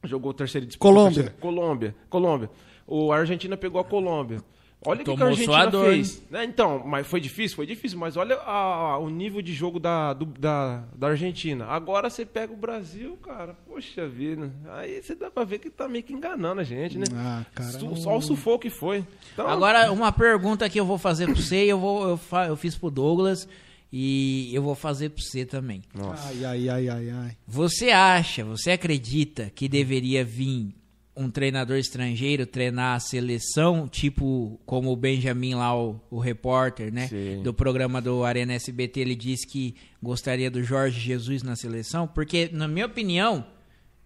[0.05, 1.35] jogou o terceiro disputa, Colômbia.
[1.41, 2.51] Colômbia, Colômbia.
[2.87, 4.41] O a Argentina pegou a Colômbia.
[4.87, 5.55] Olha o que, que a Tomou Argentina
[5.91, 6.23] fez.
[6.31, 6.45] né?
[6.45, 10.13] Então, mas foi difícil, foi difícil, mas olha a- a- o nível de jogo da,
[10.13, 11.67] do- da, da Argentina.
[11.67, 14.53] Agora você pega o Brasil, cara, poxa vida.
[14.75, 17.05] Aí você dá pra ver que tá meio que enganando a gente, né?
[17.15, 19.05] Ah, cara, Su- Só o sufoco que foi.
[19.33, 22.47] Então, Agora, uma pergunta que eu vou fazer pra você, e eu, vou, eu, fa-
[22.47, 23.49] eu fiz pro Douglas
[23.93, 25.83] e eu vou fazer pra você também.
[25.99, 27.37] Ai, ai, ai, ai, ai.
[27.47, 30.75] Você acha, você acredita que deveria vir
[31.17, 37.09] um treinador estrangeiro treinar a seleção, tipo como o Benjamin lá, o, o repórter, né?
[37.09, 37.43] Sim.
[37.43, 42.51] Do programa do Arena SBT, ele disse que gostaria do Jorge Jesus na seleção, porque,
[42.53, 43.47] na minha opinião,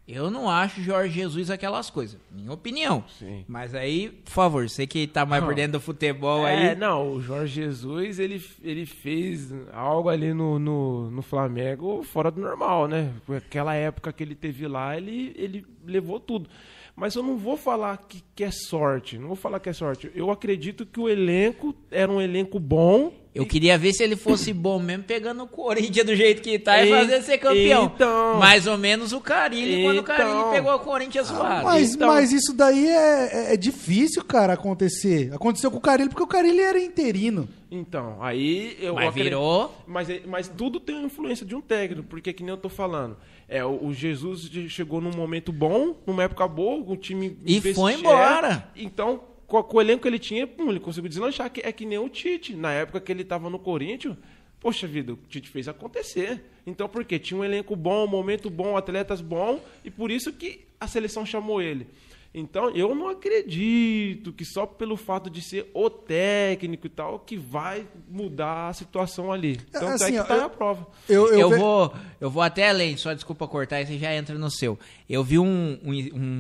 [0.07, 2.19] eu não acho Jorge Jesus aquelas coisas.
[2.33, 3.05] Minha opinião.
[3.19, 3.45] Sim.
[3.47, 6.77] Mas aí, por favor, você que tá mais por dentro do futebol É, aí.
[6.77, 12.41] não, o Jorge Jesus, ele, ele fez algo ali no, no, no Flamengo fora do
[12.41, 13.13] normal, né?
[13.37, 16.49] Aquela época que ele teve lá, ele, ele levou tudo.
[16.97, 20.11] Mas eu não vou falar que, que é sorte, não vou falar que é sorte.
[20.15, 23.13] Eu acredito que o elenco era um elenco bom.
[23.33, 26.83] Eu queria ver se ele fosse bom mesmo pegando o Corinthians do jeito que tá
[26.83, 27.85] e E- fazer ser campeão.
[27.95, 28.39] então.
[28.39, 30.51] Mais ou menos o Carilli, quando o Carilli Então.
[30.51, 31.65] pegou o Corinthians suave.
[31.65, 35.33] Mas, Então- mas isso daí é, é- é difícil, cara, acontecer.
[35.33, 37.49] Aconteceu com o Carilli porque o Carilli era interino.
[37.71, 39.77] Então, aí eu Mas acredito- virou.
[39.87, 43.17] Mas, mas tudo tem influência de um técnico, porque que nem eu tô falando.
[43.53, 48.71] É, o, Jesus chegou num momento bom, numa época boa, o time E foi embora.
[48.77, 51.51] Então, com, com o elenco que ele tinha, pum, ele conseguiu deslanchar.
[51.51, 52.55] Que, é que nem o Tite.
[52.55, 54.17] Na época que ele tava no Corinthians,
[54.61, 56.45] poxa vida, o Tite fez acontecer.
[56.65, 57.19] Então, por quê?
[57.19, 61.27] Tinha um elenco bom, um momento bom, atletas bom, e por isso que a seleção
[61.27, 61.89] chamou ele.
[62.33, 67.37] Então, eu não acredito que só pelo fato de ser o técnico e tal, que
[67.37, 69.59] vai mudar a situação ali.
[69.69, 70.87] Então, Assim, é que ó, tá eu- na prova.
[71.09, 74.15] Eu, eu, Eu, ve- vou, eu vou até além, só desculpa cortar, e você já
[74.15, 74.79] entra no seu.
[75.09, 75.93] Eu vi um, um,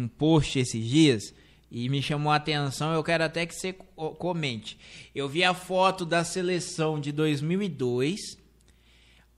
[0.04, 1.34] um post esses dias
[1.72, 4.78] e me chamou a atenção, eu quero até que você co- comente.
[5.12, 8.16] Eu vi a foto da seleção de 2002,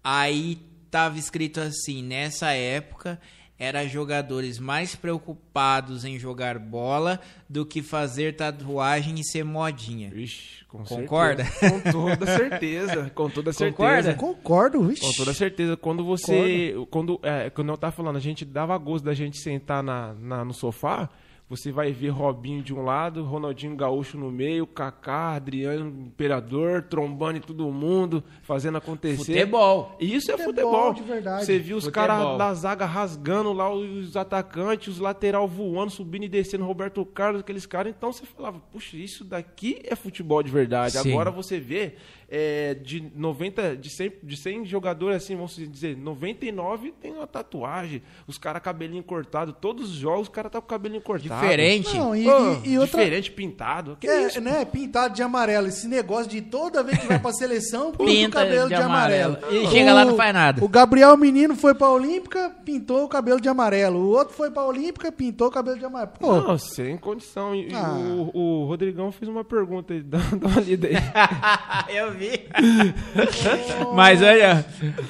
[0.05, 0.59] aí
[0.91, 3.19] tava escrito assim, nessa época
[3.63, 10.11] era jogadores mais preocupados em jogar bola do que fazer tatuagem e ser modinha.
[10.11, 11.45] Vixe, com Concorda?
[11.45, 11.93] certeza.
[11.93, 13.11] Com toda certeza.
[13.15, 13.77] Com toda certeza.
[13.77, 14.15] Concorda?
[14.15, 15.03] Concordo, vixe.
[15.03, 15.77] Com toda certeza.
[15.77, 16.75] Quando você.
[16.91, 20.45] Quando, é, quando eu tava falando, a gente dava gosto da gente sentar na, na-
[20.45, 21.09] no sofá.
[21.53, 27.37] Você vai ver Robinho de um lado, Ronaldinho Gaúcho no meio, Kaká, Adriano Imperador, trombando
[27.37, 29.35] em todo mundo, fazendo acontecer.
[29.35, 29.95] Futebol.
[30.01, 30.95] E Isso é Futebol futebol.
[30.95, 31.45] de verdade.
[31.45, 36.29] Você viu os caras da zaga rasgando lá os atacantes, os lateral voando, subindo e
[36.29, 37.93] descendo, Roberto Carlos, aqueles caras.
[37.95, 40.97] Então você falava, puxa, isso daqui é futebol de verdade.
[40.97, 41.11] Sim.
[41.13, 41.97] Agora você vê
[42.35, 48.03] é, de 90, de 100, de 100 jogadores assim, vamos dizer, 99 tem uma tatuagem.
[48.27, 51.39] Os caras cabelinho cortado, todos os jogos os caras tá com o cabelinho cortado.
[51.43, 51.95] Diferente.
[51.95, 52.31] Não, e, Pô,
[52.65, 52.99] e- e outra.
[53.03, 53.99] Diferente, pintado.
[54.01, 54.41] Que É, isso?
[54.41, 54.65] né?
[54.65, 55.67] Pintado de amarelo.
[55.69, 59.37] Esse negócio de toda vez que vai pra seleção, pinta, o cabelo de de, amarelo.
[59.37, 59.55] amarelo.
[59.65, 60.65] E chega lá, não faz nada.
[60.65, 63.99] O Gabriel Menino foi pra Olímpica, pintou o cabelo de amarelo.
[63.99, 66.13] O outro foi pra Olímpica, pintou o cabelo de amarelo.
[66.19, 67.55] Pô, Não, sem condição.
[67.55, 67.93] E, e Ah.
[67.93, 70.95] o, o Rodrigão fez uma pergunta dá uma lida aí.
[71.95, 72.22] eu vi.
[73.95, 74.65] Mas olha,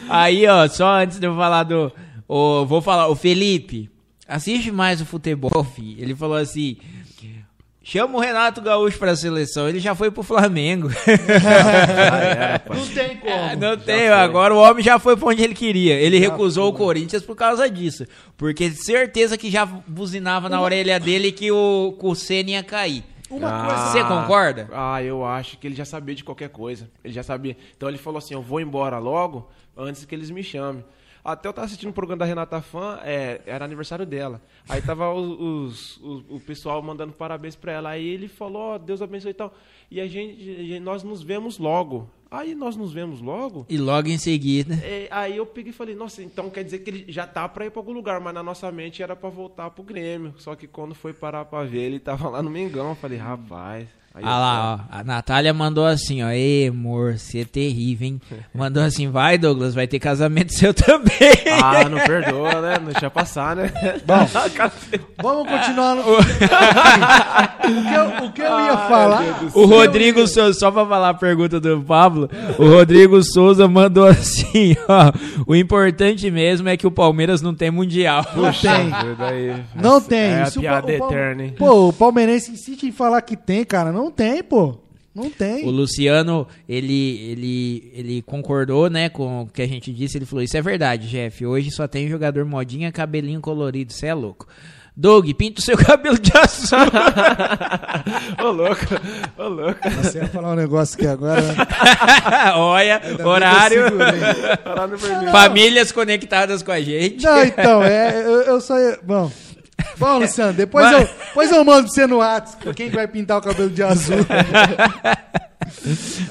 [0.09, 1.93] aí ó, só antes de eu falar do.
[2.29, 3.91] o- vou falar, o Felipe,
[4.27, 5.97] assiste mais o futebol, fi.
[5.99, 6.77] Ele falou assim.
[7.85, 10.89] Chama o Renato Gaúcho pra seleção, ele já foi pro Flamengo.
[12.71, 13.35] não tem como.
[13.35, 15.95] Ah, Não tem, agora o homem já foi pra onde ele queria.
[15.95, 18.07] Ele recusou o Corinthians por causa disso.
[18.37, 23.03] Porque certeza que já buzinava na orelha dele que o, o Senna ia cair.
[23.37, 23.87] Uma coisa.
[23.89, 24.69] Você concorda?
[24.73, 26.91] Ah, eu acho que ele já sabia de qualquer coisa.
[27.03, 27.57] Ele já sabia.
[27.77, 30.85] Então ele falou assim: eu vou embora logo antes que eles me chamem.
[31.25, 34.43] Até eu tava assistindo o programa da Renata Fã, é, era aniversário dela.
[34.69, 37.91] Aí tava os, os- os- o pessoal mandando parabéns pra ela.
[37.91, 39.55] Aí ele falou: ó, Deus abençoe e tal.
[39.91, 42.11] E a gente, e nós nos vemos logo.
[42.33, 43.67] Aí nós nos vemos logo.
[43.69, 44.75] E logo em seguida.
[44.83, 47.67] É, aí eu peguei e falei, nossa, então quer dizer que ele já tá pra
[47.67, 50.33] ir pra algum lugar, mas na nossa mente era pra voltar pro Grêmio.
[50.39, 52.89] Só que quando foi parar pra ver, ele tava lá no Mengão.
[52.89, 53.87] Eu falei, rapaz.
[54.15, 54.99] Aí Ah lá, ó.
[54.99, 56.29] A Natália mandou assim, ó.
[56.31, 58.21] Ê, amor, você é terrível, hein?
[58.55, 61.13] Mandou assim, vai, Douglas, vai ter casamento seu também.
[61.63, 62.77] Ah, não perdoa, né?
[62.79, 63.73] Não deixa passar, né?
[64.05, 64.27] Bom,
[65.23, 65.95] vamos continuar.
[65.97, 66.03] No...
[66.03, 69.23] o, que eu, o que eu ia falar.
[69.55, 72.29] O Rodrigo Souza, só pra falar a pergunta do Pablo,
[72.59, 75.13] o Rodrigo Souza mandou assim, ó.
[75.47, 78.27] O importante mesmo é que o Palmeiras não tem mundial.
[78.37, 78.91] Não tem.
[79.75, 80.19] Não tem.
[80.19, 81.55] É a piada o eterna, hein?
[81.59, 83.91] Pô, o Palmeirense insiste em falar que tem, cara.
[83.91, 84.79] Não tem, pô.
[85.15, 85.67] Não tem.
[85.67, 90.17] O Luciano, ele, ele, ele concordou, né, com o que a gente disse.
[90.17, 91.45] Ele falou: Isso é verdade, Jeff.
[91.45, 93.93] Hoje só tem jogador modinha, cabelinho colorido.
[93.93, 94.47] Você é louco.
[94.95, 96.79] Doug, pinta o seu cabelo de azul.
[98.43, 98.85] Ô, louco,
[99.39, 99.81] ô, louco.
[100.03, 101.41] Você ia falar um negócio aqui agora.
[101.41, 101.55] né?
[102.57, 103.83] Olha, Ainda horário.
[105.31, 107.25] Famílias conectadas com a gente.
[107.25, 108.99] Não, então, é, eu, eu só ia.
[109.03, 109.31] Bom.
[109.99, 113.39] Bom, Luciano, depois, Mas- eu, depois eu mando pra você no WhatsApp quem vai pintar
[113.39, 114.17] o cabelo de azul.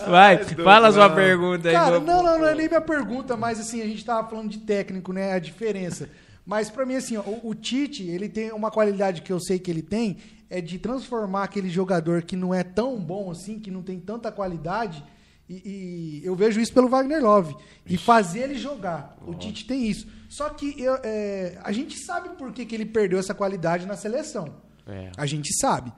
[0.08, 1.74] Vai, fala a sua pergunta aí.
[1.74, 4.60] Cara, não, não, não é nem minha pergunta, mas assim, a gente tava falando de
[4.60, 5.34] técnico, né?
[5.34, 6.10] A diferença.
[6.46, 9.60] Mas pra mim, assim, ó, o, o Tite, ele tem uma qualidade que eu sei
[9.60, 10.18] que ele tem,
[10.50, 14.32] é de transformar aquele jogador que não é tão bom assim, que não tem tanta
[14.32, 15.04] qualidade,
[15.50, 17.56] e, e eu vejo isso pelo Wagner Love,
[17.86, 19.18] e fazer ele jogar.
[19.26, 20.08] O Tite tem isso.
[20.32, 23.98] Só que eu, é, a gente sabe por que, que ele perdeu essa qualidade na
[23.98, 24.46] seleção.
[24.88, 25.12] É.
[25.18, 25.92] A gente sabe.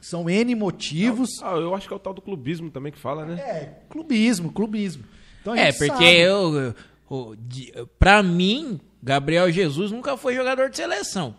[0.00, 1.28] São N motivos.
[1.42, 3.40] Ah, eu acho que é o tal do clubismo também que fala, né?
[3.40, 5.04] É, clubismo, clubismo.
[5.40, 6.20] Então a É, porque sabe.
[6.20, 6.74] eu,
[7.10, 11.34] eu- de- pra mim, Gabriel Jesus nunca foi jogador de seleção.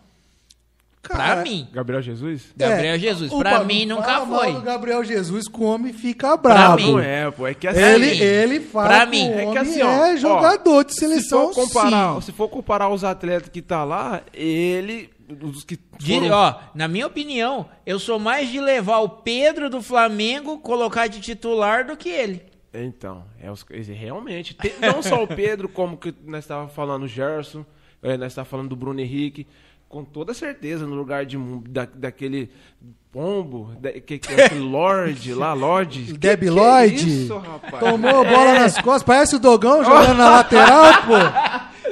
[1.08, 1.68] Pra Cara, mim.
[1.72, 2.42] Gabriel Jesus?
[2.56, 3.32] Gabriel É, Jesus.
[3.32, 4.52] o Pra mim, nunca foi.
[4.52, 6.76] do Gabriel Jesus o homem fica bravo.
[6.76, 6.92] mim.
[6.92, 7.46] Não é, pô.
[7.46, 7.80] É que assim.
[7.80, 8.18] Ele, mim.
[8.20, 9.28] ele fala Pra que mim.
[9.28, 12.20] o É que assim, ó, é jogador de Se seleção, for comparar, sim.
[12.22, 15.10] se for comparar os atletas que tá lá, ele
[15.42, 19.70] os que De- foram- ó, na minha opinião, eu sou mais de levar o Pedro
[19.70, 22.42] do Flamengo, colocar de titular do que ele.
[22.74, 24.52] Então, é os, realmente.
[24.54, 27.64] Tem- não só o Pedro, como que nós estávamos falando o Gerson,
[28.02, 29.46] é, nós estávamos falando do Bruno Henrique,
[29.94, 31.38] com toda certeza, no lugar de,
[31.68, 32.50] da, daquele
[33.12, 36.18] pombo, da, que, que, aquele Lorde lá, Lorde.
[36.18, 37.78] Que- que Lloyd Isso, rapaz.
[37.78, 41.14] tomou a bola nas costas, parece o Dogão jogando na lateral, pô.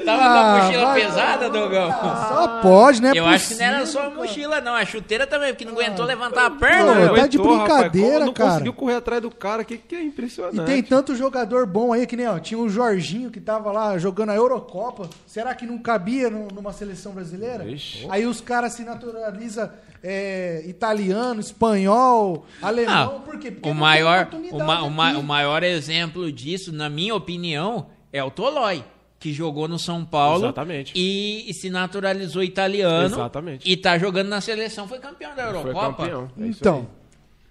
[0.05, 1.91] Tava com Ah, a mochila vai- pesada, Dogão?
[1.93, 3.13] Só pode, né?
[3.15, 4.75] Eu acho que não era só a mochila, não.
[4.75, 6.95] A chuteira também, porque não aguentou levantar a perna.
[6.95, 7.15] Meu.
[7.15, 8.51] tá de rapaz, brincadeira, como não cara.
[8.51, 10.61] conseguiu correr atrás do cara, que, que é impressionante.
[10.61, 13.97] E tem tanto jogador bom aí que nem, ó, tinha o Jorginho que tava lá
[13.99, 15.09] jogando a Eurocopa.
[15.27, 17.65] Será que não cabia no- numa seleção brasileira?
[17.65, 18.07] Ixi.
[18.11, 19.71] Aí os caras se naturalizam
[20.05, 23.17] é, italiano, espanhol, alemão.
[23.19, 23.51] Ah, por quê?
[23.51, 25.19] Porque o não maior, o, ma- o ma- aqui.
[25.19, 28.85] o maior exemplo disso, na minha opinião, é o Tolói,
[29.23, 30.93] que jogou no São Paulo Exatamente.
[30.97, 33.15] E, e se naturalizou italiano.
[33.15, 33.71] Exatamente.
[33.71, 36.03] E tá jogando na seleção, foi campeão da Foi Eurocopa.
[36.03, 36.31] campeão.
[36.41, 36.89] É isso Então,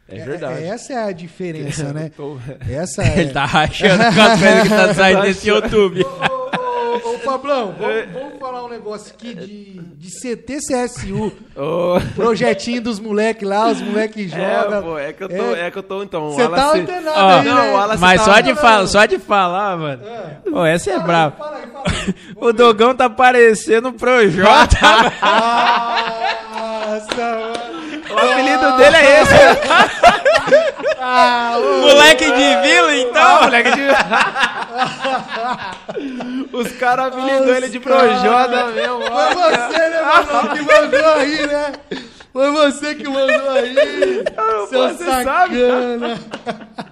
[0.10, 0.20] aí.
[0.20, 0.64] É verdade.
[0.64, 2.12] é- essa é a diferença, né?
[2.16, 2.38] Tô-
[2.70, 3.22] Essa é...
[3.22, 6.04] Ele tá rachando com as que tá saindo desse YouTube.
[7.04, 11.32] Ô, ô, Pablão, vamos, vamos falar um negócio aqui de, de CT-CSU.
[11.56, 14.78] Ô, Projetinho dos moleques lá, os moleques jogam.
[14.78, 16.28] É, pô, é que eu tô, é, que eu tô então.
[16.28, 17.98] o Você tá antenado aí, não, né?
[18.00, 20.04] Mas tá- só de, fala, só de falar, mano.
[20.52, 21.36] Ô, essa é aí, brava.
[21.40, 22.16] Aí, aí.
[22.36, 24.78] O Dogão tá parecendo o Projota.
[26.52, 27.82] Nossa, mano.
[28.12, 29.36] O apelido dele é esse.
[31.00, 33.42] Ah, ô, Moleque de vila, então.
[33.44, 33.82] moleque de...
[36.54, 39.02] Os caras apelidou ele de Projota mesmo.
[39.02, 40.02] Foi você, né,
[40.32, 41.74] mano, que mandou aí, né?
[42.34, 43.76] Foi você que mandou aí.
[44.70, 45.24] Seu você sabe.
[45.24, 46.20] sacana.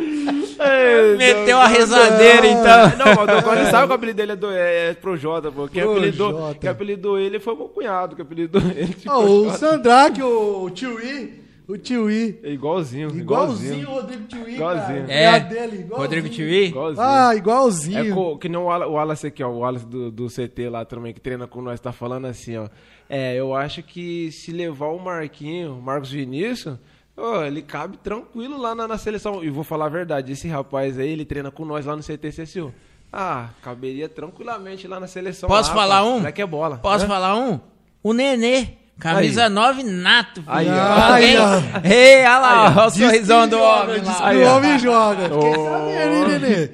[0.00, 1.58] Ei, Meteu Deus.
[1.58, 2.96] a rezadeira, então.
[2.96, 5.50] Não, mas o Dogão, ele sabe que o apelido dele é, do, é, é Projota,
[5.50, 5.66] pô.
[5.68, 9.50] Quem apelidou, quem apelidou ele foi o meu cunhado, que apelidou ele Ó, o.
[9.50, 11.49] Sandraque, o Tiwi.
[11.70, 12.40] O Tiwi.
[12.42, 15.00] É igualzinho, Igualzinho o Rodrigo Tiwi, Igualzinho.
[15.06, 15.12] cara.
[15.12, 15.96] É, a dele, igualzinho.
[15.96, 16.64] Rodrigo Tiwi.
[16.66, 17.06] Igualzinho.
[17.06, 18.14] Ah, É igualzinho.
[18.14, 19.48] co- que nem o Wallace aqui, ó.
[19.50, 22.68] O Wallace do, do CT lá também, que treina com nós, tá falando assim, ó.
[23.08, 26.76] É, eu acho que se levar o Marquinho, o Marcos Vinícius,
[27.16, 29.42] ó, ele cabe tranquilo lá na, na seleção.
[29.44, 32.30] E vou falar a verdade, esse rapaz aí, ele treina com nós lá no CT
[32.30, 32.72] CSU.
[33.12, 35.48] Ah, caberia tranquilamente lá na seleção.
[35.48, 36.08] Posso lá, falar pô.
[36.10, 36.16] um?
[36.18, 36.78] Moleque é bola.
[36.78, 37.08] Posso Hã?
[37.08, 37.58] falar um?
[38.02, 38.79] O Nenê.
[39.00, 40.42] Camisa 9 nato.
[40.42, 40.44] filho.
[40.46, 40.74] Aí, ó.
[40.74, 41.60] Tá Aí, ó.
[41.82, 44.14] Ei, olha lá, ó, o Diz que sorrisão do joga, homem diz lá.
[44.14, 45.22] que Aí, o homem joga.
[45.24, 46.70] Fiquei sabendo, hein, Nenê?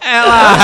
[0.00, 0.56] É lá.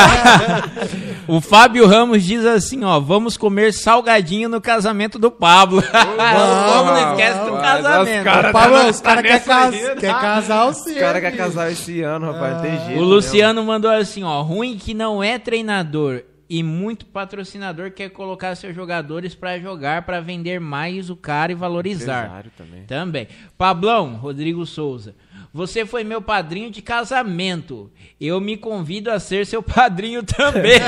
[1.26, 5.82] o Fábio Ramos diz assim, ó, vamos comer salgadinho no casamento do Pablo.
[5.82, 8.18] Vamos, não esquece do casamento.
[8.18, 10.20] os cara- Pablo, tá os caras nessa querem cas aí, quer tá?
[10.20, 12.54] casar o Os caras querem casar esse ano, rapaz.
[12.54, 13.00] Não tem jeito.
[13.00, 18.54] O Luciano mandou assim, ó, ruim que não é treinador e muito patrocinador quer colocar
[18.54, 22.44] seus jogadores pra jogar pra vender mais o cara e valorizar.
[22.56, 22.84] Também.
[22.84, 23.28] Também.
[23.56, 25.14] Pablão, Rodrigo Souza.
[25.52, 27.90] Você foi meu padrinho de casamento.
[28.20, 30.80] Eu me convido a ser seu padrinho também.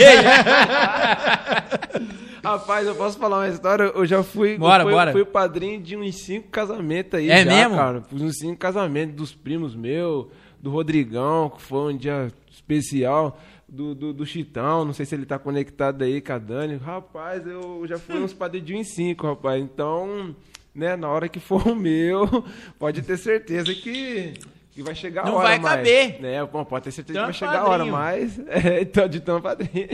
[2.43, 3.85] Rapaz, eu posso falar uma história?
[3.85, 5.13] Eu já fui, Bora, eu fui, bora.
[5.13, 7.29] fui padrinho de uns cinco casamentos aí.
[7.29, 7.75] É já, mesmo?
[7.77, 8.05] Cara.
[8.13, 10.27] Uns cinco casamentos dos primos meus,
[10.63, 13.41] do Rodrigão, que foi um dia especial.
[13.77, 16.77] Do, do, do Chitão, não sei se ele tá conectado aí com a Dani.
[16.77, 19.63] Rapaz, eu já fui uns padrinhos de uns cinco, rapaz.
[19.63, 20.35] Então,
[20.75, 22.43] né, na hora que for o meu,
[22.79, 24.33] pode ter certeza que.
[24.73, 25.77] Que vai chegar a Não hora vai mais.
[25.77, 26.21] caber.
[26.23, 28.39] Né, bom, pode ter certeza que vai chegar a hora, mas.
[28.49, 29.89] É, então, de tão padrinho.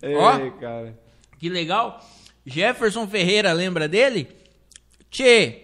[0.00, 0.50] É, Ó.
[0.52, 0.98] cara.
[1.38, 2.00] que legal.
[2.46, 4.28] Jefferson Ferreira, lembra dele?
[5.10, 5.58] Tchê,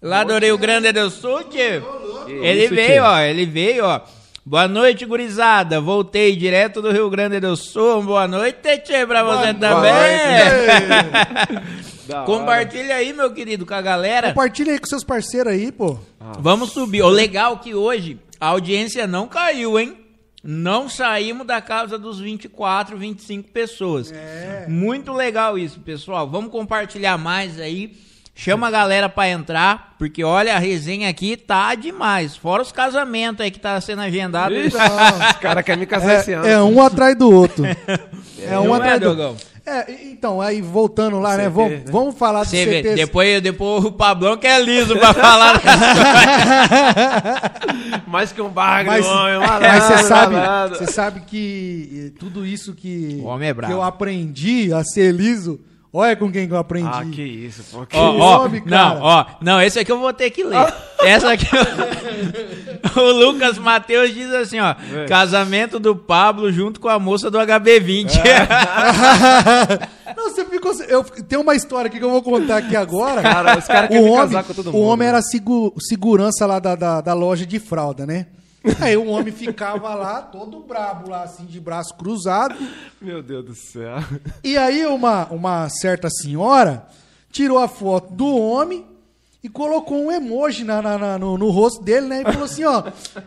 [0.00, 1.82] lá do Rio Grande do Sul, tchê.
[2.26, 4.00] Ele veio, ó, ele veio, ó.
[4.48, 5.80] Boa noite, gurizada.
[5.80, 8.00] Voltei direto do Rio Grande do Sul.
[8.04, 9.90] Boa noite, tchê, pra você também.
[12.24, 14.28] Compartilha aí, meu querido, com a galera.
[14.28, 15.98] Compartilha aí com seus parceiros aí, pô.
[16.38, 17.02] Vamos subir.
[17.02, 19.96] O legal é que hoje a audiência não caiu, hein?
[20.44, 24.14] Não saímos da casa dos 24, 25 pessoas.
[24.68, 26.30] Muito legal isso, pessoal.
[26.30, 27.96] Vamos compartilhar mais aí.
[28.38, 32.36] Chama a galera pra entrar, porque olha, a resenha aqui tá demais.
[32.36, 34.54] Fora os casamentos aí que tá sendo agendado.
[34.54, 36.46] Ixi, os caras querem me casar esse ano.
[36.46, 37.64] É, é um atrás do outro.
[38.48, 39.36] É um Não é, atrás do outro.
[39.64, 41.44] É, então, aí voltando lá, né?
[41.46, 41.82] CT, Vamos, né?
[41.88, 42.94] vamos falar do Você vê, CT.
[42.94, 45.60] depois, depois o Pablão que é liso pra falar.
[48.06, 49.38] Mais que um bagre, Mas, homem.
[49.40, 50.34] mas você sabe,
[50.68, 53.72] você sabe que eh, tudo isso que, O homem é bravo.
[53.72, 55.60] que eu aprendi a ser liso,
[55.96, 56.88] olha com quem que eu aprendi.
[56.92, 57.86] Ah, que isso, pô.
[57.86, 58.98] Que Ó, homem, não, cara.
[59.02, 60.72] ó, não, esse aqui eu vou ter que ler.
[61.04, 61.62] Essa aqui eu-
[63.02, 65.04] o Lucas Matheus diz assim, ó, É.
[65.06, 68.12] casamento do Pablo junto com a moça do HB20.
[70.16, 70.72] Não, você ficou.
[70.88, 73.20] Eu, tem uma história aqui que eu vou contar aqui agora.
[73.22, 75.12] Cara, os caras o querem homem, casar com todo O mundo, homem né?
[75.14, 78.26] era segu- segurança lá da, da, da loja de fralda, né?
[78.80, 82.56] Aí o homem ficava lá, todo brabo lá, assim, de braço cruzado.
[83.00, 83.96] Meu Deus do céu.
[84.42, 86.86] E aí uma, uma certa senhora
[87.30, 88.84] tirou a foto do homem
[89.42, 92.20] e colocou um emoji na, na- na- no, no rosto dele, né?
[92.22, 92.82] E falou assim, ó,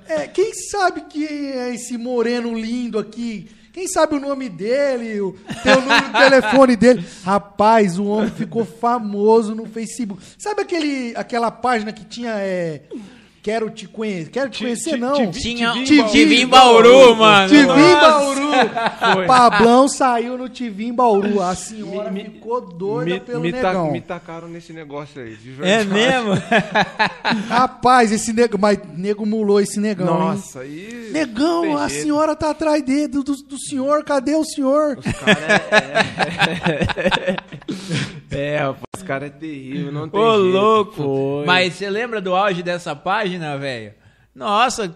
[0.07, 3.49] é, quem sabe que é esse moreno lindo aqui?
[3.71, 5.33] Quem sabe o nome dele, o,
[5.63, 7.05] tem o número do telefone dele.
[7.23, 10.21] Rapaz, o homem ficou famoso no Facebook.
[10.37, 12.81] Sabe aquele, aquela página que tinha é,
[13.41, 14.29] Quero te conhecer.
[14.31, 15.31] Quero te conhecer, não.
[15.31, 15.73] Tinha
[16.11, 17.47] Tivim Bauru, Bauru, mano.
[17.49, 17.65] Tivim.
[17.67, 18.49] Bauru.
[19.13, 19.25] Foi.
[19.25, 21.41] Pablão saiu no Tivim Bauru.
[21.41, 23.91] A senhora Me- me- ficou doida me, pelo me, ta- negão.
[23.91, 25.35] me tacaram nesse negócio aí.
[25.35, 26.31] de É mesmo?
[27.47, 30.27] Rapaz, esse nego, mas nego mulou esse negão, hein?
[30.35, 31.09] Nossa, aí.
[31.13, 32.03] Negão, a jeito.
[32.03, 34.97] senhora tá atrás dele, do, do, do senhor, cadê o senhor?
[34.97, 35.39] Os cara
[35.71, 35.75] é,
[36.99, 37.31] é...
[37.31, 37.35] é,
[38.57, 40.57] rapaz, os cara é terrível, não tem Ô, jeito.
[40.57, 40.93] louco.
[40.93, 41.45] Foi.
[41.45, 43.93] Mas você lembra do auge dessa página, velho?
[44.35, 44.95] Nossa,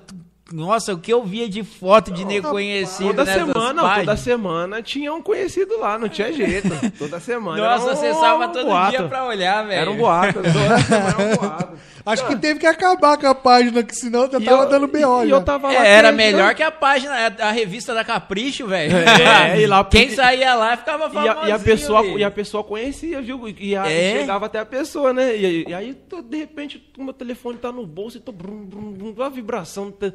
[0.52, 4.06] nossa, o que eu via de foto de nego conhecido Toda nessas semana, páginas.
[4.06, 6.70] toda semana tinha um conhecido lá, não tinha jeito.
[7.00, 7.58] Toda semana.
[7.64, 8.92] Nossa, um acessava todo boato.
[8.92, 9.82] dia pra olhar, velho.
[9.82, 10.34] Era um boato.
[10.34, 11.74] Toda semana era um boato.
[12.06, 14.88] Acho que teve que acabar com a página, que senão já E tava eu- dando
[14.88, 15.24] B.O.
[15.24, 15.86] E eu tava lá.
[15.86, 18.94] É, era melhor que a página, a, a revista da Capricho, velho.
[18.98, 21.40] É, e lá Quem saía lá ficava E famosinho.
[21.44, 23.48] a, e a pessoa, e a pessoa conhecia, viu?
[23.58, 24.16] E, a, É?
[24.16, 25.34] e chegava até a pessoa, né?
[25.38, 28.66] E, e aí, tô- de repente, o meu telefone tá no bolso e tô brum,
[28.66, 29.90] brum, brum, a vibração.
[29.90, 30.12] Tá...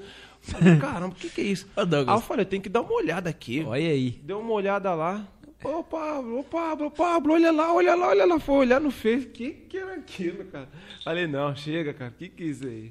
[0.49, 1.67] Falei, Caramba, o que, que é isso?
[1.77, 2.09] Ô, Douglas.
[2.09, 3.65] Aí eu falei, tem que dar uma olhada aqui.
[3.67, 4.11] Olha aí.
[4.23, 5.27] Deu uma olhada lá.
[5.65, 8.39] Ô, Pablo, ô, Pablo, ô, Pablo, olha lá, olha lá, olha lá.
[8.39, 9.27] Foi olhar no Face.
[9.27, 10.69] Que que era aquilo, cara?
[11.05, 12.13] Falei, não, chega, cara.
[12.17, 12.91] Que que é isso aí?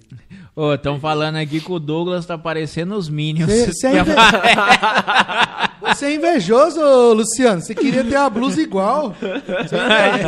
[0.56, 3.50] Ô, estão falando aqui que o Douglas tá parecendo os Minions.
[3.50, 4.12] Cê- cê é inve-
[5.88, 6.82] Você é invejoso,
[7.14, 7.62] Luciano.
[7.62, 9.16] Você queria ter a blusa igual.
[9.18, 10.28] Você é.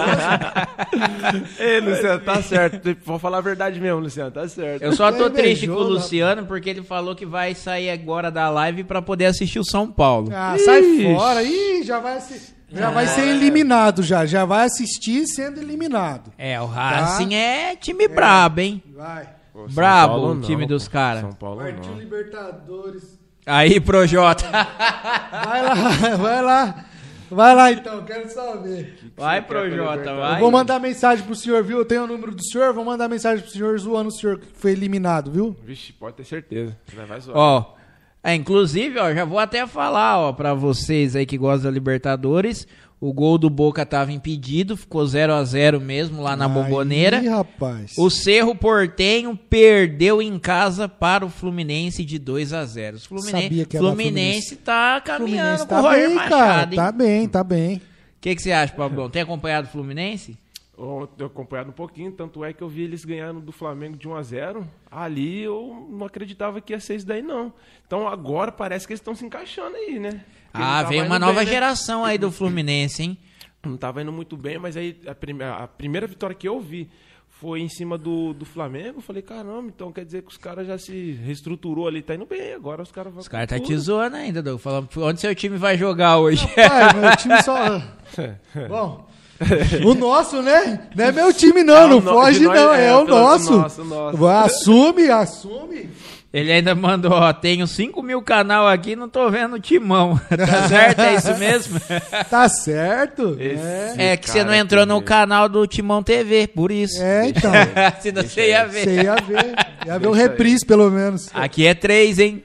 [1.76, 2.96] Ei, Luciano, tá certo.
[3.04, 4.82] Vou falar a verdade mesmo, Luciano, tá certo.
[4.82, 8.32] Eu só tô É triste com o Luciano porque ele falou que vai sair agora
[8.32, 10.30] da live pra poder assistir o São Paulo.
[10.34, 11.14] Ah, sai Ixi.
[11.14, 11.44] fora.
[11.44, 12.29] Ih, já vai, se-
[12.72, 14.26] já vai ser eliminado já.
[14.26, 16.32] Já vai assistir sendo eliminado.
[16.38, 16.90] É, o Tá.
[16.90, 18.84] Racing é time brabo, hein?
[18.96, 19.28] Vai.
[19.54, 20.92] Pô, Brabo Paulo o não, time dos pô.
[20.94, 21.22] caras.
[21.22, 22.00] São Paulo Partiu não.
[22.00, 23.20] Libertadores.
[23.46, 24.46] Aí, Projota.
[24.52, 26.86] Vai lá, vai lá.
[27.32, 28.98] Vai lá então, quero só ver.
[29.16, 30.36] Vai, Projota, vai.
[30.36, 31.78] Eu vou mandar mensagem pro senhor, viu?
[31.78, 34.48] Eu tenho o número do senhor, vou mandar mensagem pro senhor zoando o senhor que
[34.56, 35.56] foi eliminado, viu?
[35.64, 36.76] Vixe, pode ter certeza.
[37.08, 37.38] Vai zoar.
[37.38, 37.76] Ó,
[38.24, 42.68] é, inclusive, ó, já vou até falar, ó, pra vocês aí que gostam da Libertadores,
[43.02, 47.22] o gol do Boca tava impedido, ficou 0 a 0 mesmo lá na Aí, Bomboneira.
[47.32, 47.94] rapaz.
[47.98, 52.98] O Cerro Portenho perdeu em casa para o Fluminense de 2 a 0.
[52.98, 56.30] O Fluminense, Sabia que dar Fluminense tá caminhando Fluminense com o tá Roger bem, Machado,
[56.40, 56.70] cara.
[56.72, 56.76] hein?
[56.76, 57.76] Tá bem, tá bem.
[57.78, 57.82] O
[58.20, 59.10] que, que você acha, Pablão?
[59.10, 60.38] Tem acompanhado o Fluminense?
[60.82, 64.08] Eu tenho acompanhado um pouquinho, tanto é que eu vi eles ganhando do Flamengo de
[64.08, 67.52] 1 a 0 Ali eu não acreditava que ia ser isso daí, não.
[67.86, 70.12] Então agora parece que eles estão se encaixando aí, né?
[70.52, 71.52] Porque Ah, tava veio uma nova bem, né?
[71.52, 73.18] geração aí do Fluminense, hein?
[73.66, 76.90] Não tava indo muito bem, mas aí a, prime- a primeira vitória que eu vi
[77.28, 79.00] foi em cima do, do Flamengo.
[79.00, 82.26] Eu falei, caramba, então quer dizer que os caras já se reestruturou ali, tá indo
[82.26, 82.54] bem.
[82.54, 83.20] Agora os caras vão.
[83.22, 83.80] Os caras tá te tudo.
[83.80, 84.60] zoando ainda, Doug.
[84.60, 86.48] Falando, onde seu time vai jogar hoje?
[86.56, 87.82] Pai, meu time só.
[88.70, 89.10] Bom.
[89.86, 90.80] O nosso, né?
[90.96, 91.76] Não é meu time, não.
[91.78, 92.74] É não no- foge, nós- não.
[92.74, 93.58] é, É, o pelo- nosso.
[93.58, 94.28] nosso, nosso.
[94.28, 95.90] Assume, assume.
[96.32, 100.20] Ele ainda mandou, ó, tenho 5 mil canal aqui, não tô vendo o timão.
[100.30, 101.00] tá certo?
[101.00, 101.80] É isso mesmo?
[102.30, 103.36] Tá certo?
[103.40, 104.12] Esse- É.
[104.12, 107.02] É que você não entrou no canal do Timão TV, por isso.
[107.02, 107.52] É, então.
[108.00, 108.84] Senão você ia ver.
[108.84, 109.56] Você ia ver.
[109.88, 110.20] Ia ver o aí.
[110.20, 111.30] reprise, pelo menos.
[111.34, 112.44] Aqui é 3, hein?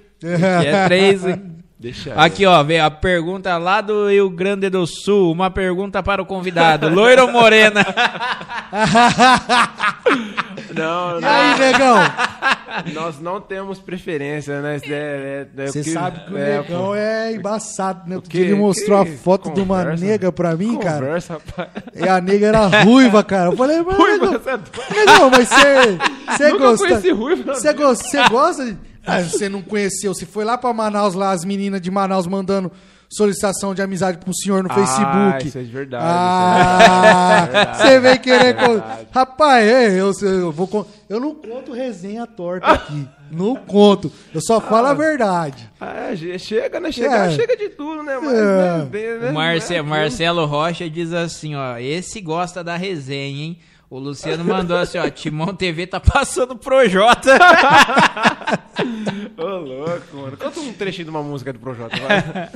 [0.58, 1.42] Aqui é 3, hein?
[1.85, 2.15] Deixa.
[2.15, 5.31] Aqui, ó, vem a pergunta lá do Rio Grande do Sul.
[5.31, 6.89] Uma pergunta para o convidado.
[6.89, 7.85] Loiro ou morena?
[10.74, 11.97] Não, E não, aí, negão?
[12.94, 14.81] nós não temos preferência, né?
[14.82, 18.16] É, é, é Você porque- sabe que o é, negão é embaçado, né?
[18.16, 20.05] Outro Que- ele mostrou que a foto de uma conversa.
[20.05, 20.98] nega pra mim, cara.
[21.06, 21.69] Conversa, rapaz.
[21.94, 23.51] E a nega era ruiva, cara.
[23.51, 24.70] Eu falei, mas Ruiva, negão, você é doido.
[24.97, 25.98] negão, mas você,
[26.36, 26.86] você gosta...
[26.89, 28.77] conheci ruiva Você você gosta de...
[29.06, 30.14] Ah, você não conheceu.
[30.14, 32.70] Você foi lá pra Manaus, lá, as meninas de Manaus mandando
[33.09, 35.47] solicitação de amizade pro senhor no Ah, Facebook.
[35.48, 37.76] isso é de verdade, Ah, isso é verdade.
[37.78, 38.56] você vem querer...
[38.56, 39.06] con- verdade.
[39.12, 40.66] Rapaz, é, eu, eu, vou...
[40.66, 43.06] con- Eu não conto resenha torta aqui.
[43.31, 44.10] Não conto.
[44.32, 45.70] Eu só falo a verdade.
[45.81, 46.90] Ah, che- chega, né?
[46.90, 47.31] Chega, É.
[47.31, 48.18] chega de tudo, né?
[48.20, 48.78] Mas, É.
[48.78, 49.89] né, bem, né, Marce- é tudo.
[49.90, 51.76] Marcelo Rocha diz assim, ó.
[51.78, 53.59] Esse gosta da resenha, hein?
[53.94, 55.08] O Luciano mandou assim, ó.
[55.08, 57.30] Timão TV tá passando pro Jota.
[59.38, 60.36] Ô, louco, mano.
[60.36, 62.50] Canta um trechinho de uma música do Projota, vai.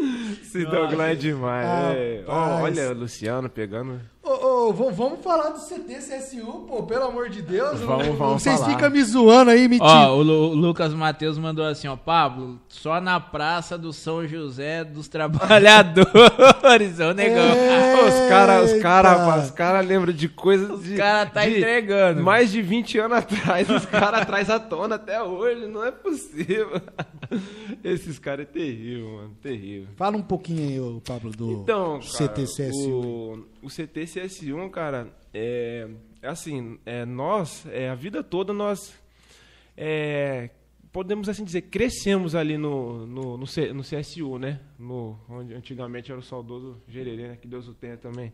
[0.40, 1.66] Esse Douglas é demais.
[1.94, 2.24] é.
[2.26, 4.00] Ó, olha o Luciano pegando.
[4.28, 7.78] Ô, ô, vamos falar do CTCSU, pô, pelo amor de Deus.
[7.80, 8.72] Vamos, vamos Vocês falar.
[8.74, 12.58] ficam me zoando aí, me Ó, o, Lu- o Lucas Matheus mandou assim, ó, Pablo,
[12.68, 17.44] só na praça do São José dos Trabalhadores, ô negão.
[18.08, 19.20] Os caras, os cara, Eita.
[19.24, 20.96] rapaz, os cara lembram de coisas de.
[20.96, 22.20] cara tá de entregando.
[22.20, 26.80] Mais de 20 anos atrás, os caras traz à tona até hoje, não é possível.
[27.84, 29.88] Esses caras é terrível, mano, terrível.
[29.96, 32.90] Fala um pouquinho aí, ô, Pablo, do Então, cara, CTCSU.
[32.90, 35.88] O, o CTCS1, cara, é,
[36.22, 38.94] é assim, é, nós, é, a vida toda nós,
[39.76, 40.50] é,
[40.92, 44.60] podemos assim dizer, crescemos ali no, no, no, C- no CSU, né?
[44.78, 47.36] No, onde antigamente era o saudoso Gererê, né?
[47.36, 48.32] Que Deus o tenha também.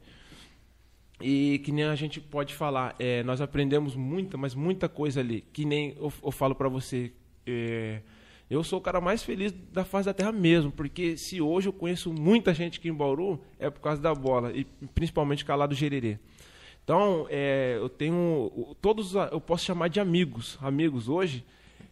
[1.21, 5.41] E que nem a gente pode falar, é, nós aprendemos muita, mas muita coisa ali.
[5.53, 7.11] Que nem eu, eu falo pra você,
[7.47, 8.03] é,
[8.53, 11.73] eu sou o cara mais feliz da face da terra mesmo, porque se hoje eu
[11.73, 14.65] conheço muita gente aqui em Bauru, é por causa da bola, e
[14.95, 16.19] principalmente cá lá do Gererê.
[16.85, 21.45] Então, é, eu tenho todos, eu posso chamar de amigos, amigos hoje,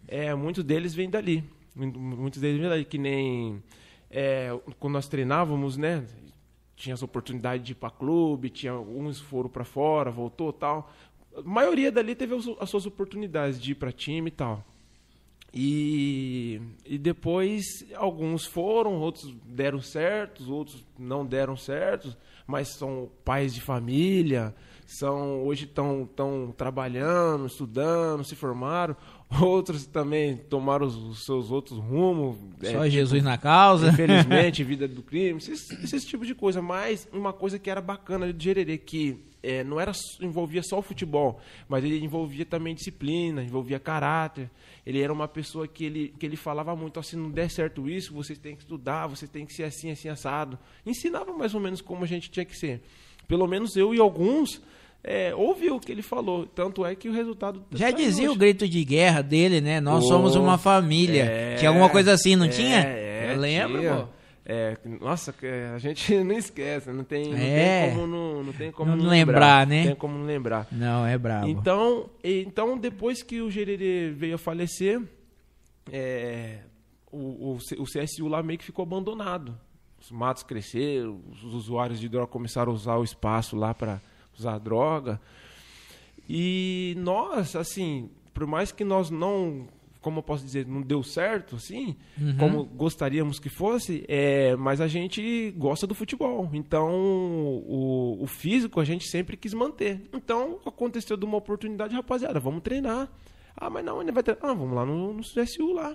[0.06, 1.42] é, muitos deles vêm dali,
[1.74, 3.62] muitos deles vêm dali, que nem
[4.10, 6.04] é, quando nós treinávamos, né,
[6.76, 10.92] tinha as oportunidades de ir para clube, tinha uns foram para fora, voltou tal.
[11.34, 14.64] A maioria dali teve as suas oportunidades de ir para time e tal.
[15.52, 22.16] E, e depois alguns foram, outros deram certos, outros não deram certos,
[22.46, 24.54] mas são pais de família,
[24.86, 28.96] são hoje estão tão trabalhando, estudando, se formaram.
[29.40, 32.36] Outros também tomaram os, os seus outros rumos.
[32.60, 33.90] é, Só tipo, Jesus na causa.
[33.90, 36.60] Infelizmente, vida do crime, esses, esses tipos de coisa.
[36.60, 40.82] Mas uma coisa que era bacana de Gererê, que é, não era envolvia só o
[40.82, 44.50] futebol, mas ele envolvia também disciplina, envolvia caráter.
[44.86, 48.12] Ele era uma pessoa que ele, que ele falava muito, se não der certo isso,
[48.14, 50.58] vocês têm que estudar, vocês têm que ser assim, assim, assado.
[50.84, 52.82] Ensinava mais ou menos como a gente tinha que ser.
[53.28, 54.60] Pelo menos eu e alguns
[55.04, 56.44] é, ouviu o que ele falou.
[56.46, 57.64] Tanto é que o resultado...
[57.72, 58.38] Já tá aí dizia o hoje.
[58.40, 59.80] grito de guerra dele, né?
[59.80, 61.22] Nós Oh, somos uma família.
[61.24, 62.80] é, tinha alguma coisa assim, não é, tinha?
[62.80, 64.08] É, Eu lembro, tinha.
[64.52, 65.32] É, nossa,
[65.72, 67.86] a gente não esquece, não tem, não É.
[67.86, 69.78] tem como não, não tem como Não não lembrar, né?
[69.78, 70.66] Não tem como não lembrar.
[70.72, 71.46] Não, é brabo.
[71.46, 75.00] Então, então depois que o Gererê veio a falecer,
[75.92, 76.58] é,
[77.12, 79.56] o, o, o CSU lá meio que ficou abandonado.
[80.00, 84.00] Os matos cresceram, os usuários de droga começaram a usar o espaço lá para
[84.36, 85.20] usar droga.
[86.28, 89.68] E nós, assim, por mais que nós não,
[90.00, 91.96] como eu posso dizer, não deu certo, assim,
[92.38, 96.48] como gostaríamos que fosse, é, mas a gente gosta do futebol.
[96.52, 100.00] Então, o, o físico a gente sempre quis manter.
[100.12, 103.10] Então, aconteceu de uma oportunidade, rapaziada, vamos treinar.
[103.56, 104.44] Ah, mas não, ainda vai treinar.
[104.44, 105.94] Ah, vamos lá no, no CSU lá.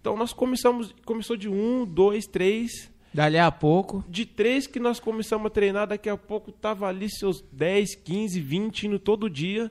[0.00, 4.04] Então, nós começamos, começou de um, dois, três, Dali a pouco.
[4.08, 8.40] de três que nós começamos a treinar, daqui a pouco tava ali seus 10, 15,
[8.40, 9.70] 20 indo todo dia.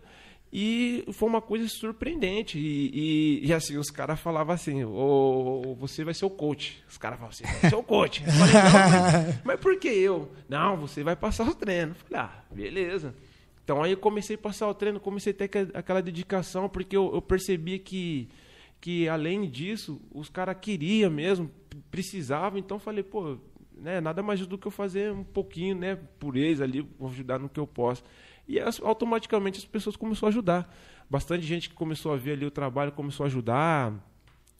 [0.53, 2.59] E foi uma coisa surpreendente.
[2.59, 6.83] E, e- e assim, os caras falavam assim: "Ô, você vai ser o coach.
[6.89, 8.21] Os caras falavam assim: vai ser o coach.
[8.25, 10.29] Eu falei, não, mas, mas por que eu?
[10.49, 11.91] Não, você vai passar o treino.
[11.91, 13.15] Eu falei, ah, beleza.
[13.63, 17.13] Então aí eu comecei a passar o treino, comecei a ter aquela dedicação, porque eu,
[17.13, 18.27] eu percebi que,
[18.81, 21.49] que além disso, os caras queriam mesmo,
[21.89, 23.37] precisavam, então eu falei, pô,
[23.77, 27.39] né, nada mais do que eu fazer um pouquinho, né, por eles ali, vou ajudar
[27.39, 28.03] no que eu posso.
[28.51, 30.75] E as- automaticamente as pessoas começaram a ajudar.
[31.09, 33.93] Bastante gente que começou a ver ali o trabalho, começou a ajudar,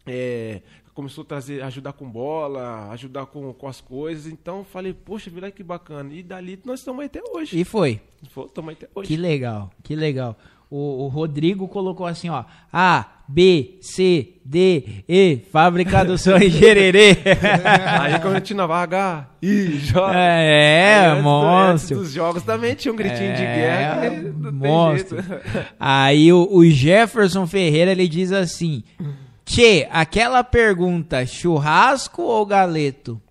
[0.06, 0.62] é,
[0.94, 4.26] começou a trazer, ajudar com bola, ajudar com, com as coisas.
[4.32, 6.14] Então eu falei, poxa, vida que bacana.
[6.14, 7.60] E dali nós estamos aí até hoje.
[7.60, 8.02] E foi.
[8.24, 9.08] Estamos aí até hoje.
[9.08, 10.38] Que legal, que legal.
[10.74, 12.46] O, o Rodrigo colocou assim, ó.
[12.72, 17.18] A, B, C, D, E, Fábrica do Sonho Gererê.
[18.00, 20.14] Aí quando eu tinha H, I, J.
[20.16, 21.98] É, do- monstro.
[21.98, 24.10] Dos jogos também tinha um gritinho de É, guerra.
[24.38, 25.22] não tem monstro.
[25.22, 25.42] jeito.
[25.78, 28.82] Aí o, o Jefferson Ferreira ele diz assim:
[29.44, 33.22] Tchê, aquela pergunta, churrasco ou galeto?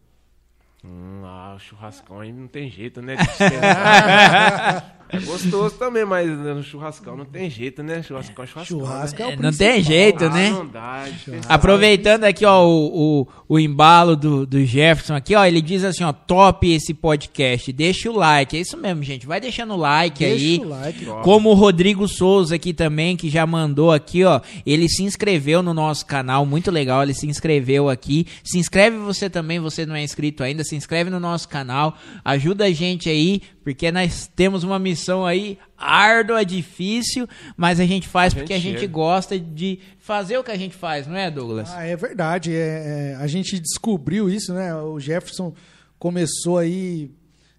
[0.85, 3.17] Hum, ah, o churrascão aí não tem jeito, né?
[5.13, 8.03] é gostoso também, mas no churrascão não tem jeito, né?
[8.03, 8.79] Churrascão é churrascão.
[8.79, 10.51] Churrasco é É, o não tem jeito, Ah, né?
[10.51, 11.05] não dá.
[11.29, 11.41] é.
[11.49, 16.05] Aproveitando aqui, ó, o, o, o embalo do, do Jefferson aqui, ó, ele diz assim,
[16.05, 20.19] ó, top esse podcast, deixa o like, é isso mesmo, gente, vai deixando o like
[20.25, 20.59] Deixa aí.
[20.59, 21.05] o like.
[21.23, 25.75] Como o Rodrigo Souza aqui também, que já mandou aqui, ó, ele se inscreveu no
[25.75, 28.27] nosso canal, muito legal, ele se inscreveu aqui.
[28.45, 32.65] Se inscreve você também, você não é inscrito ainda, se inscreve no nosso canal, ajuda
[32.67, 38.33] a gente aí, porque nós temos uma missão aí árdua, difícil, mas a gente faz
[38.33, 38.93] A gente porque a gente chega.
[38.93, 41.71] gosta de fazer o que a gente faz, não é, Douglas?
[41.73, 42.55] Ah, é verdade.
[42.55, 44.75] É, é, a gente descobriu isso, né?
[44.75, 45.53] O Jefferson
[45.99, 47.11] começou aí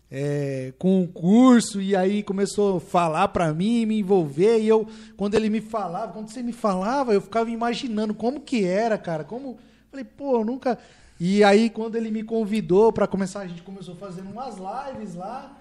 [0.10, 4.88] é, com um curso e aí começou a falar pra mim, me envolver e eu,
[5.16, 9.24] quando ele me falava, quando você me falava, eu ficava imaginando como que era, cara,
[9.24, 9.58] como,
[9.90, 10.78] falei, pô, eu nunca...
[11.20, 15.61] E aí quando ele me convidou pra começar, a gente começou fazendo umas lives lá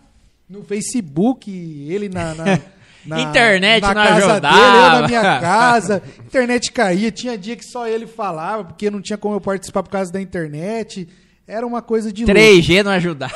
[0.50, 2.34] no Facebook, ele na...
[2.34, 2.44] na
[3.06, 4.56] na, Internet na não casa ajudava.
[4.56, 6.02] dele, eu na minha casa.
[6.26, 9.90] Internet caía, tinha dia que só ele falava, porque não tinha como eu participar por
[9.90, 11.08] causa da internet.
[11.46, 12.40] Era uma coisa de louco.
[12.40, 13.34] 3G não ajudava.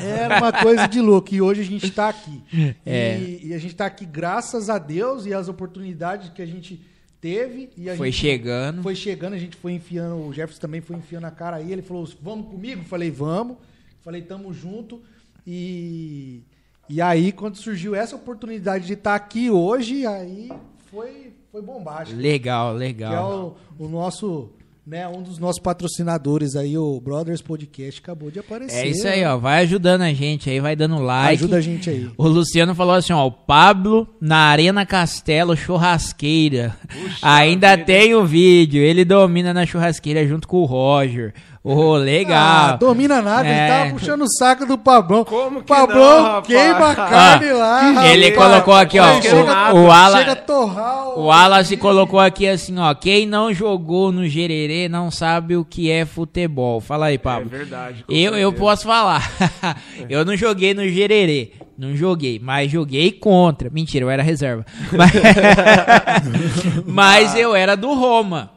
[0.00, 1.34] Era uma coisa de louco.
[1.34, 2.42] E hoje a gente está aqui.
[2.86, 3.18] É.
[3.18, 6.80] E, e a gente está aqui graças a Deus e as oportunidades que a gente
[7.20, 7.70] teve.
[7.76, 8.82] E a Foi gente chegando.
[8.82, 10.24] Foi chegando, a gente foi enfiando.
[10.24, 11.72] O Jefferson também foi enfiando a cara aí.
[11.72, 12.84] Ele falou: Vamos comigo?
[12.84, 13.56] Falei: Vamos.
[14.04, 15.02] Falei: Tamo junto.
[15.50, 16.42] E,
[16.90, 20.52] e aí, quando surgiu essa oportunidade de estar aqui hoje, aí
[20.90, 22.20] foi, foi bombástico.
[22.20, 23.56] Legal, Que é legal.
[23.78, 24.50] o, o nosso.
[24.86, 28.86] Né, um dos nossos patrocinadores aí, o Brothers Podcast, acabou de aparecer.
[28.86, 29.36] É isso aí, ó.
[29.36, 31.34] Vai ajudando a gente aí, vai dando like.
[31.34, 32.10] Ajuda a gente aí.
[32.16, 36.74] O Luciano falou assim, ó, o Pablo na Arena Castelo churrasqueira.
[37.20, 37.84] Ainda vida.
[37.84, 41.34] tem o vídeo, ele domina na churrasqueira junto com o Roger.
[41.70, 42.38] Ô, legal.
[42.38, 43.50] Ah, domina nada, É.
[43.50, 45.24] ele tava puxando o saco do Pablão.
[45.24, 46.46] Como que Pablão não, rapaz?
[46.46, 48.08] queima a carne lá.
[48.08, 48.50] ele rapaz.
[48.50, 51.20] colocou aqui, ó, chega, o- o Alan- Chega a torrar o...
[51.20, 55.90] O Wallace colocou aqui assim, ó, quem não jogou no Gererê não sabe o que
[55.90, 56.80] é futebol.
[56.80, 57.50] Fala aí, Pablo.
[57.52, 59.30] É verdade, Eu, eu posso falar.
[60.08, 61.52] eu não joguei no Gererê.
[61.76, 63.68] Não joguei, mas joguei contra.
[63.70, 64.64] Mentira, eu era reserva.
[64.96, 65.12] Mas,
[66.86, 68.50] mas eu era do Roma.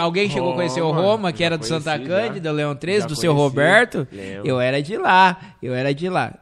[0.00, 1.98] Alguém chegou a conhecer o Roma, Roma, que era do Santa.
[1.98, 4.06] Cândida, Leão 13, Já do seu Roberto?
[4.44, 5.38] Eu era de lá.
[5.62, 6.34] Eu era de lá.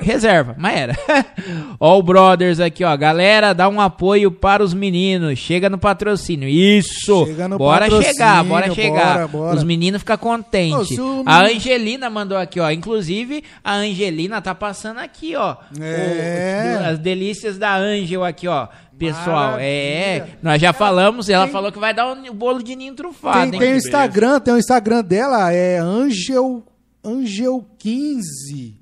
[0.00, 0.96] Reserva, mas era.
[1.78, 2.96] ó o Brothers aqui, ó.
[2.96, 5.38] Galera, dá um apoio para os meninos.
[5.38, 6.48] Chega no patrocínio.
[6.48, 7.24] Isso!
[7.26, 9.12] Chega no bora patrocínio, chegar, bora chegar.
[9.14, 9.56] bora, bora.
[9.56, 10.98] Os meninos ficam contentes.
[11.24, 12.68] A Angelina mandou aqui, ó.
[12.70, 15.54] Inclusive, a Angelina tá passando aqui, ó.
[15.80, 16.78] É.
[16.80, 18.66] O- as delícias da Angel aqui, ó.
[18.98, 19.62] Pessoal, Maravilha.
[19.68, 20.26] é.
[20.42, 23.52] Nós já falamos, ela tem- falou que vai dar o bolo de ninho trufado, Tem,
[23.52, 23.58] hein?
[23.60, 26.64] tem o Instagram, tem o Instagram dela, é Angel,
[27.04, 28.74] Angel15.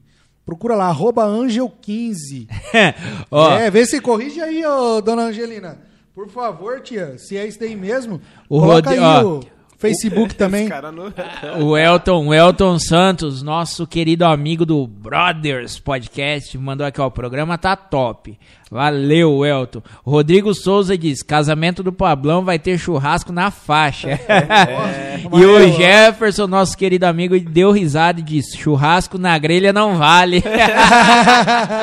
[0.45, 2.49] Procura lá, arroba Angel15.
[3.31, 5.79] ó, É, vê se corrige aí, ô, dona Angelina.
[6.15, 8.21] Por favor, tia, se é isso daí mesmo.
[8.49, 9.41] O coloca Rodi- aí ó, o
[9.79, 10.62] Facebook também.
[10.62, 11.12] Esse cara não...
[11.66, 17.11] O Elton, o Elton Santos, nosso querido amigo do Brothers Podcast, mandou aqui, ó, o
[17.11, 18.39] programa tá top.
[18.70, 19.82] Valeu, Elton.
[20.05, 24.19] Rodrigo Souza diz, casamento do Pablão vai ter churrasco na faixa.
[25.32, 30.43] e o Jefferson, nosso querido amigo, deu risada e disse, churrasco na grelha não vale.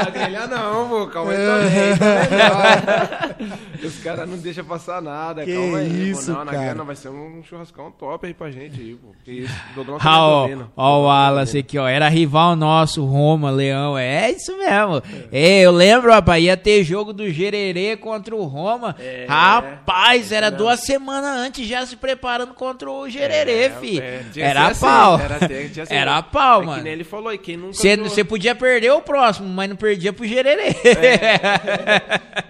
[0.05, 1.07] Não grelhar não, pô.
[1.07, 1.97] Calma aí também.
[1.97, 3.59] tá melhor.
[3.83, 5.43] Os caras não deixam passar nada.
[5.43, 6.37] Que calma aí, isso, pô.
[6.37, 6.57] Não, na cara.
[6.57, 9.09] grelha não vai ser um churrascão top aí pra gente aí, pô.
[9.23, 9.53] Que isso.
[9.75, 11.87] Tá Ah, ó, ó o Wallace aqui, ó.
[11.87, 13.97] Era rival nosso, Roma, Leão.
[13.97, 15.01] É isso mesmo.
[15.31, 18.95] É, eu lembro, rapaz, ia ter jogo do Gererê contra o Roma.
[18.99, 20.57] É, rapaz, era mesmo.
[20.63, 23.99] duas semanas antes já se preparando contra o Gererê, É, fi.
[23.99, 25.19] é, era assim, pau.
[25.19, 25.35] Era,
[25.83, 25.93] assim.
[25.93, 26.77] Era pau, É mano.
[26.77, 27.73] Que nem ele falou, e quem nunca...
[27.73, 30.75] Você podia perder o próximo, mas não perdia pro Gererê.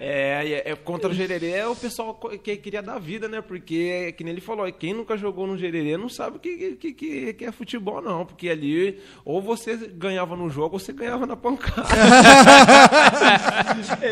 [0.00, 3.40] é, é, contra o Gererê é o pessoal que queria dar vida, né?
[3.40, 6.76] Porque, é que nem ele falou, quem nunca jogou no Gererê não sabe o que,
[6.76, 8.24] que, que, que é futebol, não.
[8.24, 11.82] Porque ali, ou você ganhava no jogo, ou você ganhava na pancada.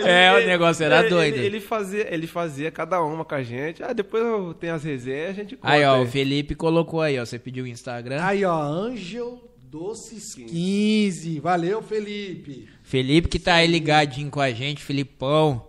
[0.07, 1.35] É, o negócio era Ele- doido.
[1.37, 3.83] Ele, ele fazia, ele fazia cada uma com a gente.
[3.83, 5.73] Ah, depois eu tenho as resenhas, a gente conta.
[5.73, 6.03] aí, ó, aí.
[6.03, 7.25] o Felipe colocou aí, ó.
[7.25, 8.23] Você pediu o Instagram.
[8.23, 11.39] Aí, ó, Angel Doces 15.
[11.39, 12.69] Valeu, Felipe.
[12.83, 15.65] Felipe que tá aí ligadinho com a gente, Filipão.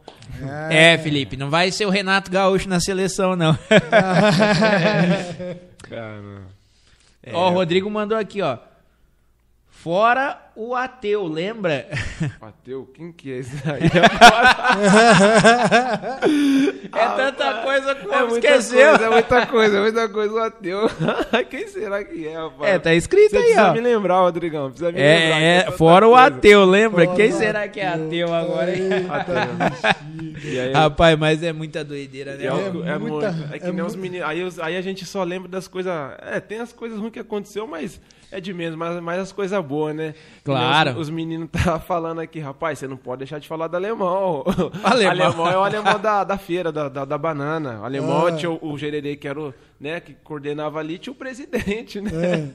[0.72, 3.56] É, Felipe, não vai ser o Renato Gaúcho na seleção, não.
[5.88, 6.42] Cara,
[7.24, 8.58] é, Ó, o Rodrigo mandou aqui, ó.
[9.82, 11.88] Fora o ateu, lembra?
[12.40, 13.82] bateu, quem que é esse aí?
[16.94, 18.90] É tanta coisa que o É esqueceu.
[18.90, 20.80] coisa, é muita coisa, é muita coisa, o ateu.
[21.50, 22.72] Quem será que é, rapaz?
[22.74, 23.74] É, tá escrito Você aí, precisa ó.
[23.74, 25.38] me lembrar, Rodrigão, precisa me lembrar.
[25.38, 27.06] que É, é, fora o ateu, lembra?
[27.06, 28.76] Fora Quem será que é ateu agora?
[28.76, 28.90] hein?
[30.44, 32.44] E aí, Rapaz, mas é muita doideira, né?
[32.44, 34.28] é, É é muita- muito- é que é nem os meninos.
[34.28, 35.94] Aí, aí a gente só lembra das coisas.
[36.22, 38.02] É, tem as coisas ruins que aconteceu, mas
[38.32, 40.14] é de menos, mas, mas as coisas boas, né?
[40.44, 40.92] Claro.
[40.92, 44.44] Os, os meninos tá falando aqui, rapaz, você não pode deixar de falar do alemão.
[44.84, 45.48] Alemão.
[45.48, 47.80] é o alemão da, da feira, da, da, da banana.
[47.82, 48.32] O alemão Ah.
[48.32, 52.12] tinha o, o gererê que era o, né, que coordenava ali, tinha o presidente, né?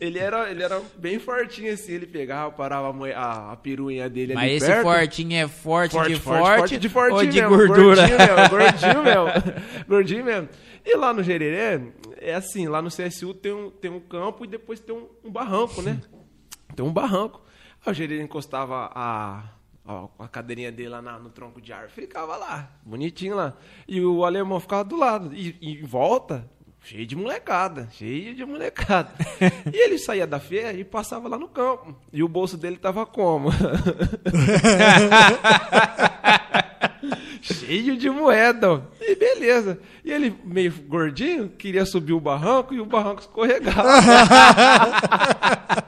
[0.00, 4.32] ele, era, ele era bem fortinho assim, ele pegava, parava a, a, a piruinha dele
[4.32, 4.82] Mas ali esse perto.
[4.82, 8.06] fortinho é forte, Forte, de forte, forte, forte de fortinho ou de mesmo, gordura?
[8.06, 9.26] Gordinho mesmo, gordinho mesmo.
[9.88, 10.48] Gordinho mesmo.
[10.86, 11.80] E lá no Gererê,
[12.18, 15.32] é assim, lá no CSU tem um, tem um campo e depois tem um, um
[15.32, 16.00] barranco, né?
[16.76, 17.42] tem um barranco.
[17.84, 19.42] Aí o gerente encostava a,
[19.86, 23.54] a, a cadeirinha dele lá na- no tronco de árvore, ficava lá, bonitinho lá.
[23.88, 25.34] E o alemão ficava do lado.
[25.34, 26.48] E, e em volta,
[26.82, 29.10] cheio de molecada, cheio de molecada.
[29.72, 31.94] e ele saía da feira e passava lá no campo.
[32.12, 33.50] E o bolso dele tava como?
[37.40, 38.86] cheio de moeda.
[39.00, 39.80] E beleza.
[40.04, 43.82] E ele, meio gordinho, queria subir o barranco e o barranco escorregava.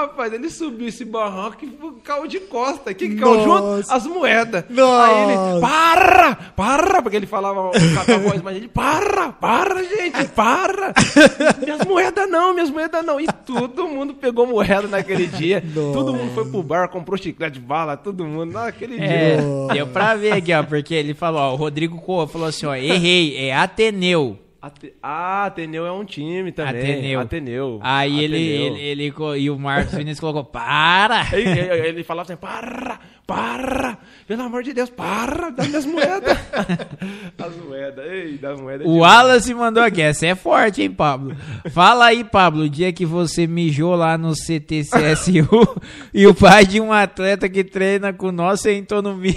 [0.00, 2.90] Rapaz, ele subiu esse barranco e caiu de costa.
[2.90, 3.48] O que, que caiu junto?
[3.62, 3.94] Nossa.
[3.94, 4.64] As moedas.
[4.70, 5.04] Nossa.
[5.06, 10.24] Aí ele, para, para, porque ele falava com a voz, mas ele, para, para, gente,
[10.34, 10.92] para.
[11.60, 13.20] minhas moedas não, minhas moedas não.
[13.20, 15.62] E todo mundo pegou moeda naquele dia.
[15.74, 19.44] Todo mundo foi pro bar, comprou chiclete de bala, todo mundo, naquele É, dia.
[19.72, 22.74] deu pra ver aqui, ó, porque ele falou, ó, o Rodrigo Co- falou assim, ó,
[22.74, 24.38] errei, é Ateneu.
[24.60, 26.80] Ate- Ah, Ateneu é um time também.
[26.80, 27.20] Ateneu.
[27.20, 27.80] Ateneu.
[27.80, 28.66] Aí ele, Ateneu.
[28.76, 31.26] ele, ele co- e o Marcos Vinícius colocou, para!
[31.32, 36.36] Ele, ele falava assim, para, para, pelo amor de Deus, para, dá minhas moedas.
[37.38, 38.84] As moedas, ei, das moedas.
[38.86, 41.36] O Wallace mandou aqui, essa é forte, hein, Pablo?
[41.70, 45.46] Fala aí, Pablo, o dia que você mijou lá no CTCSU
[46.12, 49.36] e o pai de um atleta que treina com nós sentou no mi.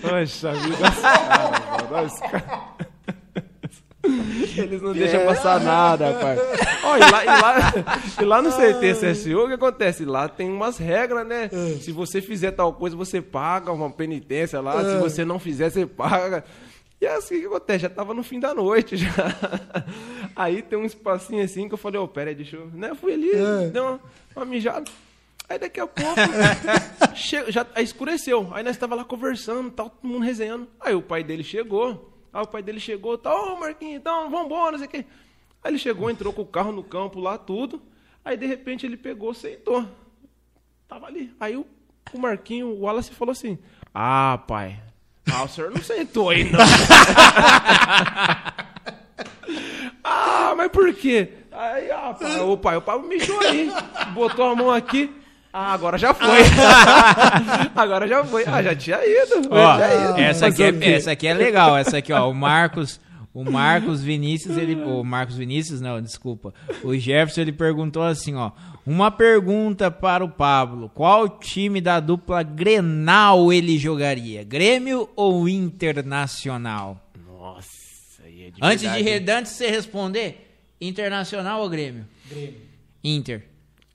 [0.00, 2.80] Poxa vida, os caras, mano, os caras.
[4.56, 6.40] Eles não deixam passar nada, rapaz.
[6.84, 7.72] Ó, e, lá, e, lá,
[8.20, 10.04] e lá no CTCSU, o que acontece?
[10.04, 11.48] Lá tem umas regras, né?
[11.80, 14.82] Se você fizer tal coisa, você paga uma penitência lá.
[14.84, 16.44] Se você não fizer, você paga.
[17.00, 19.10] E é assim que acontece, já tava no fim da noite já.
[20.36, 22.66] Aí tem um espacinho assim que eu falei, ô, pera aí, deixa eu.
[22.66, 22.94] Né?
[22.94, 23.30] Fui ali,
[23.72, 24.00] deu uma,
[24.36, 24.84] uma mijada.
[25.50, 26.14] Aí daqui a pouco,
[27.16, 28.48] che- já aí escureceu.
[28.54, 30.68] Aí nós tava lá conversando, tal, todo mundo resenhando.
[30.80, 32.08] Aí o pai dele chegou.
[32.32, 35.04] Aí o pai dele chegou, tal, ô Marquinhos, então, vambora, não sei o quê.
[35.64, 37.82] Aí ele chegou, entrou com o carro no campo lá, tudo.
[38.24, 39.84] Aí de repente ele pegou, sentou.
[40.86, 41.34] Tava ali.
[41.40, 41.66] Aí o,
[42.12, 43.58] o Marquinho, o Wallace falou assim:
[43.92, 44.80] Ah, pai,
[45.32, 46.60] ah, o senhor não sentou aí, não.
[50.04, 51.32] ah, mas por quê?
[51.50, 53.68] Aí, ah, pai, o pai, o pai mijou aí,
[54.14, 55.12] botou a mão aqui.
[55.52, 56.26] Ah, agora já foi.
[57.74, 58.44] agora já foi.
[58.46, 59.48] Ah, já tinha ido.
[59.50, 60.20] Ó, já tinha ido.
[60.20, 63.00] essa, aqui é, essa aqui é legal, essa aqui, ó, o Marcos...
[63.32, 64.74] O Marcos Vinícius, ele.
[64.74, 66.52] O Marcos Vinícius, não, desculpa.
[66.82, 68.50] O Jefferson, ele perguntou assim, ó.
[68.84, 74.42] Uma pergunta para o Pablo: Qual time da dupla Grenal ele jogaria?
[74.42, 77.00] Grêmio ou Internacional?
[77.24, 79.02] Nossa, aí é de Antes de, verdade.
[79.32, 82.04] re- antes de você responder, Internacional ou Grêmio?
[82.28, 82.56] Grêmio.
[83.04, 83.44] Inter.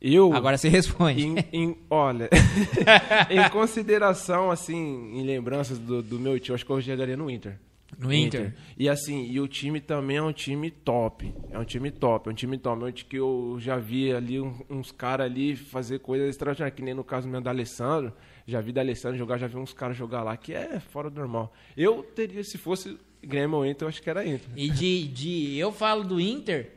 [0.07, 1.25] Eu, Agora você responde.
[1.25, 2.29] em, em- olha,
[3.29, 7.57] em consideração, assim, em lembranças do, do meu time, acho que eu jogaria no Inter.
[7.97, 8.53] No Inter.
[8.77, 11.33] E assim, e o time também é um time top.
[11.49, 12.79] É um time top, é um time top.
[12.91, 16.93] Time que eu já vi ali um- uns caras ali fazer coisas extraordinárias, que nem
[16.93, 18.13] no caso mesmo da Alessandro.
[18.45, 21.19] Já vi da Alessandro jogar, já vi uns caras jogar lá, que é fora do
[21.19, 21.51] normal.
[21.75, 24.49] Eu teria, se fosse Grêmio ou Inter, eu acho que era Inter.
[24.55, 25.57] E de, de.
[25.57, 26.73] Eu falo do Inter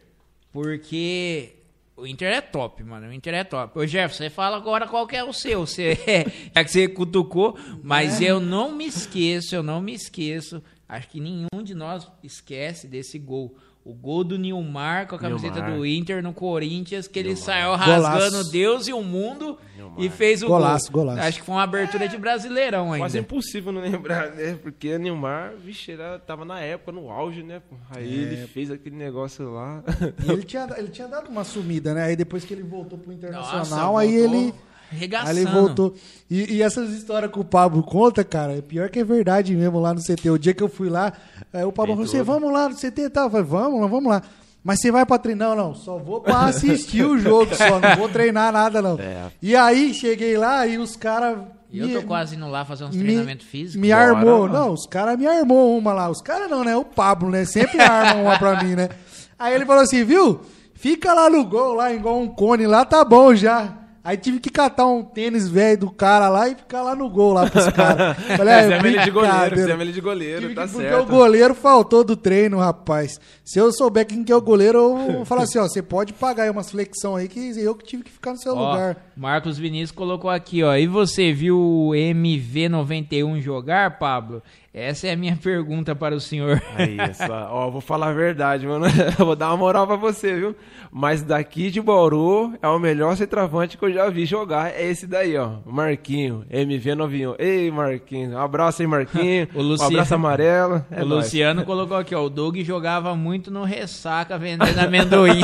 [0.53, 1.51] porque
[1.99, 3.09] o Inter é top, mano.
[3.09, 3.79] O Inter é top.
[3.79, 5.66] Ô, Jeff, você fala agora qual que é o seu.
[5.66, 5.99] Você,
[6.55, 10.62] já que você cutucou, mas eu não me esqueço, eu não me esqueço.
[10.89, 13.57] Acho que nenhum de nós esquece desse gol.
[13.85, 15.77] O gol do Nilmar com a camiseta Nilmar.
[15.77, 18.03] do Inter no Corinthians, que ele saiu Golaço.
[18.07, 19.59] rasgando Deus e o mundo
[19.97, 21.05] e fez o Golaço, gol.
[21.05, 21.27] golaço.
[21.27, 22.99] Acho que foi uma abertura de Brasileirão ainda.
[23.05, 24.59] Quase impossível não lembrar, né?
[24.63, 27.63] Porque o Neymar, vixe, era, tava na época, no auge, né?
[27.91, 29.83] Aí ele fez aquele negócio lá.
[30.23, 32.05] E ele tinha, ele tinha dado uma sumida, né?
[32.05, 34.55] Aí depois que ele voltou pro Internacional, Nossa, aí voltou ele.
[34.90, 35.31] Regaçando.
[35.31, 35.94] Aí ele voltou.
[36.31, 39.78] E, e essas histórias que o Pablo conta, cara, é pior que é verdade mesmo
[39.78, 40.31] lá no CT.
[40.31, 41.12] O dia que eu fui lá,
[41.52, 43.24] aí o Pablo falou assim: vamos lá no CT e tal.
[43.27, 44.23] Eu falei, vamos lá, vamos lá.
[44.62, 45.51] Mas você vai pra treinar?
[45.51, 48.98] Não, não, só vou pra assistir o jogo, só não vou treinar nada, não.
[48.98, 49.31] É.
[49.40, 51.39] E aí cheguei lá e os caras.
[51.70, 53.81] E eu tô quase indo lá fazer uns me, treinamentos físicos.
[53.81, 54.48] me Bora, armou.
[54.48, 56.10] Não, os caras me armou uma lá.
[56.10, 56.74] Os caras não, né?
[56.74, 57.44] O Pablo, né?
[57.44, 58.89] Sempre arma uma pra mim, né?
[59.39, 60.40] Aí ele falou assim, viu?
[60.74, 63.77] Fica lá no gol, lá igual um cone lá, tá bom já.
[64.09, 67.35] Aí tive que catar um tênis velho do cara lá e ficar lá no gol
[67.35, 68.16] lá pros caras.
[68.39, 71.02] Falei, é, Fizemos ele de goleiro, fizemos ele de goleiro, Tive tá que- porque certo.
[71.02, 73.20] o goleiro faltou do treino, rapaz.
[73.44, 76.14] Se eu souber quem que é o goleiro, eu vou falar assim, ó, você pode
[76.14, 78.97] pagar aí umas flexão aí que eu que tive que ficar no seu Ó, lugar.
[79.14, 80.74] Marcos Vinícius colocou aqui, ó.
[80.74, 84.43] E você viu o MV91 jogar, Pablo?
[84.79, 86.63] Essa é a minha pergunta para o senhor.
[86.77, 88.87] Aí, só, ó, vou falar a verdade, mano.
[89.19, 90.55] vou dar uma moral pra você, viu?
[90.91, 94.71] Mas daqui de Bauru é o melhor centroavante que eu já vi jogar.
[94.75, 95.57] É esse daí, ó.
[95.67, 97.35] Marquinho, MV91.
[97.39, 98.31] Ei, Marquinho.
[98.33, 99.49] Um abraço aí, Marquinho.
[99.55, 100.85] O Luciano- Um abraço amarelo.
[100.91, 101.25] É o nóis.
[101.27, 102.25] Luciano colocou aqui, ó.
[102.25, 105.41] O Doug jogava muito no ressaca vendendo amendoim.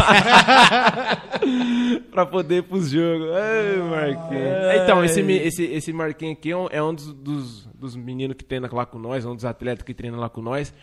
[2.11, 3.29] pra poder ir pros jogos.
[3.29, 4.83] Ei, Marquinhos.
[4.83, 8.45] Então, esse, esse, esse Marquinhos aqui é um, é um dos, dos, dos meninos que
[8.45, 10.75] treina lá com nós, um dos atletas que treina lá com nós.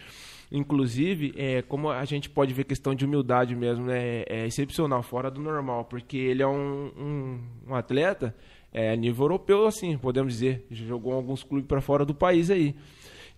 [0.52, 4.24] Inclusive, é, como a gente pode ver questão de humildade mesmo, né?
[4.28, 7.40] É excepcional, fora do normal, porque ele é um, um,
[7.70, 8.36] um atleta
[8.74, 10.66] é, nível europeu, assim, podemos dizer.
[10.70, 12.76] Jogou alguns clubes para fora do país aí.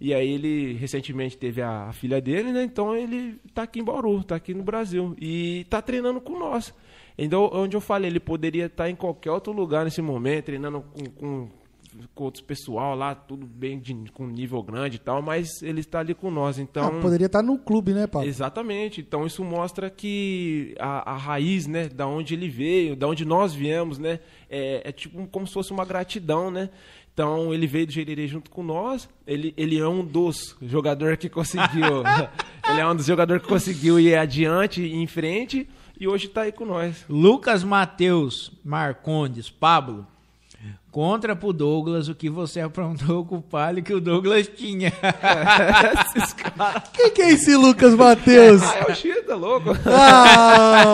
[0.02, 2.64] E aí ele recentemente teve a, a filha dele, né?
[2.64, 6.74] Então ele tá aqui em Bauru, tá aqui no Brasil e tá treinando com nós.
[7.18, 11.06] Então, onde eu falei, ele poderia estar em qualquer outro lugar nesse momento, treinando com,
[11.12, 11.50] com,
[12.14, 16.00] com outros pessoal lá, tudo bem de, com nível grande e tal, mas ele está
[16.00, 16.60] ali com nós.
[16.60, 18.28] Então, Ah, poderia estar no clube, né, Paulo?
[18.28, 19.02] Exatamente.
[19.02, 23.54] Então isso mostra que a, a raiz, né, da onde ele veio, da onde nós
[23.54, 26.70] viemos, né, é, é tipo como se fosse uma gratidão, né?
[27.14, 29.08] Então ele veio do Gererê junto com nós.
[29.28, 32.04] Ele, ele é um dos jogadores que conseguiu.
[32.70, 35.68] ele é um dos jogadores que conseguiu ir adiante, ir em frente
[36.00, 37.06] e hoje está aí com nós.
[37.08, 40.08] Lucas Matheus Marcondes, Pablo.
[40.92, 44.94] Contra pro Douglas o que você aprontou com o palio que o Douglas tinha.
[46.16, 46.84] Esses caras.
[46.94, 48.62] Quem que é esse Lucas Matheus?
[48.74, 49.70] Ah, é o Chita, louco.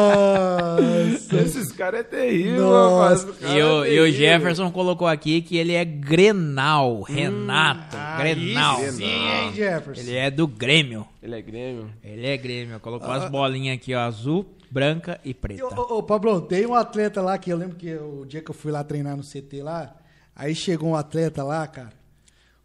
[0.10, 1.42] Nossa.
[1.42, 3.26] Esses caras é terrível, Nossa.
[3.28, 3.40] rapaz.
[3.40, 4.12] Cara E o, é e o.
[4.12, 8.78] Jefferson colocou aqui que ele é Grenal, Renato, Grenal.
[8.78, 10.02] Aí sim, hein, Jefferson?
[10.02, 11.06] Ele é do Grêmio.
[11.22, 11.90] Ele é Grêmio.
[12.04, 12.80] Ele é Grêmio.
[12.80, 15.66] Colocou as bolinhas aqui, ó, azul, branca e preta.
[15.66, 18.56] Ô, ô, Pablo, tem um atleta lá que eu lembro que o dia que eu
[18.56, 19.96] fui lá treinar no CT lá,
[20.36, 21.94] aí chegou um atleta lá, cara,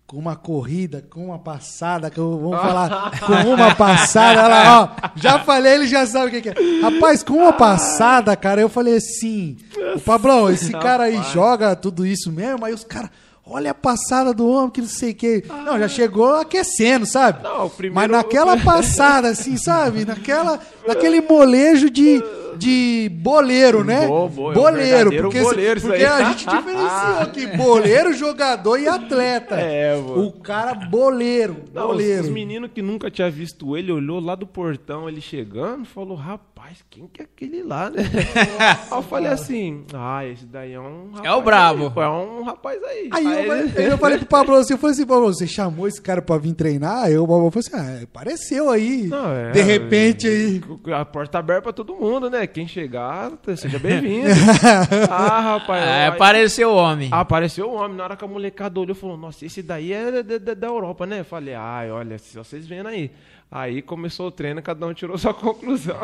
[0.06, 4.82] com uma corrida, com uma passada, que eu vamos falar, com uma passada, olha lá,
[4.82, 6.80] ó, já falei, ele já sabe o que, que é.
[6.82, 9.56] Rapaz, com uma passada, cara, eu falei assim,
[9.96, 13.10] o Pablão, esse cara aí joga tudo isso mesmo, aí os caras.
[13.46, 15.44] Olha a passada do homem, que não sei o que.
[15.46, 17.42] Não, já chegou aquecendo, sabe?
[17.42, 20.04] Não, o primeiro- Mas naquela passada, assim, sabe?
[20.06, 20.58] Naquela,
[20.88, 22.22] naquele molejo de,
[22.58, 24.06] de boleiro, né?
[24.06, 25.10] Bo- bo- é um boleiro.
[25.10, 29.54] verdadeiro Porque, boleiro isso porque a gente diferenciou aqui boleiro, jogador e atleta.
[29.56, 30.26] É, mano.
[30.26, 32.22] O cara boleiro, Não, boleiro.
[32.24, 36.78] os meninos que nunca tinha visto ele, olhou lá do portão, ele chegando, falou, rapaz,
[36.90, 38.02] quem que é aquele lá, né?
[38.90, 41.92] aí eu falei assim, ah, esse daí é um rapaz É o brabo.
[41.96, 43.08] aí, é um rapaz aí.
[43.12, 45.26] Aí eu, Aí falei, ele- aí eu falei pro Pablo assim, eu falei assim, Pablo,
[45.32, 47.04] você chamou esse cara pra vir treinar?
[47.04, 50.60] Aí o Pablo falou assim, ah, apareceu aí, Não, é, de repente aí.
[50.94, 52.43] A porta aberta pra todo mundo, né?
[52.46, 54.28] Quem chegar, seja bem-vindo.
[55.10, 55.84] ah, rapaz.
[55.84, 57.08] É, aí- apareceu o homem.
[57.12, 60.38] Apareceu o homem, na hora que a molecada olhou, falou, nossa, esse daí é da,
[60.38, 61.20] da- da Europa, né?
[61.20, 63.10] Eu falei, ai, olha, se vocês vendo aí.
[63.50, 65.96] Aí começou o treino, cada um tirou sua conclusão.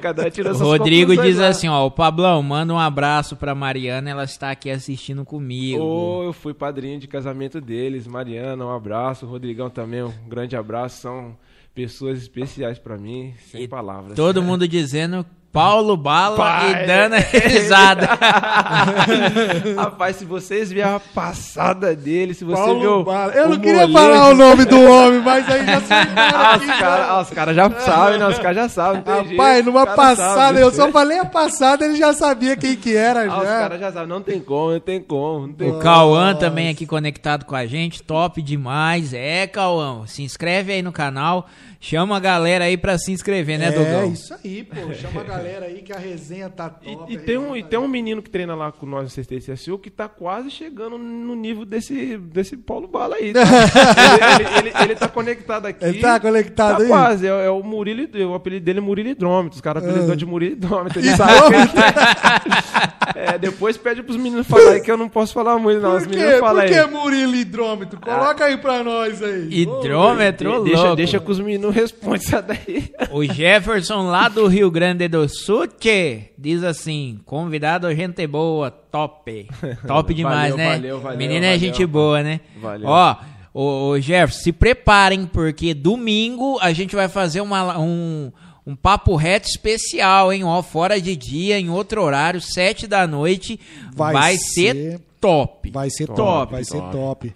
[0.00, 1.48] cada um tirou O suas Rodrigo diz lá.
[1.48, 5.82] assim, ó, o Pablão, manda um abraço pra Mariana, ela está aqui assistindo comigo.
[5.82, 8.06] Ô, eu fui padrinho de casamento deles.
[8.06, 9.26] Mariana, um abraço.
[9.26, 11.02] Rodrigão também, um grande abraço.
[11.02, 11.36] São
[11.74, 14.14] pessoas especiais pra mim, sem E palavras.
[14.14, 16.82] Todo mundo dizendo Paulo Bala Pai.
[16.82, 17.14] e dando
[17.48, 18.08] risada.
[19.76, 22.92] Rapaz, se vocês verem a passada dele, se você Paulo viu.
[23.00, 23.32] o- Bala.
[23.32, 26.64] Eu não queria molejo- falar o nome do homem, mas aí já aqui.
[26.70, 28.26] os caras os cara já sabem, né?
[28.26, 29.02] Os caras já sabem.
[29.06, 30.60] Rapaz, jeito, numa os passada, sabem.
[30.62, 33.58] eu só falei a passada, ele já sabia quem que era Ah, os já.
[33.60, 35.78] caras já sabem, não tem como, não tem como, não tem O.
[35.78, 39.14] Cauã também aqui conectado com a gente, top demais.
[39.14, 41.46] É, Cauã, se inscreve aí no canal,
[41.80, 44.12] chama a galera aí pra se inscrever, né, é, Dogão?
[44.12, 44.92] isso aí, pô.
[44.94, 47.12] Chama a galera aí que a resenha tá top.
[47.12, 49.04] E, e aí, tem um, né, e tem um menino que treina lá com nós
[49.04, 53.32] no CTCSU que tá quase chegando no nível desse, desse Paulo Bala aí.
[53.32, 53.40] tá?
[54.40, 55.84] ele, ele, ele, ele tá conectado aqui.
[55.84, 56.88] Ele tá conectado tá aí?
[56.88, 57.26] quase.
[57.26, 59.56] É, é o Murilo, o apelido dele é Murilo Hidrômetro.
[59.56, 60.98] Os caras apelidou de Murilo Hidrômetro.
[61.00, 65.56] Ele sabe que- É, depois pede pros meninos falar aí que eu não posso falar
[65.58, 65.96] muito, não.
[65.96, 66.40] Os Por meninos quê?
[66.40, 66.82] falam Por aí.
[66.84, 68.00] que Murilo Hidrômetro?
[68.00, 69.48] Coloca aí pra nós aí.
[69.50, 72.92] Hidrômetro De- deixa, deixa que os meninos respondem isso daí.
[73.12, 75.28] O Jefferson lá do Rio Grande do
[75.66, 79.48] Tchê, diz assim: convidado gente boa, top.
[79.86, 80.72] Top demais, Valeu, né?
[80.76, 82.40] valeu, valeu, Menina é gente boa, né?
[82.60, 82.88] Valeu.
[82.88, 83.16] Ó,
[83.52, 88.32] ô, ô, Jefferson, se preparem, porque domingo a gente vai fazer uma, um,
[88.66, 90.44] um papo reto especial, hein?
[90.44, 93.58] Ó, fora de dia, em outro horário, sete da noite.
[93.94, 95.70] Vai, Vai ser, ser- top.
[95.70, 96.92] Vai ser top, Top, vai ser top.
[96.92, 97.34] top.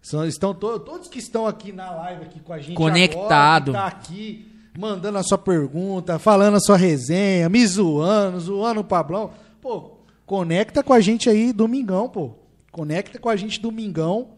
[0.00, 3.70] São, estão to- todos que estão aqui na live aqui com a gente Conectado.
[3.76, 4.46] agora, que tá aqui
[4.78, 9.32] mandando a sua pergunta, falando a sua resenha, me zoando, zoando o Pablão.
[9.60, 12.30] Pô, conecta com a gente aí domingão, pô.
[12.70, 14.28] Conecta com a gente domingão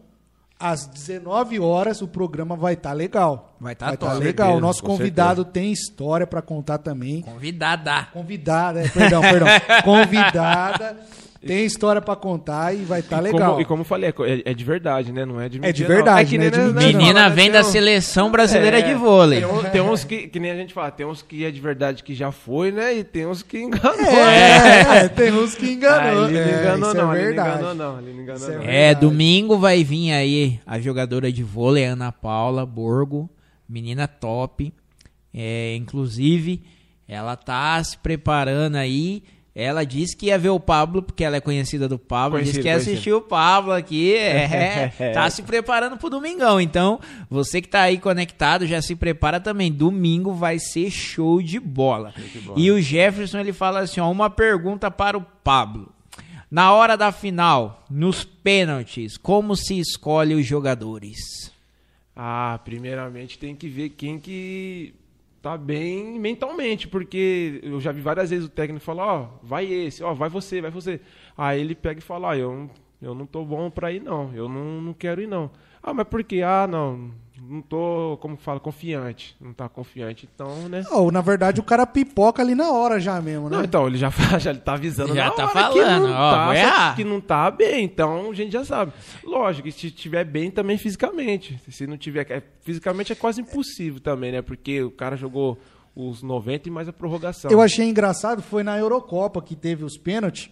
[0.59, 3.55] às 19 horas o programa vai estar legal.
[3.59, 4.13] Vai tá vai top.
[4.15, 4.47] legal.
[4.47, 7.21] certeza, o nosso convidado tem história pra contar também.
[7.21, 8.07] Convidada.
[8.11, 9.47] Convidada, é, perdão, perdão.
[9.85, 10.97] Convidada
[11.45, 13.49] tem história pra contar e vai estar E legal.
[13.51, 15.25] Como, e como eu falei, é é, é de verdade, né?
[15.25, 15.95] Não é de É de mentira, não.
[15.95, 16.97] verdade, que não é de nós- nós mentira.
[16.99, 17.35] Menina né?
[17.35, 19.39] vem da seleção brasileira É, de vôlei.
[19.41, 21.59] Tem, um- tem uns que, que nem a gente fala, tem uns que é de
[21.59, 22.93] verdade que já foi, né?
[22.95, 23.99] E tem uns que enganou.
[24.05, 26.29] É, é, tem uns que enganou.
[26.29, 27.13] Ele não É, enganou, não.
[27.13, 27.99] é ele não enganou, não.
[27.99, 28.63] Ele não enganou, é não.
[28.63, 33.29] É, domingo vai vir aí a jogadora de vôlei, Ana Paula Borgo,
[33.67, 34.71] menina top.
[35.33, 36.61] É, inclusive,
[37.07, 39.23] ela tá se preparando aí.
[39.53, 42.39] Ela disse que ia ver o Pablo, porque ela é conhecida do Pablo.
[42.39, 44.15] disse Conhecido, que ia assistir o Pablo aqui.
[44.15, 46.59] É, tá se preparando pro domingão.
[46.59, 49.69] Então, você que tá aí conectado, já se prepara também.
[49.69, 52.13] Domingo vai ser show de bola.
[52.55, 55.91] E o Jefferson, ele fala assim, ó, uma pergunta para o Pablo.
[56.49, 61.17] Na hora da final, nos pênaltis, como se escolhe os jogadores?
[62.15, 64.93] Ah, primeiramente tem que ver quem que
[65.41, 70.03] tá bem mentalmente, porque eu já vi várias vezes o técnico falar, ó, vai esse,
[70.03, 70.99] ó, vai você, vai você.
[71.37, 72.69] Aí ele pega e fala, ó, eu, não-
[73.01, 75.49] eu não tô bom pra ir não, eu não, não quero ir não.
[75.81, 76.41] Ah, mas por quê?
[76.43, 77.11] Ah, não,
[77.49, 79.35] não tô, como que fala, confiante.
[79.41, 80.83] Não tá confiante, então, né?
[80.91, 83.57] Ou, na verdade, o cara pipoca ali na hora já mesmo, né?
[83.57, 86.11] Não, então, ele já, fala- já tá avisando Já na tá hora falando, que não
[86.11, 86.55] ó, tá,
[86.89, 88.93] só que não tá bem, então a gente já sabe.
[89.23, 91.59] Lógico, se tiver bem também fisicamente.
[91.69, 94.41] Se não tiver, é, fisicamente é quase impossível também, né?
[94.41, 95.57] Porque o cara jogou
[95.95, 97.49] os 90 e mais a prorrogação.
[97.49, 100.49] Eu achei engraçado, foi na Eurocopa que teve os pênaltis.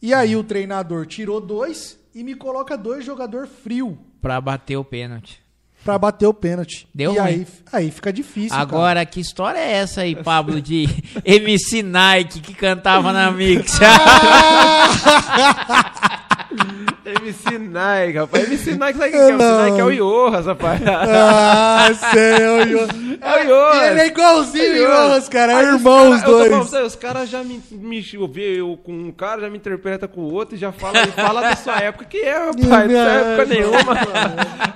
[0.00, 4.84] E aí o treinador tirou dois e me coloca dois jogador frio Pra bater o
[4.84, 5.41] pênalti.
[5.84, 6.86] Pra bater o pênalti.
[6.94, 7.28] Deu e ruim.
[7.28, 10.88] aí, aí fica difícil, Agora, que história é essa aí, Pablo, de
[11.24, 13.78] MC Nike que cantava na Mix?
[17.04, 18.44] MC Nike, rapaz.
[18.44, 19.26] MC Nike, sabe quem que é?
[19.26, 19.62] O MC.
[19.70, 20.80] Nike é o Iohas, rapaz.
[20.86, 22.96] Ah, sei, o Jonas.
[23.20, 23.82] É o Jonas.
[23.90, 25.52] Ele é igualzinho o Jonas, cara.
[25.52, 26.70] É Aí os irmão cara- os eu tô falando pra dois.
[26.70, 28.00] você, os caras já me, me
[28.30, 31.40] vê eu com um cara, já me interpreta com o outro e já fala, fala
[31.42, 33.96] da sua época, que é, rapaz, não é época nenhuma.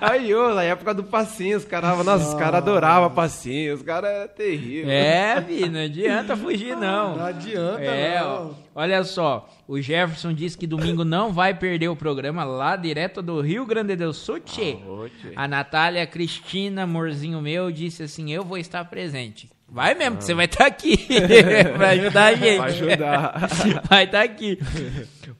[0.01, 4.11] Aí, ô, na época do passinho, os caras, nossa, os caras adoravam passinho, os caras
[4.11, 4.91] é terrível.
[4.91, 7.17] É, filho, não adianta fugir, não.
[7.17, 8.66] Não adianta, É, ó, não.
[8.77, 13.41] Olha só, o Jefferson disse que domingo não vai perder o programa lá direto do
[13.41, 14.39] Rio Grande do Sul.
[14.39, 14.77] tchê.
[14.77, 15.33] Tchê.
[15.35, 19.51] A Natália Cristina, amorzinho meu, disse assim: Eu vou estar presente.
[19.69, 20.97] Vai mesmo, que você vai estar aqui
[21.77, 22.57] pra ajudar a gente.
[22.57, 23.49] Pra ajudar.
[23.91, 24.59] Vai estar aqui.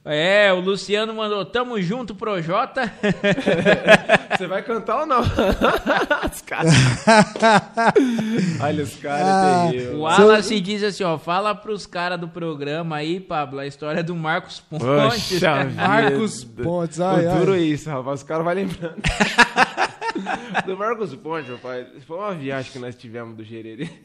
[0.05, 2.93] É, o Luciano mandou: Tamo junto, Projota.
[4.37, 5.21] Você vai cantar ou não?
[5.21, 6.73] os caras.
[8.61, 9.97] Olha, os caras Ah, é terrível.
[9.97, 14.15] O Wallace diz assim: Ó, fala pros caras do programa aí, Pablo, a história do
[14.15, 14.85] Marcos Pontes.
[14.87, 16.45] Poxa Marcos.
[16.45, 17.61] Pontes, ai, O duro ai.
[17.61, 18.21] é isso, rapaz.
[18.21, 18.97] Os caras vão lembrando.
[20.65, 21.87] Do Marcos Pontes, rapaz.
[22.05, 23.89] Foi uma viagem que nós tivemos do Gererê.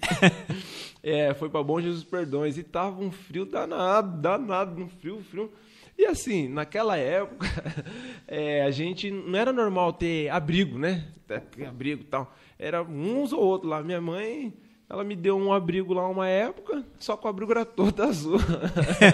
[1.03, 2.60] É, foi pra Bom Jesus Perdões.
[2.60, 5.52] E tava um frio danado, danado, um frio, frio.
[5.98, 7.48] E assim, naquela época,
[8.27, 11.07] é, a gente não era normal ter abrigo, né?
[11.27, 12.31] Ter Abrigo e tal.
[12.60, 13.81] Era uns ou outros lá.
[13.81, 14.53] Minha mãe,
[14.89, 18.38] ela me deu um abrigo lá uma época, só que o abrigo era todo azul.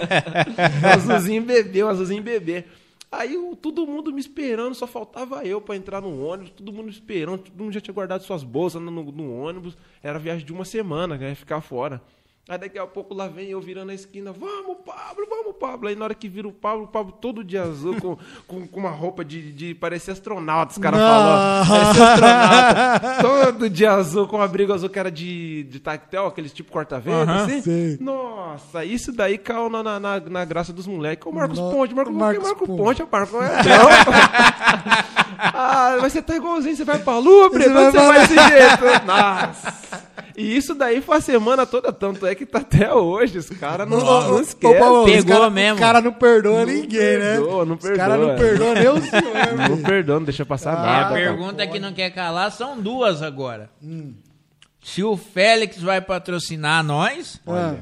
[0.92, 2.64] azulzinho bebê, um azulzinho bebê.
[3.10, 6.90] Aí todo mundo me esperando, só faltava eu pra entrar no ônibus, todo mundo me
[6.90, 9.76] esperando, todo mundo já tinha guardado suas bolsas no, no ônibus.
[10.02, 11.30] Era viagem de uma semana, né?
[11.30, 12.02] Ia ficar fora.
[12.48, 15.86] Aí daqui a pouco lá vem eu virando a esquina, vamos, Pablo, vamos, Pablo.
[15.86, 18.16] Aí na hora que vira o Pablo, o Pablo todo de azul, com,
[18.48, 21.66] com, com uma roupa de, de parecer astronauta, os caras falaram.
[21.68, 23.16] Parecia astronauta.
[23.20, 27.28] todo de azul, com um abrigo azul que era de, de tactel, aqueles tipo corta-vento,
[27.30, 27.60] Aham, assim.
[27.60, 27.98] sei.
[28.00, 31.26] Nossa, isso daí caiu na, na, na, na graça dos moleques.
[31.26, 32.78] O Marcos No- Ponte, Marcos, Marcos Marcos, Marcos Ponte.
[32.82, 33.30] Ponte, rapaz.
[33.30, 33.50] Não é,
[35.52, 39.06] ah, mas você tá igualzinho, você vai pra lua, Preto, vai você vai desse jeito?
[39.06, 40.08] Nossa.
[40.40, 43.38] E isso daí foi a semana toda, tanto é que tá até hoje.
[43.38, 44.78] Os caras não, não Ô, esquecem.
[44.78, 45.74] Paulo, os Pegou cara- mesmo.
[45.74, 46.88] Os caras não perdoam Não ninguém,
[47.18, 47.68] perdoa, né?
[47.70, 48.36] não Os caras não perdoa.
[48.36, 51.14] perdoam nem o senhor, Não perdoa, não deixa passar E a nada.
[51.14, 53.68] pergunta que não quer calar são duas agora.
[53.82, 54.14] Hum.
[54.80, 57.74] Se o Félix vai patrocinar nós Ah,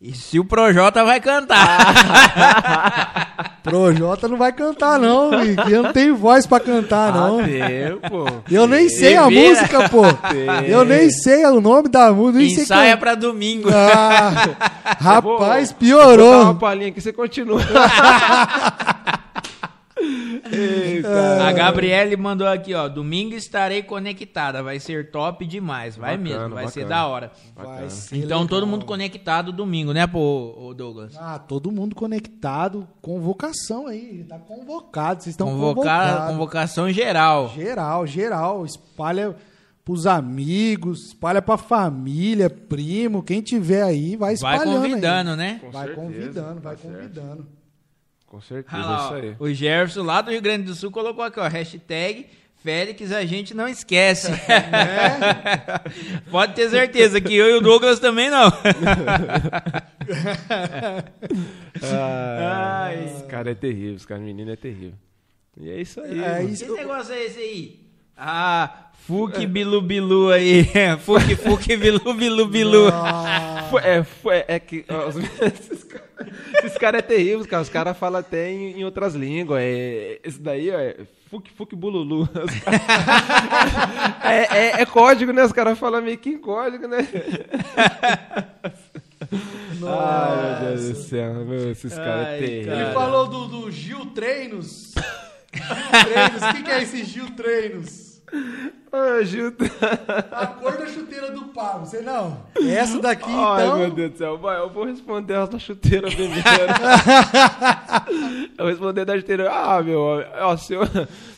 [0.00, 1.56] e se o Projota vai cantar.
[3.62, 5.70] Projota não vai cantar, não, Vic.
[5.70, 7.40] Eu não tenho voz pra cantar, não.
[7.40, 8.24] Ah, tempo.
[8.50, 9.48] Eu nem sei a vira.
[9.50, 10.02] música, pô.
[10.66, 12.38] Eu nem sei o nome da música.
[12.38, 13.68] Nem sei Ensaia pra domingo.
[13.72, 14.30] Ah,
[14.98, 16.42] rapaz, Vou- Vou dar piorou.
[16.42, 17.60] uma palhinha aqui, você continua.
[21.46, 22.88] A Gabriele mandou aqui, ó.
[22.88, 24.62] Domingo estarei conectada.
[24.62, 25.96] Vai ser top demais.
[25.96, 27.00] Vai Bacana, mesmo, vai ser bacana.
[27.00, 27.32] da hora.
[27.54, 28.48] Vai ser Então legal.
[28.48, 31.14] todo mundo conectado domingo, né, pô, Douglas?
[31.18, 32.86] Ah, todo mundo conectado.
[33.00, 34.24] Convocação aí.
[34.28, 35.22] Tá convocado.
[35.22, 36.30] Vocês estão convocados.
[36.32, 37.52] convocação geral.
[37.54, 38.64] Geral, geral.
[38.64, 39.34] Espalha
[39.84, 43.22] pros amigos, espalha pra família, primo.
[43.22, 44.82] Quem tiver aí, vai Vai espalhando.
[44.84, 44.90] aí.
[44.90, 45.58] convidando, né?
[45.60, 46.94] Com Vai certeza, convidando, vai tá certo.
[46.96, 47.46] convidando.
[48.30, 49.36] Com certeza, é lá, isso aí.
[49.40, 52.28] o Jefferson lá do Rio Grande do Sul colocou aqui, ó, hashtag
[52.62, 54.30] Félix a gente não esquece.
[56.30, 58.50] Pode ter certeza que eu e o Douglas também não.
[61.82, 63.04] Ah, Ai.
[63.04, 64.98] Esse cara é terrível, esse cara menino é terrível.
[65.56, 66.22] E é isso aí.
[66.22, 66.64] É isso.
[66.66, 67.89] Que negócio é esse aí?
[68.16, 68.70] Ah,
[69.06, 70.64] Fuque Bilu Bilu aí.
[71.04, 72.88] Fuque Fuque Bilu Bilu Bilu.
[72.92, 77.62] Ah, é, foi- é que ó, os- esses caras cara é terrível, cara.
[77.62, 79.60] Os caras falam até em, em outras línguas.
[79.62, 80.96] É, esse daí ó, é
[81.30, 82.28] fuque fuque bululu.
[82.28, 85.44] Cara- é, é- é código, né?
[85.44, 87.08] Os caras falam meio que em código, né?
[89.82, 91.34] Ai, meu Deus do céu.
[91.44, 92.80] Meu, esses caras é cara.
[92.82, 94.94] Ele falou do, do Gil Treinos.
[95.52, 96.42] Gil Treinos.
[96.42, 98.10] O que, que é esse Gil Treinos?
[98.92, 99.52] Ah, Gil.
[100.30, 101.86] A cor da chuteira do Pablo.
[101.86, 102.44] Você não?
[102.60, 103.78] Essa daqui, Ai, então.
[103.78, 104.38] meu Deus do céu.
[104.38, 106.42] Vai, eu vou responder essa chuteira primeiro.
[108.56, 109.50] eu vou responder da chuteira.
[109.50, 110.80] Ah, meu, ó, seu,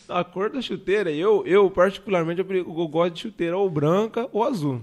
[0.09, 4.83] a cor da chuteira, eu, eu particularmente, eu gosto de chuteira ou branca ou azul.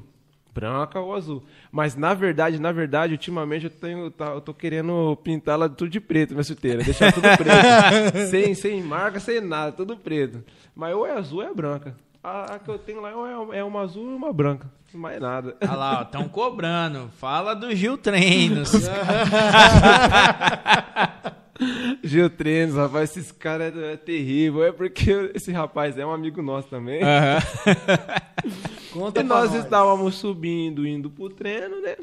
[0.59, 1.43] Branca ou azul.
[1.71, 5.99] Mas na verdade, na verdade, ultimamente eu tenho, tá, eu tô querendo pintá-la tudo de
[6.01, 6.83] preto, minha chuteira.
[6.83, 8.29] Deixar tudo preto.
[8.29, 10.43] sem, sem marca, sem nada, tudo preto.
[10.75, 11.95] Mas ou é azul ou é branca.
[12.21, 14.69] A, a que eu tenho lá é, é uma azul e uma branca.
[14.93, 15.55] Mais nada.
[15.61, 17.09] Olha lá, ó, estão cobrando.
[17.17, 18.71] Fala do Gil Treinos.
[22.03, 24.63] Gil Treinos, rapaz, esses caras é, é terrível.
[24.63, 27.01] É porque esse rapaz é um amigo nosso também.
[27.03, 27.39] Aham.
[28.91, 31.95] Conta e pra nós estávamos subindo, indo pro treino, né?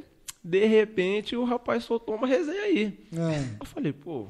[0.42, 2.98] De repente o rapaz soltou uma resenha aí.
[3.12, 3.56] É.
[3.60, 4.26] Eu falei, pô,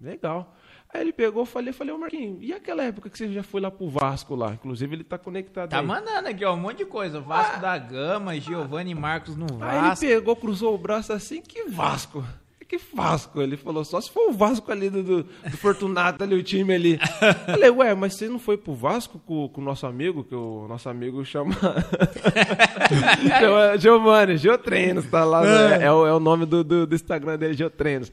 [0.00, 0.54] legal.
[0.92, 3.70] Aí ele pegou, falei, falei, ô Marquinhos, e aquela época que você já foi lá
[3.70, 4.54] pro Vasco lá?
[4.54, 5.86] Inclusive ele tá conectado Tá aí.
[5.86, 7.20] mandando aqui, ó, um monte de coisa.
[7.20, 10.06] Vasco da Gama, Giovanni Marcos no Aí ele Vasco.
[10.06, 12.24] pegou, cruzou o braço assim, que Vasco?
[12.68, 13.40] Que Vasco?
[13.40, 16.74] Ele falou, só se for o Vasco ali do, do, do Fortunato, ali, o time
[16.74, 16.98] ali.
[17.46, 20.66] Falei, ué, mas você não foi pro Vasco com, com o nosso amigo, que o
[20.68, 21.54] nosso amigo chama...
[23.40, 25.84] chama Giovanni, Geotreinos, tá lá, né?
[25.84, 28.12] é, o, é o nome do, do, do Instagram dele, Geotreinos.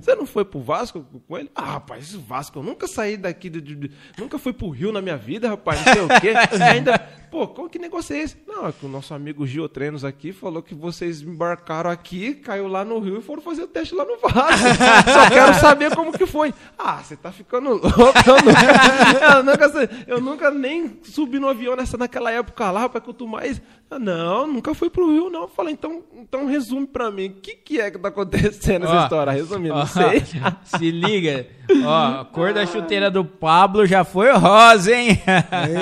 [0.00, 1.50] Você não foi pro Vasco com ele?
[1.54, 5.16] Ah, rapaz, Vasco, eu nunca saí daqui, de- de- nunca fui pro Rio na minha
[5.16, 6.32] vida, rapaz, não sei o quê.
[6.62, 6.98] Ainda,
[7.30, 8.36] pô, qual que negócio é esse?
[8.46, 12.84] Não, é que o nosso amigo Geotreinos aqui falou que vocês embarcaram aqui, caiu lá
[12.84, 15.12] no Rio e foram fazer o teste lá no Vasco.
[15.12, 16.52] Só quero saber como que foi.
[16.78, 17.88] Ah, você tá ficando louco.
[17.88, 23.04] Eu nunca, eu nunca, eu nunca nem subi no avião nessa, naquela época lá, rapaz,
[23.04, 23.60] quanto mais...
[23.88, 25.42] Ah, Não, nunca fui pro Rio, não.
[25.42, 29.04] Eu falei, então, então resume pra mim, o que, que é que tá acontecendo nessa
[29.04, 29.32] história?
[29.32, 30.22] Resumindo, ó, não sei.
[30.64, 31.46] Se liga.
[31.84, 35.08] Ó, a cor da chuteira do Pablo já foi rosa, hein?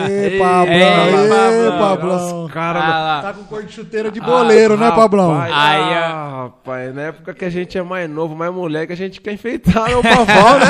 [0.09, 1.79] Ei, Pablão, Ei, ei, Pablão.
[1.79, 2.45] Pablão.
[2.47, 2.83] Os caras...
[2.85, 3.21] Ah.
[3.23, 5.33] Tá com cor de chuteira de boleiro, né, Pablão?
[5.35, 8.97] Rapaz, Aí, ah, rapaz, na época que a gente é mais novo, mais moleque, a
[8.97, 10.67] gente quer enfeitar o pavão, né?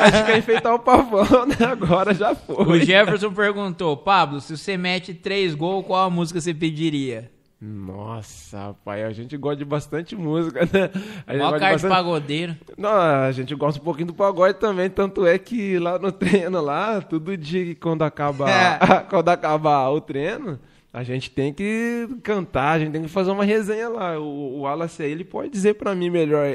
[0.00, 1.56] A gente quer enfeitar o pavão, né?
[1.70, 2.80] Agora já O foi.
[2.84, 7.28] Jefferson perguntou, Pablo, se você mete três gols, qual a música você pediria?
[7.60, 10.90] Nossa, rapaz, a gente gosta de bastante música, né?
[11.26, 12.56] A gente Mó gosta cara de bastante- pagodeiro.
[12.78, 16.60] Não, a gente gosta um pouquinho do pagode também, tanto é que lá no treino,
[16.60, 18.46] lá, todo dia que quando acaba,
[19.10, 20.58] quando acaba o treino,
[20.94, 24.18] a gente tem que cantar, a gente tem que fazer uma resenha lá.
[24.18, 26.46] O, o Wallace aí, ele pode dizer pra mim melhor.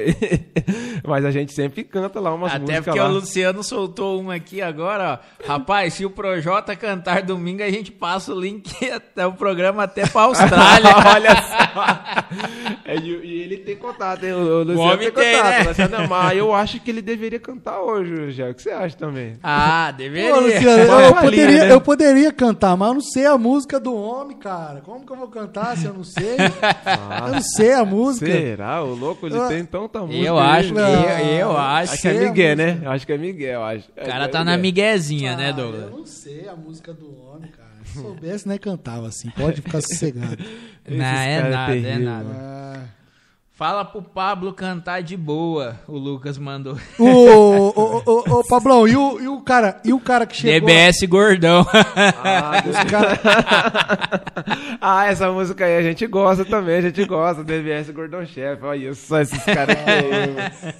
[1.06, 3.08] Mas a gente sempre canta lá umas Até músicas porque lá.
[3.08, 5.46] o Luciano soltou uma aqui agora, ó.
[5.46, 10.06] Rapaz, se o Projota cantar domingo, a gente passa o link até o programa até
[10.06, 10.90] pra Austrália.
[11.14, 12.78] Olha só.
[12.84, 14.34] É, e, e ele tem contato, hein?
[14.34, 15.50] O, o Luciano homem tem tem, contato.
[15.50, 15.64] né?
[15.64, 16.34] O Luciano é má.
[16.34, 18.48] eu acho que ele deveria cantar hoje, já.
[18.50, 19.36] O que você acha também?
[19.42, 20.36] Ah, Pô, deveria.
[20.36, 23.94] Luciano, Uma eu, palhinha, poderia, eu poderia cantar, mas eu não sei a música do
[23.94, 24.80] homem, cara.
[24.80, 26.36] Como que eu vou cantar se eu não sei?
[27.26, 28.26] eu não sei a música.
[28.26, 28.82] Será?
[28.82, 30.24] O louco, ele Eu- tem tanta música.
[30.26, 31.92] Eu acho que eu, eu acho.
[31.94, 32.80] Acho que é Miguel, né?
[32.82, 33.88] Eu acho que é Miguel, eu acho.
[33.90, 35.82] O cara tá na miguezinha, né, Ah, Douglas?
[35.82, 37.68] Eu não sei a música do homem, cara.
[37.84, 39.30] Se soubesse, né, cantava assim.
[39.30, 40.36] Pode ficar sossegado.
[40.88, 42.90] Não, é cara é nada, é terrível, nada.
[43.58, 46.76] Fala pro Pablo cantar de boa, o Lucas mandou.
[46.96, 47.72] Ô,
[48.06, 50.68] ô, ô, Pablão, e o, e o cara, e o cara que chegou...
[50.68, 51.66] DBS gordão.
[52.22, 53.18] Ah, cara-
[54.80, 57.42] ah, essa música aí a gente gosta também, a gente gosta.
[57.42, 59.76] DBS Gordão Chefe, olha só esses caras.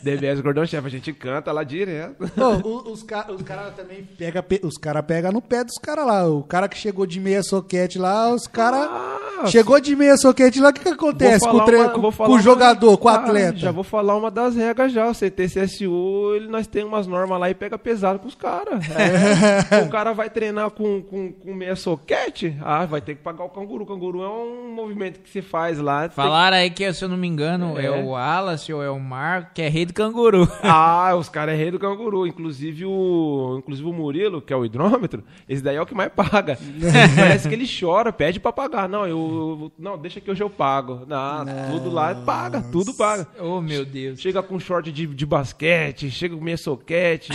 [0.04, 2.30] DBS Gordão Chefe, a gente canta lá direto.
[2.36, 6.06] Ô, o- os caras cara também pega, pe- os cara pega no pé dos caras
[6.06, 6.28] lá.
[6.28, 10.60] O cara que chegou de meia soquete lá, os caras Ah, chegou de meia soquete
[10.60, 12.38] lá, o que, que acontece com o, tre- uma- com- o uma-
[12.68, 13.56] jogador, com o Ah, atleta?
[13.58, 15.06] Já vou falar uma das regras já.
[15.08, 18.84] O CTCSU, ele, nós temos umas normas lá e pega pesado com os caras.
[18.90, 19.82] É.
[19.84, 23.48] o cara vai treinar com, com, com meia soquete, ah, vai ter que pagar o
[23.48, 23.84] canguru.
[23.84, 26.08] O canguru é um movimento que se faz lá.
[26.08, 27.90] Tem- Falaram aí que, se eu não me engano, é, É.
[27.90, 30.48] o Wallace ou é o Marco, que é rei do canguru.
[30.62, 32.26] Ah, os caras é rei do canguru.
[32.26, 36.10] Inclusive o, inclusive o Murilo, que é o hidrômetro, esse daí é o que mais
[36.12, 36.58] paga.
[37.16, 38.88] Parece que ele chora, pede pra pagar.
[38.88, 39.70] Não, eu.
[39.78, 41.02] Não, deixa que hoje eu pago.
[41.06, 43.26] Não, tudo lá paga, tudo paga.
[43.40, 44.20] oh, meu Deus.
[44.20, 47.30] Chega com short de, de basquete, chega com meia soquete,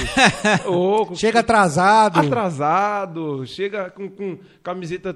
[0.65, 2.19] ou com- Chega atrasado.
[2.19, 5.15] atrasado, chega com, com camiseta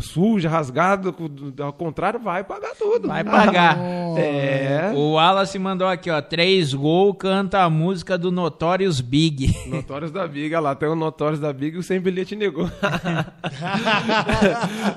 [0.00, 1.28] suja, rasgada, com-
[1.62, 3.08] ao contrário, vai pagar tudo.
[3.08, 3.78] Vai pagar.
[4.16, 4.92] É.
[4.94, 9.54] O Wallace mandou aqui, ó, três gol, canta a música do Notorious Big.
[9.68, 12.68] Notórios da Big, olha lá, tem o Notórios da Big e o Sem Bilhete negou.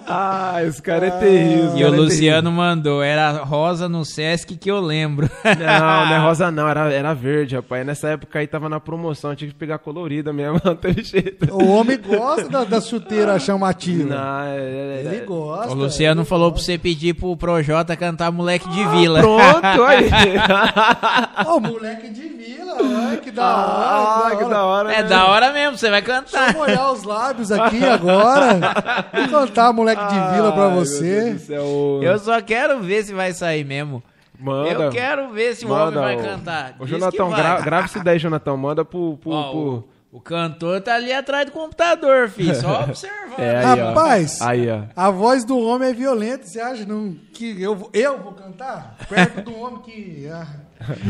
[0.08, 1.78] ah, esse cara é terrível.
[1.78, 5.28] E o Luciano mandou, era rosa no Sesc que eu lembro.
[5.44, 7.84] Não, não é rosa não, era, era verde, rapaz.
[7.86, 11.52] Nessa época aí tava na promoção, tinha que pegar colorida mesmo, não teve jeito.
[11.52, 14.16] O homem gosta da, da chuteira chamativa.
[14.16, 15.72] Não, é, é- Ele gosta.
[15.72, 16.66] o Luciano ele falou gosta.
[16.66, 19.22] pra você pedir pro Projota cantar Moleque de Vila.
[19.22, 20.10] Pronto, aí.
[21.48, 24.36] Ô, moleque de vila, olha que da ah, hora.
[24.38, 24.94] que da hora.
[24.94, 25.10] É né?
[25.10, 26.54] da hora mesmo, você vai cantar.
[26.54, 28.60] Vou molhar os lábios aqui agora.
[29.14, 31.22] Vou cantar moleque de vila pra Ai, meu você.
[31.22, 32.00] Deus do céu.
[32.04, 34.04] Eu só quero ver se vai sair mesmo.
[34.42, 34.70] Manda.
[34.86, 36.76] Eu quero ver se o homem vai cantar.
[36.80, 37.42] O Diz Jonathan, que vai.
[37.42, 38.58] gra grava isso daí, Jonathan.
[38.58, 39.18] Manda pro.
[39.18, 39.60] pro, Ó, pro-
[40.12, 42.54] o, o cantor tá ali atrás do computador, filho.
[42.56, 43.40] Só observando.
[43.40, 43.88] É, aí, ó.
[43.90, 44.82] Rapaz, Aí, ó.
[44.96, 46.46] a voz do homem é violenta.
[46.46, 48.98] Você acha não, que eu, vou- eu vou cantar?
[49.08, 50.28] Perto do homem que.
[50.32, 50.48] Ah,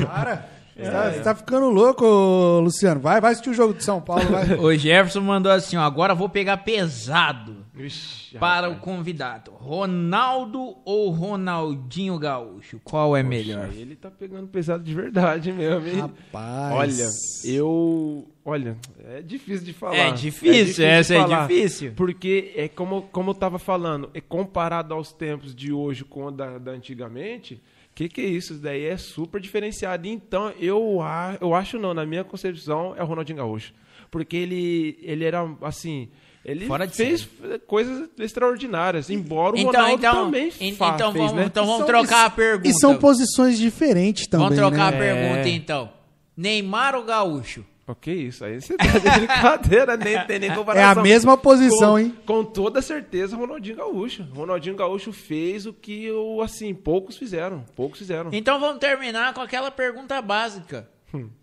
[0.06, 0.46] cara,
[0.76, 3.00] você tá, você tá ficando louco, ô, Luciano.
[3.00, 4.24] Vai, vai assistir o jogo de São Paulo.
[4.30, 4.54] Vai.
[4.60, 5.82] O Jefferson mandou assim, ó.
[5.82, 9.52] Agora vou pegar pesado Ixi, para o convidado.
[9.52, 12.82] Ronaldo ou Ronaldinho Gaúcho?
[12.84, 13.70] Qual é melhor?
[13.72, 16.00] Aí Ele tá pegando pesado de verdade mesmo, hein?
[16.02, 16.74] Rapaz.
[16.76, 18.28] Olha, eu.
[18.44, 18.76] Olha,
[19.06, 19.96] é difícil de falar.
[19.96, 21.94] É difícil, essa é difícil.
[21.96, 26.32] Porque é como, como eu tava falando, é comparado aos tempos de hoje com o
[26.32, 27.62] da, da antigamente.
[27.94, 28.54] Que que é isso?
[28.54, 30.08] Isso daí é super diferenciado.
[30.08, 33.74] Então, eu, a- eu acho não, na minha concepção, é o Ronaldinho Gaúcho.
[34.10, 36.10] Porque ele, ele era, assim...
[36.44, 37.28] Ele Fora de fez
[37.68, 41.46] coisas extraordinárias, embora o Então, Ronaldo então, também en- fa- então fez, vamos, né?
[41.46, 42.68] então vamos São- trocar a e- pergunta.
[42.70, 44.48] E são posições diferentes também.
[44.48, 44.98] Vamos trocar né?
[44.98, 45.90] a pergunta então.
[46.36, 47.64] Neymar ou Gaúcho?
[47.88, 51.02] Ok, isso aí você tá de brincadeira, nem tem nem É comparação.
[51.02, 52.16] a mesma posição, com, hein?
[52.26, 54.26] Com toda certeza, Ronaldinho Gaúcho.
[54.34, 57.66] Ronaldinho Gaúcho fez o que, eu, assim, poucos fizeram.
[57.76, 58.30] Poucos fizeram.
[58.34, 60.88] Então vamos terminar com aquela pergunta básica.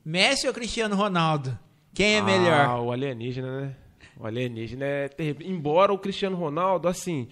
[0.05, 1.57] Messi ou Cristiano Ronaldo?
[1.95, 2.25] Quem é Hum.
[2.25, 2.81] Ah, melhor?
[2.85, 3.73] o alienígena, né?
[4.19, 5.47] O alienígena é terrível.
[5.47, 7.29] Embora o Cristiano Ronaldo, assim,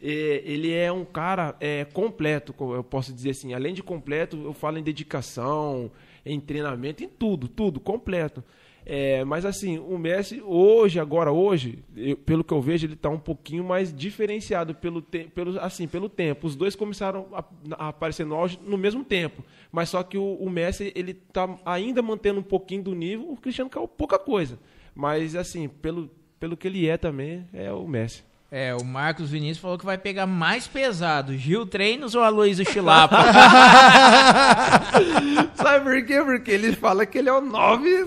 [0.00, 3.54] é, ele é um cara é, completo, co- eu posso dizer assim.
[3.54, 5.90] Além de completo, eu falo em dedicação,
[6.24, 8.42] em treinamento, em tudo, tudo, completo.
[8.90, 13.10] É, mas assim, o Messi, hoje, agora, hoje, eu- pelo que eu vejo, ele está
[13.10, 16.46] um pouquinho mais diferenciado pelo, te- pelo, assim, pelo tempo.
[16.46, 19.44] Os dois começaram a, a aparecer no no mesmo tempo.
[19.70, 23.36] Mas só que o, o Messi, ele tá ainda mantendo um pouquinho do nível, o
[23.36, 24.58] Cristiano caiu pouca coisa.
[24.94, 26.08] Mas assim, pelo,
[26.38, 28.22] pelo que ele é também, é o Messi.
[28.50, 31.36] É, o Marcos Vinícius falou que vai pegar mais pesado.
[31.36, 33.18] Gil Treinos ou Aloysio Chilapa?
[35.54, 36.22] Sabe por quê?
[36.24, 38.06] Porque ele fala que ele é o 9,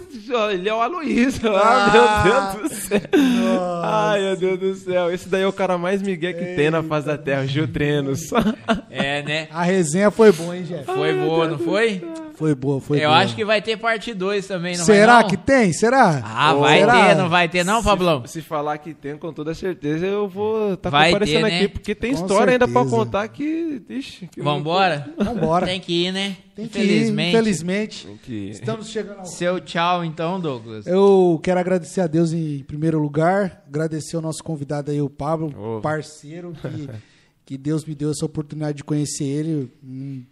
[0.51, 1.55] ele é o Aloysio.
[1.55, 3.01] Ah, meu Deus do céu.
[3.83, 5.13] Ai, meu Deus do céu.
[5.13, 7.67] Esse daí é o cara mais migué que tem na face da terra, o Gil
[7.67, 8.21] Trenos.
[8.89, 9.47] é, né?
[9.51, 10.85] A resenha foi boa, hein, Jeff?
[10.85, 12.01] Foi boa, não foi?
[12.41, 13.21] Foi boa, foi Eu boa.
[13.21, 15.29] acho que vai ter parte 2 também, não Será vai não?
[15.29, 15.71] que tem?
[15.73, 16.21] Será?
[16.23, 17.07] Ah, vai Será?
[17.09, 18.23] ter, não vai ter não, Pablão?
[18.25, 21.57] Se falar que tem, com toda certeza, eu vou estar Vai comparecendo ter, né?
[21.59, 22.95] aqui, porque tem Com história ainda pra certeza.
[22.95, 23.81] contar que.
[23.89, 25.07] Ixi, que Vambora?
[25.17, 25.65] Vambora.
[25.65, 26.35] Tem que ir, né?
[26.55, 27.29] Tem que ir, Infelizmente.
[27.29, 28.07] infelizmente.
[28.07, 30.85] Tem que- Estamos chegando ao Seu tchau então, Douglas.
[30.85, 35.53] Eu quero agradecer a Deus em primeiro lugar, agradecer ao nosso convidado aí, o Pablo,
[35.77, 35.79] Ô.
[35.81, 36.89] parceiro, que,
[37.45, 39.71] que Deus me deu essa oportunidade de conhecer ele.
[39.83, 40.23] Um,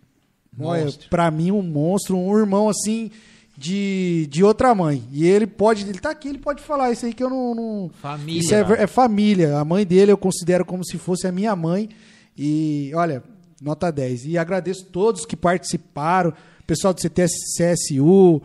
[0.67, 3.09] olha, pra mim, um monstro, um irmão assim
[3.57, 5.03] de, de outra mãe.
[5.11, 7.53] E ele pode, ele tá aqui, ele pode falar isso aí que eu não.
[7.55, 8.39] não- Família.
[8.39, 9.57] Isso é, é família.
[9.57, 11.89] A mãe dele eu considero como se fosse a minha mãe.
[12.37, 13.21] E olha,
[13.61, 14.25] Nota 10.
[14.25, 16.33] E agradeço todos que participaram,
[16.65, 18.41] pessoal do CTCSU,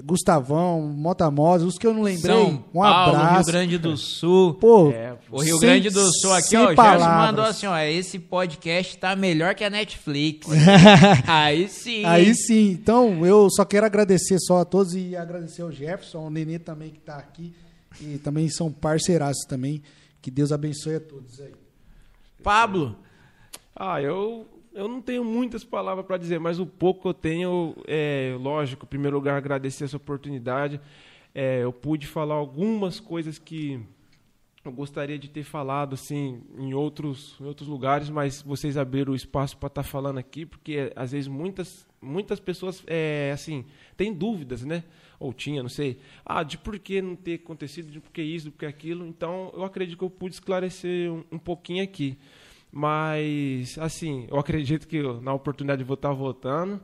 [0.00, 2.34] Gustavão, Motamosa, os que eu não lembrei.
[2.34, 3.34] São um Paulo, abraço.
[3.34, 4.54] Rio Grande do Sul.
[4.54, 7.76] Pô, É, O Rio sem- Grande do Sul aqui, ó, o Gerson mandou assim, ó,
[7.78, 10.46] esse podcast tá melhor que a Netflix.
[11.28, 12.04] Aí sim.
[12.06, 16.30] Aí sim, então eu só quero agradecer só a todos e agradecer ao Jefferson, ao
[16.30, 17.52] Nenê também que tá aqui
[18.00, 19.82] e também são parceiraços também.
[20.22, 21.52] Que Deus abençoe a todos aí.
[22.42, 22.96] Pablo,
[23.76, 27.74] Ah, eu, eu não tenho muitas palavras para dizer, mas o pouco que eu tenho,
[27.86, 30.80] é lógico, em primeiro lugar, agradecer essa oportunidade.
[31.34, 33.80] É, eu pude falar algumas coisas que
[34.64, 39.16] eu gostaria de ter falado assim em outros, em outros lugares, mas vocês abriram o
[39.16, 43.64] espaço para estar falando aqui, porque às vezes muitas, muitas pessoas é, assim
[43.96, 44.84] têm dúvidas, né?
[45.18, 48.46] Ou tinha, não sei, ah, de por que não ter acontecido, de por que isso,
[48.46, 49.06] de por que aquilo.
[49.06, 52.18] Então, eu acredito que eu pude esclarecer um, um pouquinho aqui.
[52.74, 56.80] Mas, assim, eu acredito que eu, na oportunidade eu vou estar voltando.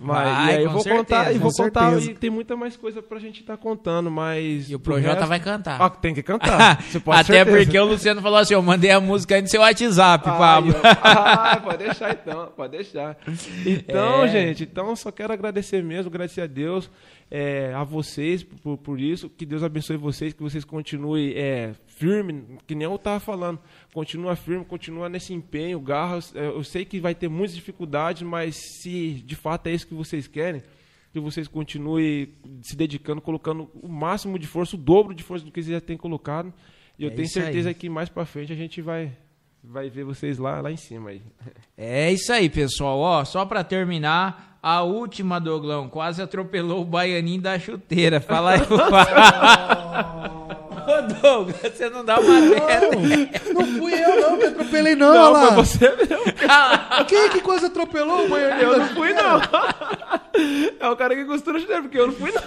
[0.00, 2.10] Mas, e aí eu vou contar, certeza, e vou com contar, certeza.
[2.12, 4.70] e tem muita mais coisa pra gente estar contando, mas.
[4.70, 5.82] e o pro Projota resto- vai cantar.
[5.82, 6.80] Ah, tem que cantar.
[6.86, 7.56] Você pode Até certeza.
[7.64, 10.72] porque o Luciano falou assim, eu mandei a música aí no seu WhatsApp, Ai, Pablo.
[10.72, 13.18] eu- Ah, pode deixar então, pode deixar.
[13.66, 14.28] Então, É.
[14.28, 16.88] gente, então só quero agradecer mesmo, agradecer a Deus,
[17.28, 21.72] é, a vocês por, por isso, que Deus abençoe vocês, que vocês continuem é,
[22.02, 23.60] firme, que nem eu estava falando,
[23.94, 26.34] continua firme, continua nesse empenho, garras.
[26.34, 29.94] É, eu sei que vai ter muitas dificuldades, mas se de fato é isso que
[29.94, 30.62] vocês querem,
[31.12, 32.28] que vocês continuem
[32.62, 35.80] se dedicando, colocando o máximo de força, o dobro de força do que vocês já
[35.80, 36.52] têm colocado.
[36.98, 37.44] E eu É tenho isso aí.
[37.44, 39.12] certeza que mais pra frente a gente vai,
[39.62, 41.22] vai ver vocês lá, lá em cima aí.
[41.76, 42.98] É isso aí, pessoal.
[42.98, 48.20] Ó, só pra terminar, a última, Doglão, quase atropelou o baianinho da chuteira.
[48.20, 48.60] Fala aí.
[50.86, 53.52] Ô, Douglas, você não dá uma dessa.
[53.52, 55.46] Não fui eu não que atropelei não, Não, olha lá.
[55.54, 56.24] foi você mesmo.
[57.08, 58.54] Quem que quase atropelou o banheiro?
[58.56, 59.40] Eu não fui, não.
[60.80, 62.42] É o cara que costura chuteiro, porque eu não fui, não.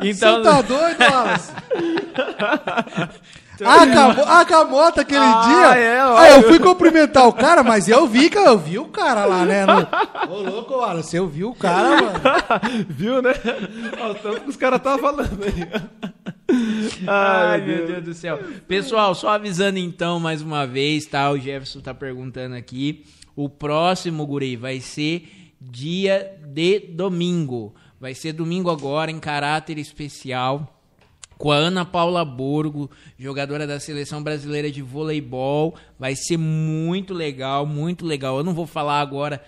[0.00, 1.52] Então, Você tá doido, Wallace?
[3.64, 5.42] Ah, com a- ah, com a moto aquele Ah,
[5.74, 5.80] dia.
[5.80, 6.00] é.
[6.18, 9.44] Aí eu fui cumprimentar o cara, mas eu vi que eu vi o cara lá,
[9.44, 9.64] né?
[9.66, 10.34] No...
[10.34, 12.20] Ô, louco, Wallace, eu vi o cara, mano.
[12.88, 13.32] Viu, né?
[14.00, 15.68] Olha o tanto que os caras estavam falando aí.
[17.06, 18.38] Ai, meu Deus do céu.
[18.68, 21.30] Pessoal, só avisando então mais uma vez, tá?
[21.30, 23.04] O Jefferson tá perguntando aqui.
[23.34, 25.28] O próximo, Guri, vai ser
[25.60, 27.74] dia de domingo.
[28.00, 30.75] Vai ser domingo agora, em caráter especial.
[31.38, 35.74] Com a Ana Paula Borgo, jogadora da seleção brasileira de voleibol.
[35.98, 38.38] Vai ser muito legal, muito legal.
[38.38, 39.42] Eu não vou falar agora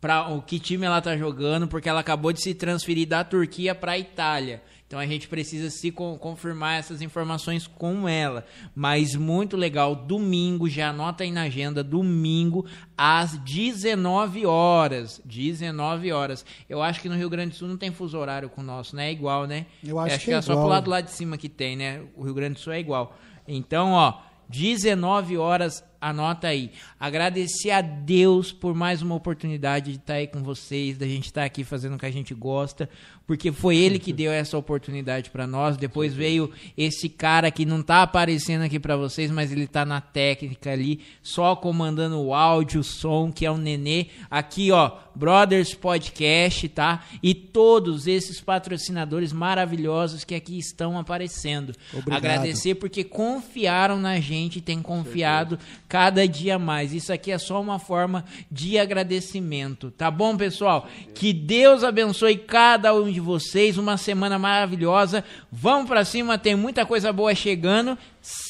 [0.00, 3.74] para o que time ela tá jogando, porque ela acabou de se transferir da Turquia
[3.74, 4.62] para a Itália.
[4.88, 8.42] Então a gente precisa se con- confirmar essas informações com ela.
[8.74, 12.64] Mas muito legal, domingo, já anota aí na agenda, domingo
[12.96, 15.20] às 19 horas.
[15.26, 16.42] 19 horas.
[16.70, 18.96] Eu acho que no Rio Grande do Sul não tem fuso horário com o nosso,
[18.96, 19.08] né?
[19.08, 19.66] É igual, né?
[19.84, 21.76] Eu acho acho que que é é só pro lado lá de cima que tem,
[21.76, 22.00] né?
[22.16, 23.14] O Rio Grande do Sul é igual.
[23.46, 24.14] Então, ó,
[24.48, 26.70] 19 horas, anota aí.
[26.98, 31.44] Agradecer a Deus por mais uma oportunidade de estar aí com vocês, da gente estar
[31.44, 32.88] aqui fazendo o que a gente gosta,
[33.26, 35.76] porque foi ele que deu essa oportunidade pra nós.
[35.76, 40.00] Depois veio esse cara que não tá aparecendo aqui pra vocês, mas ele tá na
[40.00, 44.06] técnica ali, só comandando o áudio, o som, que é o Nenê.
[44.30, 47.04] Aqui, ó, Brothers Podcast, tá?
[47.22, 51.74] E todos esses patrocinadores maravilhosos que aqui estão aparecendo.
[51.92, 52.16] Obrigado.
[52.16, 55.58] Agradecer porque confiaram na gente, tem confiado
[55.88, 56.92] cada dia mais.
[56.92, 60.86] Isso aqui é só uma forma de agradecimento, tá bom, pessoal?
[61.14, 65.24] Que Deus abençoe cada um de vocês, uma semana maravilhosa.
[65.50, 67.96] Vamos pra cima, tem muita coisa boa chegando.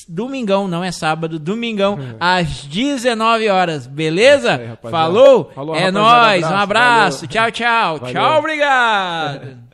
[0.09, 4.56] Domingão, não é sábado, domingão, às 19 horas, beleza?
[4.56, 4.90] aí.
[4.90, 5.52] Falou?
[5.55, 7.27] Falou, é nóis, um abraço, abraço.
[7.27, 7.28] valeu.
[7.28, 7.98] Tchau, tchau.
[7.98, 8.15] Valeu.
[8.15, 9.59] Tchau, obrigado.